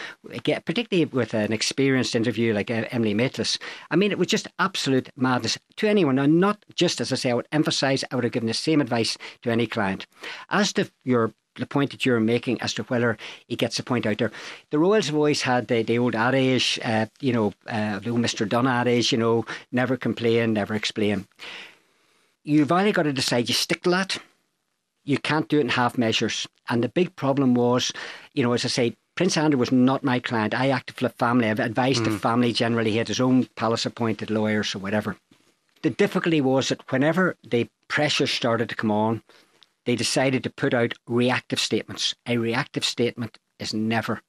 particularly 0.64 1.04
with 1.06 1.34
an 1.34 1.52
experienced 1.52 2.16
interview 2.16 2.52
like 2.54 2.70
Emily 2.70 3.14
Maitlis. 3.14 3.58
I 3.90 3.96
mean, 3.96 4.10
it 4.10 4.18
was 4.18 4.28
just 4.28 4.48
absolute 4.58 5.10
madness 5.16 5.58
to 5.76 5.88
anyone. 5.88 6.18
And 6.18 6.40
not 6.40 6.64
just, 6.74 7.00
as 7.00 7.12
I 7.12 7.16
say, 7.16 7.30
I 7.30 7.34
would 7.34 7.48
emphasise, 7.52 8.04
I 8.10 8.16
would 8.16 8.24
have 8.24 8.32
given 8.32 8.48
the 8.48 8.54
same 8.54 8.80
advice 8.80 9.16
to 9.42 9.50
any 9.50 9.66
client. 9.66 10.06
As 10.50 10.72
to 10.74 10.90
your 11.04 11.32
the 11.56 11.66
point 11.66 11.92
that 11.92 12.04
you're 12.04 12.18
making 12.18 12.60
as 12.60 12.74
to 12.74 12.82
whether 12.84 13.16
he 13.46 13.54
gets 13.54 13.78
a 13.78 13.82
point 13.84 14.06
out 14.06 14.18
there. 14.18 14.32
The 14.70 14.78
Royals 14.80 15.06
have 15.06 15.14
always 15.14 15.42
had 15.42 15.68
the, 15.68 15.84
the 15.84 15.98
old 15.98 16.16
adage, 16.16 16.80
uh, 16.84 17.06
you 17.20 17.32
know, 17.32 17.52
uh, 17.68 18.00
the 18.00 18.10
old 18.10 18.20
Mr. 18.20 18.48
Dunn 18.48 18.66
adage, 18.66 19.12
you 19.12 19.18
know, 19.18 19.44
never 19.70 19.96
complain, 19.96 20.52
never 20.52 20.74
explain 20.74 21.28
you've 22.44 22.72
only 22.72 22.92
got 22.92 23.02
to 23.02 23.12
decide 23.12 23.48
you 23.48 23.54
stick 23.54 23.82
to 23.82 23.90
that. 23.90 24.18
You 25.04 25.18
can't 25.18 25.48
do 25.48 25.58
it 25.58 25.62
in 25.62 25.68
half 25.70 25.98
measures. 25.98 26.46
And 26.68 26.82
the 26.82 26.88
big 26.88 27.14
problem 27.16 27.54
was, 27.54 27.92
you 28.32 28.42
know, 28.42 28.52
as 28.52 28.64
I 28.64 28.68
say, 28.68 28.96
Prince 29.16 29.36
Andrew 29.36 29.58
was 29.58 29.70
not 29.70 30.02
my 30.02 30.18
client. 30.18 30.54
I 30.54 30.70
acted 30.70 30.96
for 30.96 31.04
the 31.04 31.14
family. 31.14 31.48
I've 31.48 31.60
advised 31.60 32.02
mm. 32.02 32.06
the 32.06 32.18
family 32.18 32.52
generally. 32.52 32.92
He 32.92 32.98
had 32.98 33.08
his 33.08 33.20
own 33.20 33.46
palace 33.56 33.86
appointed 33.86 34.30
lawyers 34.30 34.74
or 34.74 34.78
whatever. 34.78 35.16
The 35.82 35.90
difficulty 35.90 36.40
was 36.40 36.68
that 36.68 36.90
whenever 36.90 37.36
the 37.46 37.68
pressure 37.88 38.26
started 38.26 38.68
to 38.70 38.74
come 38.74 38.90
on, 38.90 39.22
they 39.84 39.96
decided 39.96 40.42
to 40.44 40.50
put 40.50 40.72
out 40.74 40.94
reactive 41.06 41.60
statements. 41.60 42.14
A 42.26 42.38
reactive 42.38 42.84
statement 42.84 43.38
is 43.58 43.74
never 43.74 44.22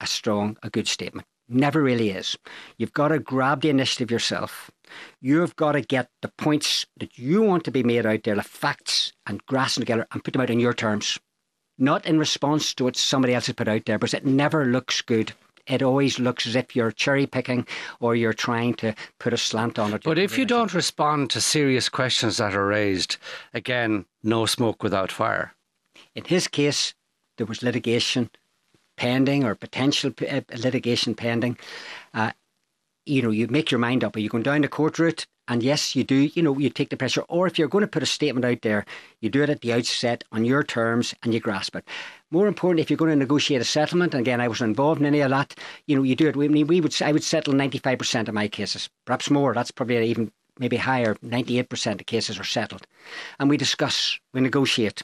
a 0.00 0.06
strong, 0.06 0.56
a 0.62 0.70
good 0.70 0.86
statement. 0.86 1.26
Never 1.54 1.80
really 1.80 2.10
is. 2.10 2.36
You've 2.78 2.92
got 2.92 3.08
to 3.08 3.20
grab 3.20 3.60
the 3.60 3.70
initiative 3.70 4.10
yourself. 4.10 4.72
You've 5.20 5.54
got 5.54 5.72
to 5.72 5.82
get 5.82 6.10
the 6.20 6.32
points 6.36 6.84
that 6.96 7.16
you 7.16 7.42
want 7.42 7.62
to 7.64 7.70
be 7.70 7.84
made 7.84 8.04
out 8.04 8.24
there, 8.24 8.34
the 8.34 8.42
facts, 8.42 9.12
and 9.24 9.46
grasp 9.46 9.76
them 9.76 9.82
together 9.82 10.06
and 10.10 10.24
put 10.24 10.32
them 10.32 10.42
out 10.42 10.50
in 10.50 10.58
your 10.58 10.74
terms. 10.74 11.16
Not 11.78 12.06
in 12.06 12.18
response 12.18 12.74
to 12.74 12.84
what 12.84 12.96
somebody 12.96 13.34
else 13.34 13.46
has 13.46 13.54
put 13.54 13.68
out 13.68 13.84
there, 13.84 14.00
because 14.00 14.14
it 14.14 14.26
never 14.26 14.64
looks 14.64 15.00
good. 15.00 15.32
It 15.68 15.80
always 15.80 16.18
looks 16.18 16.44
as 16.48 16.56
if 16.56 16.74
you're 16.74 16.90
cherry 16.90 17.24
picking 17.24 17.68
or 18.00 18.16
you're 18.16 18.32
trying 18.32 18.74
to 18.74 18.92
put 19.20 19.32
a 19.32 19.36
slant 19.36 19.78
on 19.78 19.94
it. 19.94 20.02
But 20.02 20.18
if 20.18 20.36
you 20.36 20.44
don't 20.44 20.74
respond 20.74 21.30
to 21.30 21.40
serious 21.40 21.88
questions 21.88 22.38
that 22.38 22.56
are 22.56 22.66
raised, 22.66 23.16
again, 23.54 24.06
no 24.24 24.44
smoke 24.44 24.82
without 24.82 25.12
fire. 25.12 25.54
In 26.16 26.24
his 26.24 26.48
case, 26.48 26.94
there 27.36 27.46
was 27.46 27.62
litigation 27.62 28.30
pending 28.96 29.44
or 29.44 29.54
potential 29.54 30.12
uh, 30.30 30.40
litigation 30.56 31.14
pending, 31.14 31.58
uh, 32.14 32.32
you 33.06 33.22
know, 33.22 33.30
you 33.30 33.46
make 33.48 33.70
your 33.70 33.78
mind 33.78 34.02
up. 34.02 34.16
Are 34.16 34.20
you 34.20 34.28
going 34.28 34.44
down 34.44 34.62
the 34.62 34.68
court 34.68 34.98
route? 34.98 35.26
And 35.46 35.62
yes, 35.62 35.94
you 35.94 36.04
do, 36.04 36.30
you 36.34 36.42
know, 36.42 36.58
you 36.58 36.70
take 36.70 36.88
the 36.88 36.96
pressure. 36.96 37.20
Or 37.28 37.46
if 37.46 37.58
you're 37.58 37.68
going 37.68 37.82
to 37.82 37.88
put 37.88 38.02
a 38.02 38.06
statement 38.06 38.46
out 38.46 38.62
there, 38.62 38.86
you 39.20 39.28
do 39.28 39.42
it 39.42 39.50
at 39.50 39.60
the 39.60 39.74
outset 39.74 40.24
on 40.32 40.46
your 40.46 40.62
terms 40.62 41.14
and 41.22 41.34
you 41.34 41.40
grasp 41.40 41.76
it. 41.76 41.86
More 42.30 42.46
important, 42.46 42.80
if 42.80 42.88
you're 42.88 42.96
going 42.96 43.10
to 43.10 43.16
negotiate 43.16 43.60
a 43.60 43.64
settlement, 43.64 44.14
and 44.14 44.22
again, 44.22 44.40
I 44.40 44.48
was 44.48 44.62
involved 44.62 45.00
in 45.00 45.06
any 45.06 45.20
of 45.20 45.30
that, 45.30 45.54
you 45.86 45.96
know, 45.96 46.02
you 46.02 46.16
do 46.16 46.28
it. 46.28 46.36
We, 46.36 46.48
we 46.64 46.80
would, 46.80 47.00
I 47.02 47.12
would 47.12 47.22
settle 47.22 47.52
95% 47.52 48.28
of 48.28 48.34
my 48.34 48.48
cases, 48.48 48.88
perhaps 49.04 49.28
more. 49.28 49.52
That's 49.52 49.70
probably 49.70 50.08
even 50.08 50.32
maybe 50.58 50.78
higher. 50.78 51.14
98% 51.16 52.00
of 52.00 52.06
cases 52.06 52.38
are 52.38 52.44
settled. 52.44 52.86
And 53.38 53.50
we 53.50 53.58
discuss, 53.58 54.18
we 54.32 54.40
negotiate 54.40 55.02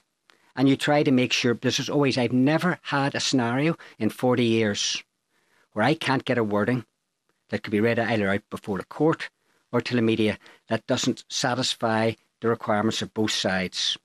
and 0.60 0.68
you 0.68 0.76
try 0.76 1.02
to 1.02 1.10
make 1.10 1.32
sure 1.32 1.54
this 1.54 1.80
is 1.80 1.88
always 1.88 2.18
I've 2.18 2.34
never 2.34 2.78
had 2.82 3.14
a 3.14 3.20
scenario 3.20 3.78
in 3.98 4.10
40 4.10 4.44
years 4.44 5.02
where 5.72 5.86
I 5.86 5.94
can't 5.94 6.26
get 6.26 6.36
a 6.36 6.44
wording 6.44 6.84
that 7.48 7.62
could 7.62 7.70
be 7.70 7.80
read 7.80 7.98
either 7.98 8.28
out 8.28 8.42
before 8.50 8.76
the 8.76 8.84
court 8.84 9.30
or 9.72 9.80
to 9.80 9.96
the 9.96 10.02
media 10.02 10.38
that 10.68 10.86
doesn't 10.86 11.24
satisfy 11.30 12.12
the 12.42 12.48
requirements 12.48 13.00
of 13.00 13.14
both 13.14 13.30
sides. 13.30 13.96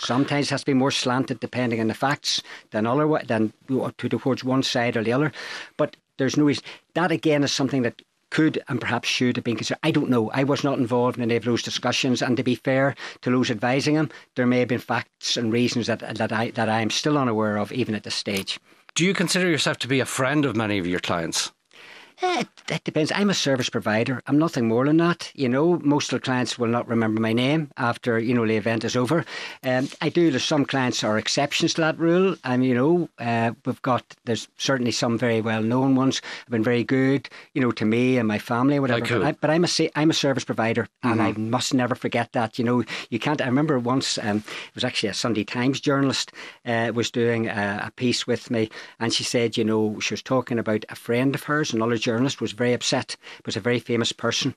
Sometimes 0.00 0.48
it 0.48 0.50
has 0.50 0.62
to 0.62 0.72
be 0.72 0.74
more 0.74 0.90
slanted 0.90 1.38
depending 1.38 1.80
on 1.80 1.86
the 1.86 1.94
facts 1.94 2.42
than 2.72 2.84
other 2.84 3.06
than 3.24 3.52
to 3.68 4.08
towards 4.08 4.42
one 4.42 4.64
side 4.64 4.96
or 4.96 5.04
the 5.04 5.12
other. 5.12 5.30
But 5.76 5.96
there's 6.18 6.36
no 6.36 6.42
reason 6.42 6.64
that 6.94 7.12
again 7.12 7.44
is 7.44 7.52
something 7.52 7.82
that 7.82 8.02
could 8.32 8.62
and 8.68 8.80
perhaps 8.80 9.10
should 9.10 9.36
have 9.36 9.44
been 9.44 9.56
considered. 9.56 9.78
I 9.82 9.90
don't 9.90 10.08
know. 10.08 10.30
I 10.30 10.42
was 10.42 10.64
not 10.64 10.78
involved 10.78 11.18
in 11.18 11.22
any 11.22 11.36
of 11.36 11.44
those 11.44 11.62
discussions. 11.62 12.22
And 12.22 12.34
to 12.38 12.42
be 12.42 12.54
fair 12.54 12.94
to 13.20 13.30
those 13.30 13.50
advising 13.50 13.94
him, 13.94 14.10
there 14.36 14.46
may 14.46 14.60
have 14.60 14.68
been 14.68 14.78
facts 14.78 15.36
and 15.36 15.52
reasons 15.52 15.86
that, 15.86 16.00
that 16.00 16.32
I 16.32 16.50
that 16.52 16.70
I 16.70 16.80
am 16.80 16.88
still 16.88 17.18
unaware 17.18 17.58
of, 17.58 17.70
even 17.72 17.94
at 17.94 18.04
this 18.04 18.14
stage. 18.14 18.58
Do 18.94 19.04
you 19.04 19.12
consider 19.12 19.48
yourself 19.48 19.76
to 19.78 19.88
be 19.88 20.00
a 20.00 20.06
friend 20.06 20.46
of 20.46 20.56
many 20.56 20.78
of 20.78 20.86
your 20.86 21.00
clients? 21.00 21.52
It, 22.24 22.46
it, 22.68 22.84
depends. 22.84 23.10
I'm 23.12 23.30
a 23.30 23.34
service 23.34 23.68
provider. 23.68 24.22
I'm 24.28 24.38
nothing 24.38 24.68
more 24.68 24.84
than 24.84 24.98
that. 24.98 25.32
You 25.34 25.48
know, 25.48 25.80
most 25.80 26.12
of 26.12 26.20
the 26.20 26.24
clients 26.24 26.56
will 26.56 26.68
not 26.68 26.86
remember 26.86 27.20
my 27.20 27.32
name 27.32 27.72
after 27.76 28.16
you 28.16 28.32
know 28.32 28.46
the 28.46 28.56
event 28.56 28.84
is 28.84 28.94
over. 28.94 29.24
Um, 29.64 29.88
I 30.00 30.08
do. 30.08 30.30
There's 30.30 30.44
some 30.44 30.64
clients 30.64 31.02
are 31.02 31.18
exceptions 31.18 31.74
to 31.74 31.80
that 31.80 31.98
rule, 31.98 32.36
and 32.44 32.64
you 32.64 32.76
know, 32.76 33.08
uh, 33.18 33.54
we've 33.66 33.82
got 33.82 34.04
there's 34.24 34.46
certainly 34.56 34.92
some 34.92 35.18
very 35.18 35.40
well 35.40 35.64
known 35.64 35.96
ones 35.96 36.22
have 36.24 36.50
been 36.50 36.62
very 36.62 36.84
good. 36.84 37.28
You 37.54 37.60
know, 37.60 37.72
to 37.72 37.84
me 37.84 38.18
and 38.18 38.28
my 38.28 38.38
family, 38.38 38.78
whatever. 38.78 39.34
But, 39.40 39.50
I, 39.50 39.54
I'm 39.54 39.64
a 39.64 39.90
I'm 39.96 40.10
a 40.10 40.14
service 40.14 40.44
provider, 40.44 40.86
and 41.02 41.18
mm-hmm. 41.18 41.44
I 41.44 41.50
must 41.50 41.74
never 41.74 41.96
forget 41.96 42.30
that. 42.32 42.56
You 42.56 42.64
know, 42.64 42.84
you 43.10 43.18
can't. 43.18 43.42
I 43.42 43.46
remember 43.46 43.80
once 43.80 44.16
um, 44.18 44.44
it 44.68 44.74
was 44.76 44.84
actually 44.84 45.08
a 45.08 45.14
Sunday 45.14 45.42
Times 45.42 45.80
journalist 45.80 46.30
uh, 46.64 46.92
was 46.94 47.10
doing 47.10 47.48
a, 47.48 47.82
a 47.86 47.90
piece 47.96 48.28
with 48.28 48.48
me, 48.48 48.70
and 49.00 49.12
she 49.12 49.24
said, 49.24 49.56
you 49.56 49.64
know, 49.64 49.98
she 49.98 50.14
was 50.14 50.22
talking 50.22 50.60
about 50.60 50.84
a 50.88 50.94
friend 50.94 51.34
of 51.34 51.42
hers, 51.42 51.72
another 51.72 51.96
journalist 51.96 52.11
journalist 52.12 52.42
was 52.42 52.52
very 52.52 52.74
upset. 52.74 53.16
Was 53.46 53.56
a 53.56 53.60
very 53.60 53.78
famous 53.78 54.12
person. 54.12 54.54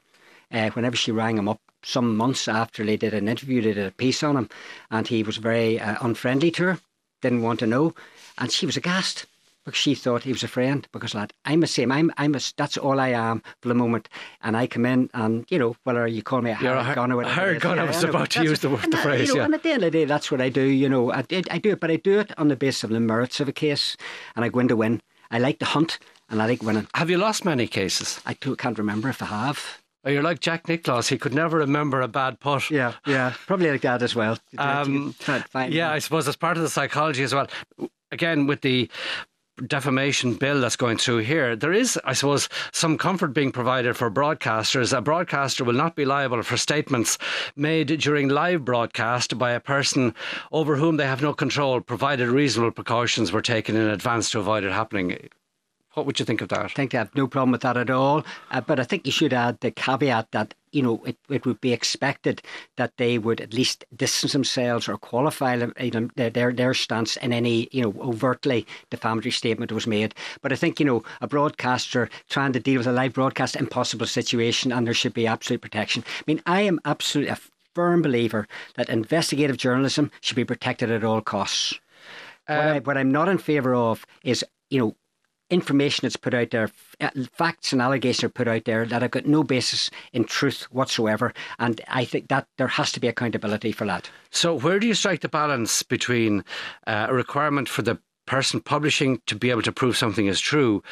Uh, 0.52 0.70
whenever 0.72 0.98
she 0.98 1.12
rang 1.12 1.38
him 1.38 1.48
up 1.48 1.62
some 1.84 2.18
months 2.18 2.48
after 2.48 2.84
they 2.86 2.98
did 2.98 3.14
an 3.14 3.28
interview, 3.30 3.62
they 3.62 3.74
did 3.74 3.88
a 3.88 3.92
piece 3.92 4.24
on 4.24 4.36
him, 4.36 4.50
and 4.92 5.08
he 5.08 5.24
was 5.24 5.38
very 5.38 5.80
uh, 5.80 5.96
unfriendly 6.02 6.52
to 6.52 6.64
her, 6.64 6.80
didn't 7.22 7.44
want 7.44 7.60
to 7.60 7.68
know, 7.68 7.94
and 8.38 8.52
she 8.52 8.66
was 8.66 8.76
aghast 8.78 9.26
because 9.64 9.80
she 9.80 9.96
thought 9.96 10.24
he 10.24 10.34
was 10.34 10.44
a 10.44 10.48
friend. 10.48 10.88
Because 10.92 11.16
lad, 11.16 11.32
I'm 11.46 11.62
the 11.62 11.68
same. 11.68 11.92
I'm 11.92 12.12
I'm 12.18 12.36
a, 12.36 12.42
that's 12.58 12.78
all 12.78 13.00
I 13.00 13.10
am 13.10 13.42
for 13.62 13.70
the 13.70 13.74
moment. 13.74 14.10
And 14.44 14.58
I 14.58 14.68
come 14.68 14.86
in 14.86 15.10
and 15.14 15.46
you 15.50 15.58
know 15.58 15.76
whether 15.86 16.06
you 16.06 16.22
call 16.22 16.42
me 16.42 16.52
a 16.52 16.58
gun 16.60 17.12
or 17.12 17.16
whatever. 17.16 17.52
A 17.52 17.60
gun. 17.60 17.80
I 17.80 17.86
was 17.86 18.04
about 18.04 18.32
to 18.32 18.44
use 18.44 18.60
the, 18.60 18.70
word, 18.70 18.92
the 18.92 18.98
phrase. 18.98 19.30
You 19.30 19.36
know, 19.36 19.40
yeah. 19.40 19.46
And 19.46 19.56
at 19.56 19.64
the 19.64 19.72
end 19.72 19.84
of 19.84 19.92
the 19.92 19.98
day, 20.00 20.06
that's 20.06 20.30
what 20.30 20.42
I 20.42 20.50
do. 20.50 20.62
You 20.62 20.90
know, 20.90 21.12
I, 21.12 21.24
I 21.50 21.58
do 21.58 21.72
it, 21.72 21.80
but 21.80 21.90
I 21.90 21.96
do 21.96 22.20
it 22.20 22.38
on 22.38 22.50
the 22.50 22.56
basis 22.56 22.84
of 22.84 22.90
the 22.92 23.00
merits 23.00 23.40
of 23.40 23.48
a 23.48 23.54
case, 23.54 23.98
and 24.36 24.44
I 24.44 24.50
go 24.50 24.60
in 24.60 24.68
to 24.68 24.76
win. 24.76 25.02
I 25.32 25.40
like 25.40 25.58
to 25.60 25.66
hunt 25.66 25.98
and 26.30 26.42
I 26.42 26.48
think 26.48 26.64
winning. 26.64 26.88
Have 26.96 27.10
you 27.10 27.18
lost 27.18 27.46
many 27.46 27.68
cases? 27.68 28.20
I 28.26 28.34
can't 28.34 28.78
remember 28.78 29.10
if 29.10 29.22
I 29.22 29.26
have. 29.26 29.82
Oh, 30.06 30.12
you're 30.12 30.22
like 30.22 30.40
Jack 30.40 30.68
Nicklaus. 30.68 31.08
He 31.08 31.18
could 31.18 31.34
never 31.34 31.58
remember 31.58 32.02
a 32.02 32.08
bad 32.08 32.40
putt. 32.40 32.70
Yeah, 32.70 32.94
yeah, 33.08 33.34
probably 33.48 33.72
like 33.72 33.82
that 33.82 34.04
as 34.04 34.16
well. 34.16 34.38
Um, 34.58 35.16
yeah, 35.70 35.92
I 35.92 36.00
suppose 36.00 36.28
as 36.28 36.36
part 36.36 36.58
of 36.58 36.64
the 36.64 36.70
psychology 36.70 37.24
as 37.24 37.34
well. 37.34 37.48
Again, 38.12 38.46
with 38.46 38.62
the 38.62 38.90
defamation 39.68 40.34
bill 40.34 40.62
that's 40.62 40.76
going 40.76 40.98
through 40.98 41.20
here, 41.20 41.56
there 41.56 41.74
is, 41.74 42.00
I 42.04 42.14
suppose, 42.14 42.50
some 42.72 42.98
comfort 42.98 43.30
being 43.30 43.52
provided 43.52 43.98
for 43.98 44.12
broadcasters. 44.12 44.96
A 44.96 45.02
broadcaster 45.02 45.64
will 45.64 45.74
not 45.74 45.96
be 45.96 46.06
liable 46.06 46.44
for 46.44 46.58
statements 46.58 47.18
made 47.56 47.88
during 48.00 48.28
live 48.28 48.64
broadcast 48.64 49.38
by 49.38 49.52
a 49.52 49.60
person 49.60 50.14
over 50.52 50.76
whom 50.76 50.98
they 50.98 51.08
have 51.08 51.22
no 51.22 51.34
control, 51.34 51.82
provided 51.82 52.28
reasonable 52.28 52.72
precautions 52.72 53.32
were 53.32 53.42
taken 53.42 53.76
in 53.76 53.88
advance 53.88 54.30
to 54.32 54.40
avoid 54.40 54.64
it 54.64 54.72
happening. 54.72 55.30
What 55.96 56.06
would 56.06 56.20
you 56.20 56.26
think 56.26 56.42
of 56.42 56.50
that? 56.50 56.60
I 56.60 56.68
think 56.68 56.94
I 56.94 57.00
have 57.00 57.16
no 57.16 57.26
problem 57.26 57.52
with 57.54 57.62
that 57.62 57.78
at 57.78 57.90
all. 57.90 58.26
Uh, 58.52 58.60
but 58.60 58.82
I 58.82 58.84
think 58.84 59.06
you 59.06 59.14
should 59.14 59.32
add 59.34 59.62
the 59.62 59.72
caveat 59.72 60.32
that 60.32 60.54
you 60.74 60.82
know, 60.82 61.02
it, 61.06 61.18
it 61.30 61.46
would 61.46 61.62
be 61.62 61.72
expected 61.72 62.42
that 62.76 62.98
they 62.98 63.18
would 63.18 63.40
at 63.40 63.54
least 63.54 63.86
distance 63.96 64.34
themselves 64.34 64.90
or 64.90 64.98
qualify 64.98 65.56
you 65.80 65.92
know, 65.92 66.10
their 66.18 66.52
their 66.52 66.74
stance 66.74 67.16
in 67.18 67.32
any 67.32 67.70
you 67.72 67.82
know 67.82 67.96
overtly 68.02 68.68
defamatory 68.90 69.32
statement 69.32 69.72
was 69.72 69.88
made. 69.88 70.14
But 70.42 70.52
I 70.52 70.58
think 70.58 70.78
you 70.82 70.86
know 70.86 71.04
a 71.22 71.28
broadcaster 71.28 72.10
trying 72.28 72.52
to 72.54 72.60
deal 72.60 72.80
with 72.80 72.88
a 72.88 72.92
live 72.92 73.14
broadcast 73.14 73.56
impossible 73.56 74.06
situation, 74.06 74.74
and 74.74 74.86
there 74.86 74.94
should 74.94 75.14
be 75.14 75.26
absolute 75.26 75.62
protection. 75.62 76.04
I 76.20 76.24
mean, 76.28 76.42
I 76.46 76.62
am 76.62 76.82
absolutely 76.84 77.32
a 77.32 77.40
firm 77.74 78.02
believer 78.02 78.46
that 78.76 78.90
investigative 78.90 79.56
journalism 79.56 80.12
should 80.20 80.36
be 80.36 80.44
protected 80.44 80.92
at 80.92 81.06
all 81.06 81.22
costs. 81.22 81.80
Um, 82.50 82.58
what, 82.58 82.68
I, 82.68 82.80
what 82.80 82.98
I'm 82.98 83.12
not 83.12 83.30
in 83.30 83.38
favour 83.38 83.74
of 83.74 84.06
is 84.26 84.44
you 84.70 84.80
know 84.80 84.96
information 85.50 86.02
that's 86.04 86.16
put 86.16 86.34
out 86.34 86.52
there, 86.52 86.70
uh, 87.00 87.10
facts 87.32 87.72
and 87.72 87.82
allegations 87.82 88.24
are 88.24 88.30
put 88.30 88.48
out 88.48 88.66
there 88.66 88.86
that 88.86 89.02
have 89.02 89.12
got 89.12 89.26
no 89.26 89.44
basis 89.44 89.90
in 90.14 90.26
truth 90.26 90.64
whatsoever. 90.72 91.34
And 91.60 91.82
I 91.88 92.06
think 92.06 92.30
that 92.30 92.48
there 92.58 92.68
has 92.68 92.92
to 92.94 93.00
be 93.00 93.08
accountability 93.08 93.72
for 93.72 93.86
that. 93.86 94.10
So, 94.32 94.58
where 94.58 94.80
do 94.80 94.88
you 94.88 94.94
strike 94.94 95.22
the 95.22 95.30
balance 95.30 95.84
between 95.84 96.44
uh, 96.88 97.08
a 97.10 97.14
requirement 97.14 97.70
for 97.70 97.82
the 97.82 98.00
person 98.26 98.60
publishing 98.60 99.22
to 99.28 99.36
be 99.36 99.52
able 99.52 99.62
to 99.62 99.72
prove 99.72 99.98
something 99.98 100.28
is 100.28 100.40
true? 100.40 100.84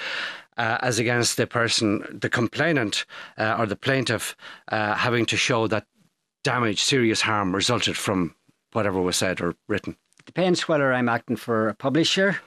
Uh, 0.56 0.78
as 0.82 1.00
against 1.00 1.36
the 1.36 1.48
person, 1.48 2.20
the 2.22 2.30
complainant 2.30 3.06
uh, 3.40 3.56
or 3.58 3.66
the 3.66 3.76
plaintiff 3.76 4.36
uh, 4.68 4.94
having 4.94 5.26
to 5.26 5.36
show 5.36 5.66
that 5.66 5.88
damage, 6.44 6.84
serious 6.84 7.22
harm 7.22 7.56
resulted 7.56 7.98
from 7.98 8.36
whatever 8.74 9.02
was 9.02 9.16
said 9.16 9.42
or 9.42 9.56
written? 9.68 9.98
Depends 10.28 10.68
whether 10.68 10.94
I'm 10.94 11.10
acting 11.10 11.38
for 11.38 11.70
a 11.70 11.74
publisher 11.74 12.40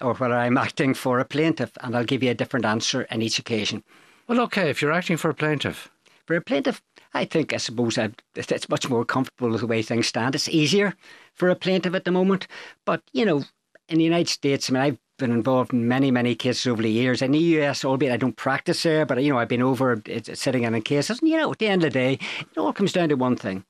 or 0.00 0.14
whether 0.14 0.34
I'm 0.34 0.58
acting 0.58 0.94
for 0.94 1.18
a 1.18 1.24
plaintiff, 1.24 1.72
and 1.80 1.96
I'll 1.96 2.04
give 2.04 2.22
you 2.22 2.30
a 2.30 2.34
different 2.34 2.64
answer 2.64 3.02
in 3.02 3.22
each 3.22 3.38
occasion. 3.38 3.82
Well, 4.26 4.40
okay, 4.42 4.70
if 4.70 4.82
you're 4.82 4.92
acting 4.92 5.16
for 5.16 5.30
a 5.30 5.34
plaintiff. 5.34 5.90
For 6.26 6.36
a 6.36 6.40
plaintiff, 6.40 6.82
I 7.14 7.24
think, 7.24 7.52
I 7.52 7.56
suppose, 7.56 7.96
I'd, 7.96 8.22
it's 8.36 8.68
much 8.68 8.88
more 8.88 9.04
comfortable 9.04 9.50
with 9.50 9.60
the 9.60 9.66
way 9.66 9.82
things 9.82 10.06
stand. 10.06 10.34
It's 10.34 10.48
easier 10.48 10.94
for 11.34 11.48
a 11.48 11.56
plaintiff 11.56 11.94
at 11.94 12.04
the 12.04 12.10
moment. 12.10 12.46
But, 12.84 13.02
you 13.12 13.24
know, 13.24 13.44
in 13.88 13.98
the 13.98 14.04
United 14.04 14.28
States, 14.28 14.68
I 14.68 14.72
mean, 14.72 14.82
I've 14.82 14.98
been 15.18 15.32
involved 15.32 15.72
in 15.72 15.88
many, 15.88 16.10
many 16.10 16.34
cases 16.34 16.66
over 16.66 16.82
the 16.82 16.90
years. 16.90 17.22
In 17.22 17.32
the 17.32 17.38
US, 17.38 17.84
albeit 17.84 18.12
I 18.12 18.18
don't 18.18 18.36
practice 18.36 18.82
there, 18.82 19.06
but, 19.06 19.22
you 19.22 19.32
know, 19.32 19.38
I've 19.38 19.48
been 19.48 19.62
over 19.62 20.02
uh, 20.14 20.20
sitting 20.34 20.64
in 20.64 20.82
cases. 20.82 21.20
And, 21.20 21.28
you 21.28 21.38
know, 21.38 21.50
at 21.50 21.58
the 21.58 21.68
end 21.68 21.82
of 21.82 21.92
the 21.92 21.98
day, 21.98 22.18
it 22.40 22.58
all 22.58 22.72
comes 22.72 22.92
down 22.92 23.08
to 23.08 23.14
one 23.14 23.36
thing 23.36 23.64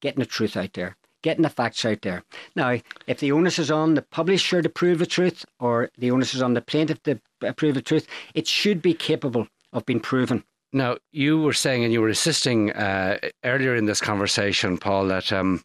getting 0.00 0.20
the 0.20 0.26
truth 0.26 0.56
out 0.56 0.72
there 0.72 0.96
getting 1.22 1.42
the 1.42 1.48
facts 1.48 1.84
out 1.84 2.02
there. 2.02 2.22
Now, 2.54 2.78
if 3.06 3.20
the 3.20 3.32
onus 3.32 3.58
is 3.58 3.70
on 3.70 3.94
the 3.94 4.02
publisher 4.02 4.60
to 4.62 4.68
prove 4.68 4.98
the 4.98 5.06
truth 5.06 5.44
or 5.58 5.90
the 5.98 6.10
onus 6.10 6.34
is 6.34 6.42
on 6.42 6.54
the 6.54 6.60
plaintiff 6.60 7.02
to 7.04 7.20
prove 7.56 7.74
the 7.74 7.82
truth, 7.82 8.06
it 8.34 8.46
should 8.46 8.82
be 8.82 8.94
capable 8.94 9.48
of 9.72 9.86
being 9.86 10.00
proven. 10.00 10.44
Now, 10.72 10.96
you 11.10 11.40
were 11.40 11.52
saying, 11.52 11.84
and 11.84 11.92
you 11.92 12.00
were 12.00 12.08
assisting 12.08 12.72
uh, 12.72 13.18
earlier 13.44 13.76
in 13.76 13.84
this 13.84 14.00
conversation, 14.00 14.78
Paul, 14.78 15.06
that 15.08 15.30
um, 15.30 15.62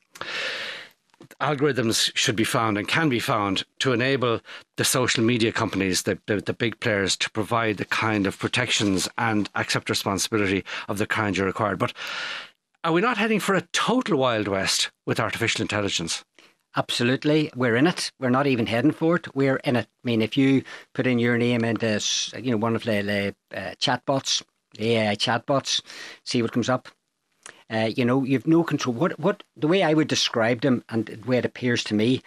algorithms 1.39 2.11
should 2.15 2.35
be 2.35 2.43
found 2.43 2.77
and 2.77 2.87
can 2.87 3.07
be 3.07 3.19
found 3.19 3.63
to 3.79 3.93
enable 3.93 4.41
the 4.75 4.83
social 4.83 5.23
media 5.23 5.51
companies, 5.51 6.03
the, 6.03 6.19
the, 6.25 6.41
the, 6.41 6.53
big 6.53 6.79
players, 6.79 7.15
to 7.17 7.29
provide 7.29 7.77
the 7.77 7.85
kind 7.85 8.27
of 8.27 8.37
protections 8.37 9.07
and 9.17 9.49
accept 9.55 9.89
responsibility 9.89 10.63
of 10.89 10.97
the 10.97 11.07
kind 11.07 11.37
you're 11.37 11.45
required. 11.45 11.79
But 11.79 11.93
are 12.87 12.93
we 12.93 13.01
not 13.01 13.17
heading 13.17 13.41
for 13.41 13.53
a 13.53 13.67
total 13.73 14.17
Wild 14.17 14.47
West 14.47 14.91
with 15.05 15.19
artificial 15.19 15.61
intelligence? 15.61 16.23
Absolutely, 16.77 17.51
we're 17.53 17.75
in 17.75 17.85
it. 17.85 18.13
We're 18.17 18.29
not 18.29 18.47
even 18.47 18.65
heading 18.65 18.93
for 18.93 19.17
it. 19.17 19.35
We're 19.35 19.57
in 19.57 19.75
it. 19.75 19.87
I 19.87 20.07
mean, 20.07 20.21
if 20.21 20.37
you 20.37 20.63
put 20.93 21.05
in 21.05 21.19
your 21.19 21.37
name 21.37 21.65
into 21.65 22.01
you 22.41 22.51
know 22.51 22.57
one 22.57 22.77
of 22.77 22.83
the, 22.83 23.35
the 23.51 23.57
uh, 23.57 23.71
chatbots, 23.71 24.41
the 24.77 24.93
AI 24.93 25.15
chatbots, 25.15 25.81
see 26.23 26.41
what 26.41 26.53
comes 26.53 26.69
up. 26.69 26.87
Uh, 27.69 27.89
you 27.93 28.05
know, 28.05 28.23
you've 28.23 28.47
no 28.47 28.63
control. 28.63 28.95
What 28.95 29.19
what 29.19 29.43
the 29.57 29.67
way 29.67 29.83
I 29.83 29.93
would 29.93 30.07
describe 30.07 30.61
them 30.61 30.81
and 30.87 31.07
the 31.07 31.17
way 31.27 31.39
it 31.39 31.45
appears 31.45 31.83
to 31.85 31.93
me. 31.93 32.21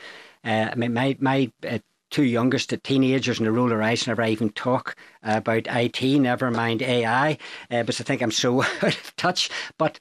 Uh, 0.44 0.68
I 0.72 0.74
mean, 0.74 0.92
my 0.92 1.16
my 1.20 1.50
uh, 1.66 1.78
two 2.10 2.24
youngest 2.24 2.74
teenagers 2.82 3.38
and 3.38 3.46
they 3.46 3.50
roll 3.50 3.68
their 3.68 3.82
eyes 3.82 4.06
I 4.06 4.28
even 4.28 4.50
talk 4.50 4.94
about 5.22 5.68
IT. 5.68 6.02
Never 6.02 6.50
mind 6.50 6.82
AI, 6.82 7.38
uh, 7.70 7.82
because 7.82 8.00
I 8.00 8.04
think 8.04 8.20
I'm 8.20 8.30
so 8.30 8.62
out 8.82 8.82
of 8.82 9.16
touch. 9.16 9.48
But 9.78 9.98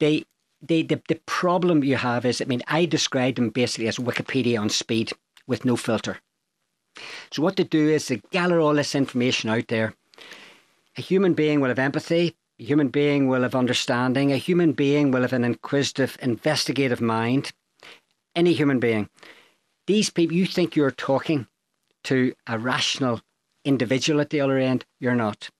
they 0.00 0.24
they, 0.62 0.82
the, 0.82 1.00
the 1.08 1.20
problem 1.26 1.84
you 1.84 1.96
have 1.96 2.24
is, 2.24 2.40
I 2.40 2.46
mean, 2.46 2.62
I 2.66 2.86
describe 2.86 3.36
them 3.36 3.50
basically 3.50 3.88
as 3.88 3.98
Wikipedia 3.98 4.60
on 4.60 4.70
speed 4.70 5.12
with 5.46 5.64
no 5.64 5.76
filter. 5.76 6.18
So 7.30 7.42
what 7.42 7.56
they 7.56 7.64
do 7.64 7.88
is 7.90 8.08
they 8.08 8.22
gather 8.30 8.58
all 8.58 8.74
this 8.74 8.94
information 8.94 9.50
out 9.50 9.68
there. 9.68 9.94
A 10.96 11.02
human 11.02 11.34
being 11.34 11.60
will 11.60 11.68
have 11.68 11.78
empathy. 11.78 12.36
A 12.58 12.64
human 12.64 12.88
being 12.88 13.28
will 13.28 13.42
have 13.42 13.54
understanding. 13.54 14.32
A 14.32 14.38
human 14.38 14.72
being 14.72 15.10
will 15.10 15.22
have 15.22 15.34
an 15.34 15.44
inquisitive, 15.44 16.16
investigative 16.22 17.02
mind. 17.02 17.52
Any 18.34 18.54
human 18.54 18.80
being. 18.80 19.10
These 19.86 20.10
people, 20.10 20.36
you 20.36 20.46
think 20.46 20.74
you're 20.74 20.90
talking 20.90 21.46
to 22.04 22.34
a 22.46 22.58
rational 22.58 23.20
individual 23.64 24.20
at 24.20 24.30
the 24.30 24.40
other 24.40 24.58
end. 24.58 24.84
You're 25.00 25.14
not. 25.14 25.50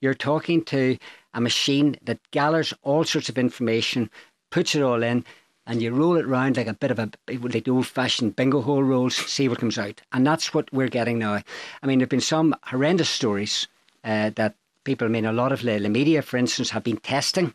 You're 0.00 0.14
talking 0.14 0.64
to 0.64 0.96
a 1.34 1.40
machine 1.40 1.96
that 2.02 2.18
gathers 2.30 2.74
all 2.82 3.04
sorts 3.04 3.28
of 3.28 3.38
information, 3.38 4.10
puts 4.50 4.74
it 4.74 4.82
all 4.82 5.02
in, 5.02 5.24
and 5.66 5.80
you 5.80 5.92
roll 5.92 6.16
it 6.16 6.26
around 6.26 6.56
like 6.56 6.66
a 6.66 6.74
bit 6.74 6.90
of 6.90 6.98
a 6.98 7.10
like 7.28 7.68
old 7.68 7.86
fashioned 7.86 8.36
bingo 8.36 8.60
hole 8.60 8.82
rolls, 8.82 9.14
see 9.14 9.48
what 9.48 9.58
comes 9.58 9.78
out. 9.78 10.02
And 10.12 10.26
that's 10.26 10.52
what 10.52 10.72
we're 10.72 10.88
getting 10.88 11.18
now. 11.18 11.40
I 11.82 11.86
mean, 11.86 11.98
there 11.98 12.04
have 12.04 12.10
been 12.10 12.20
some 12.20 12.54
horrendous 12.64 13.08
stories 13.08 13.68
uh, 14.04 14.30
that 14.36 14.56
people, 14.84 15.06
I 15.06 15.10
mean, 15.10 15.24
a 15.24 15.32
lot 15.32 15.52
of 15.52 15.62
the 15.62 15.88
media, 15.88 16.22
for 16.22 16.36
instance, 16.36 16.70
have 16.70 16.84
been 16.84 16.96
testing 16.98 17.54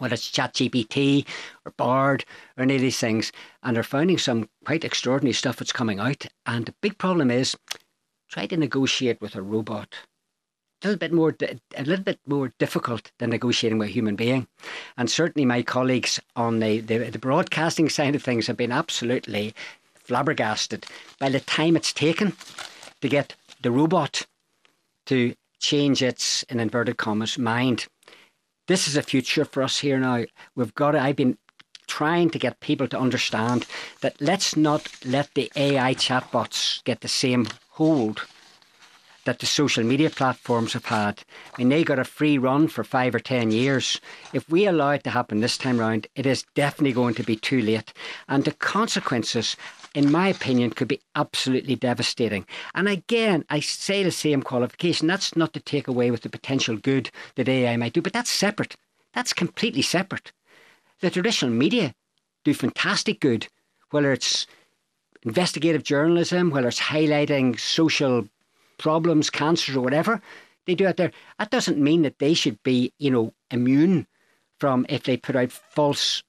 whether 0.00 0.14
it's 0.14 0.30
ChatGPT 0.30 1.26
or 1.64 1.72
Bard 1.72 2.24
or 2.56 2.62
any 2.62 2.76
of 2.76 2.80
these 2.80 2.98
things, 2.98 3.32
and 3.62 3.76
they're 3.76 3.82
finding 3.82 4.18
some 4.18 4.48
quite 4.64 4.84
extraordinary 4.84 5.34
stuff 5.34 5.56
that's 5.56 5.72
coming 5.72 6.00
out. 6.00 6.26
And 6.46 6.66
the 6.66 6.74
big 6.80 6.98
problem 6.98 7.30
is 7.30 7.56
try 8.28 8.46
to 8.46 8.56
negotiate 8.56 9.20
with 9.20 9.36
a 9.36 9.42
robot 9.42 9.94
a 10.82 10.86
little 10.86 10.98
bit 10.98 11.12
more 11.12 11.36
a 11.76 11.84
little 11.84 12.04
bit 12.04 12.18
more 12.26 12.52
difficult 12.58 13.10
than 13.18 13.30
negotiating 13.30 13.78
with 13.78 13.88
a 13.88 13.92
human 13.92 14.16
being. 14.16 14.46
And 14.96 15.10
certainly 15.10 15.44
my 15.44 15.62
colleagues 15.62 16.20
on 16.36 16.60
the, 16.60 16.80
the, 16.80 16.98
the 17.10 17.18
broadcasting 17.18 17.88
side 17.88 18.14
of 18.14 18.22
things 18.22 18.46
have 18.46 18.56
been 18.56 18.72
absolutely 18.72 19.54
flabbergasted 19.94 20.86
by 21.18 21.28
the 21.28 21.40
time 21.40 21.76
it's 21.76 21.92
taken 21.92 22.32
to 23.00 23.08
get 23.08 23.34
the 23.62 23.70
robot 23.70 24.26
to 25.06 25.34
change 25.58 26.02
its 26.02 26.42
in 26.44 26.60
inverted 26.60 26.96
commas 26.96 27.36
mind. 27.38 27.86
This 28.66 28.88
is 28.88 28.96
a 28.96 29.02
future 29.02 29.44
for 29.44 29.62
us 29.62 29.78
here 29.78 29.98
now. 29.98 30.24
We've 30.54 30.74
got 30.74 30.94
I've 30.94 31.16
been 31.16 31.36
trying 31.86 32.30
to 32.30 32.38
get 32.38 32.60
people 32.60 32.86
to 32.88 32.98
understand 32.98 33.66
that 34.00 34.20
let's 34.20 34.56
not 34.56 34.88
let 35.04 35.34
the 35.34 35.50
AI 35.56 35.92
chatbots 35.94 36.82
get 36.84 37.00
the 37.00 37.08
same 37.08 37.48
hold 37.70 38.26
that 39.24 39.38
the 39.38 39.46
social 39.46 39.84
media 39.84 40.10
platforms 40.10 40.72
have 40.72 40.86
had. 40.86 41.22
I 41.54 41.58
mean, 41.58 41.68
they 41.68 41.84
got 41.84 41.98
a 41.98 42.04
free 42.04 42.38
run 42.38 42.68
for 42.68 42.84
five 42.84 43.14
or 43.14 43.20
ten 43.20 43.50
years. 43.50 44.00
If 44.32 44.48
we 44.48 44.66
allow 44.66 44.90
it 44.90 45.04
to 45.04 45.10
happen 45.10 45.40
this 45.40 45.58
time 45.58 45.78
round, 45.78 46.06
it 46.14 46.26
is 46.26 46.44
definitely 46.54 46.92
going 46.92 47.14
to 47.14 47.22
be 47.22 47.36
too 47.36 47.60
late. 47.60 47.92
And 48.28 48.44
the 48.44 48.52
consequences, 48.52 49.56
in 49.94 50.10
my 50.10 50.28
opinion, 50.28 50.70
could 50.70 50.88
be 50.88 51.00
absolutely 51.14 51.76
devastating. 51.76 52.46
And 52.74 52.88
again, 52.88 53.44
I 53.50 53.60
say 53.60 54.02
the 54.02 54.10
same 54.10 54.42
qualification. 54.42 55.06
That's 55.06 55.36
not 55.36 55.52
to 55.52 55.60
take 55.60 55.88
away 55.88 56.10
with 56.10 56.22
the 56.22 56.30
potential 56.30 56.76
good 56.76 57.10
that 57.34 57.48
AI 57.48 57.76
might 57.76 57.92
do, 57.92 58.02
but 58.02 58.12
that's 58.12 58.30
separate. 58.30 58.76
That's 59.12 59.32
completely 59.32 59.82
separate. 59.82 60.32
The 61.00 61.10
traditional 61.10 61.52
media 61.52 61.94
do 62.44 62.54
fantastic 62.54 63.20
good, 63.20 63.48
whether 63.90 64.12
it's 64.12 64.46
investigative 65.22 65.82
journalism, 65.82 66.50
whether 66.50 66.68
it's 66.68 66.80
highlighting 66.80 67.58
social 67.58 68.28
problems, 68.80 69.30
cancers, 69.30 69.76
or 69.76 69.82
whatever 69.82 70.20
they 70.66 70.74
do 70.74 70.86
out 70.86 70.96
there, 70.96 71.12
that 71.38 71.50
doesn't 71.50 71.78
mean 71.78 72.02
that 72.02 72.18
they 72.18 72.34
should 72.34 72.60
be, 72.62 72.92
you 72.98 73.10
know, 73.10 73.32
immune 73.50 74.06
from 74.58 74.86
if 74.88 75.04
they 75.04 75.16
put 75.16 75.36
out 75.36 75.52
false 75.52 76.22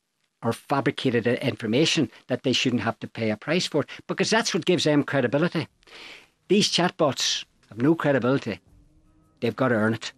or 0.44 0.54
fabricated 0.54 1.28
uh, 1.28 1.32
information 1.42 2.10
that 2.28 2.44
they 2.44 2.54
shouldn't 2.54 2.82
have 2.82 3.00
to 3.00 3.08
pay 3.08 3.30
a 3.30 3.38
price 3.38 3.68
for, 3.68 3.86
because 4.08 4.30
that's 4.30 4.54
what 4.54 4.66
gives 4.66 4.84
them 4.84 5.04
credibility. 5.04 5.68
These 6.48 6.70
chatbots 6.70 7.46
have 7.70 7.82
no 7.82 7.96
credibility. 7.96 8.60
They've 9.40 9.56
got 9.56 9.70
to 9.70 9.76
earn 9.76 9.94
it. 9.94 10.14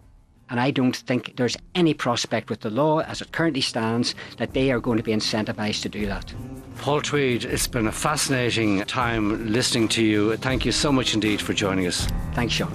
And 0.54 0.60
I 0.60 0.70
don't 0.70 0.96
think 0.96 1.36
there's 1.36 1.58
any 1.74 1.96
prospect 1.96 2.52
with 2.52 2.60
the 2.60 2.70
law 2.70 3.00
as 3.00 3.22
it 3.22 3.32
currently 3.32 3.62
stands 3.62 4.14
that 4.38 4.54
they 4.54 4.72
are 4.72 4.80
going 4.80 4.98
to 4.98 5.04
be 5.04 5.12
incentivised 5.12 5.82
to 5.82 5.90
do 5.90 6.06
that. 6.06 6.32
Paul 6.78 7.02
Tweed, 7.02 7.44
it's 7.44 7.66
been 7.66 7.88
a 7.88 7.92
fascinating 7.92 8.84
time 8.84 9.52
listening 9.52 9.88
to 9.88 10.04
you. 10.04 10.38
Thank 10.38 10.64
you 10.64 10.72
so 10.72 10.92
much 10.92 11.16
indeed 11.16 11.42
for 11.42 11.54
joining 11.54 11.88
us. 11.88 12.08
Thanks, 12.34 12.54
Sean. 12.54 12.72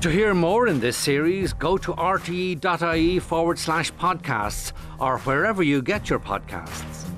To 0.00 0.10
hear 0.10 0.34
more 0.34 0.66
in 0.66 0.80
this 0.80 0.96
series, 0.96 1.52
go 1.52 1.78
to 1.78 1.92
rte.ie 1.92 3.20
forward 3.20 3.60
slash 3.60 3.92
podcasts 3.92 4.72
or 4.98 5.18
wherever 5.20 5.62
you 5.62 5.80
get 5.80 6.10
your 6.10 6.18
podcasts. 6.18 7.15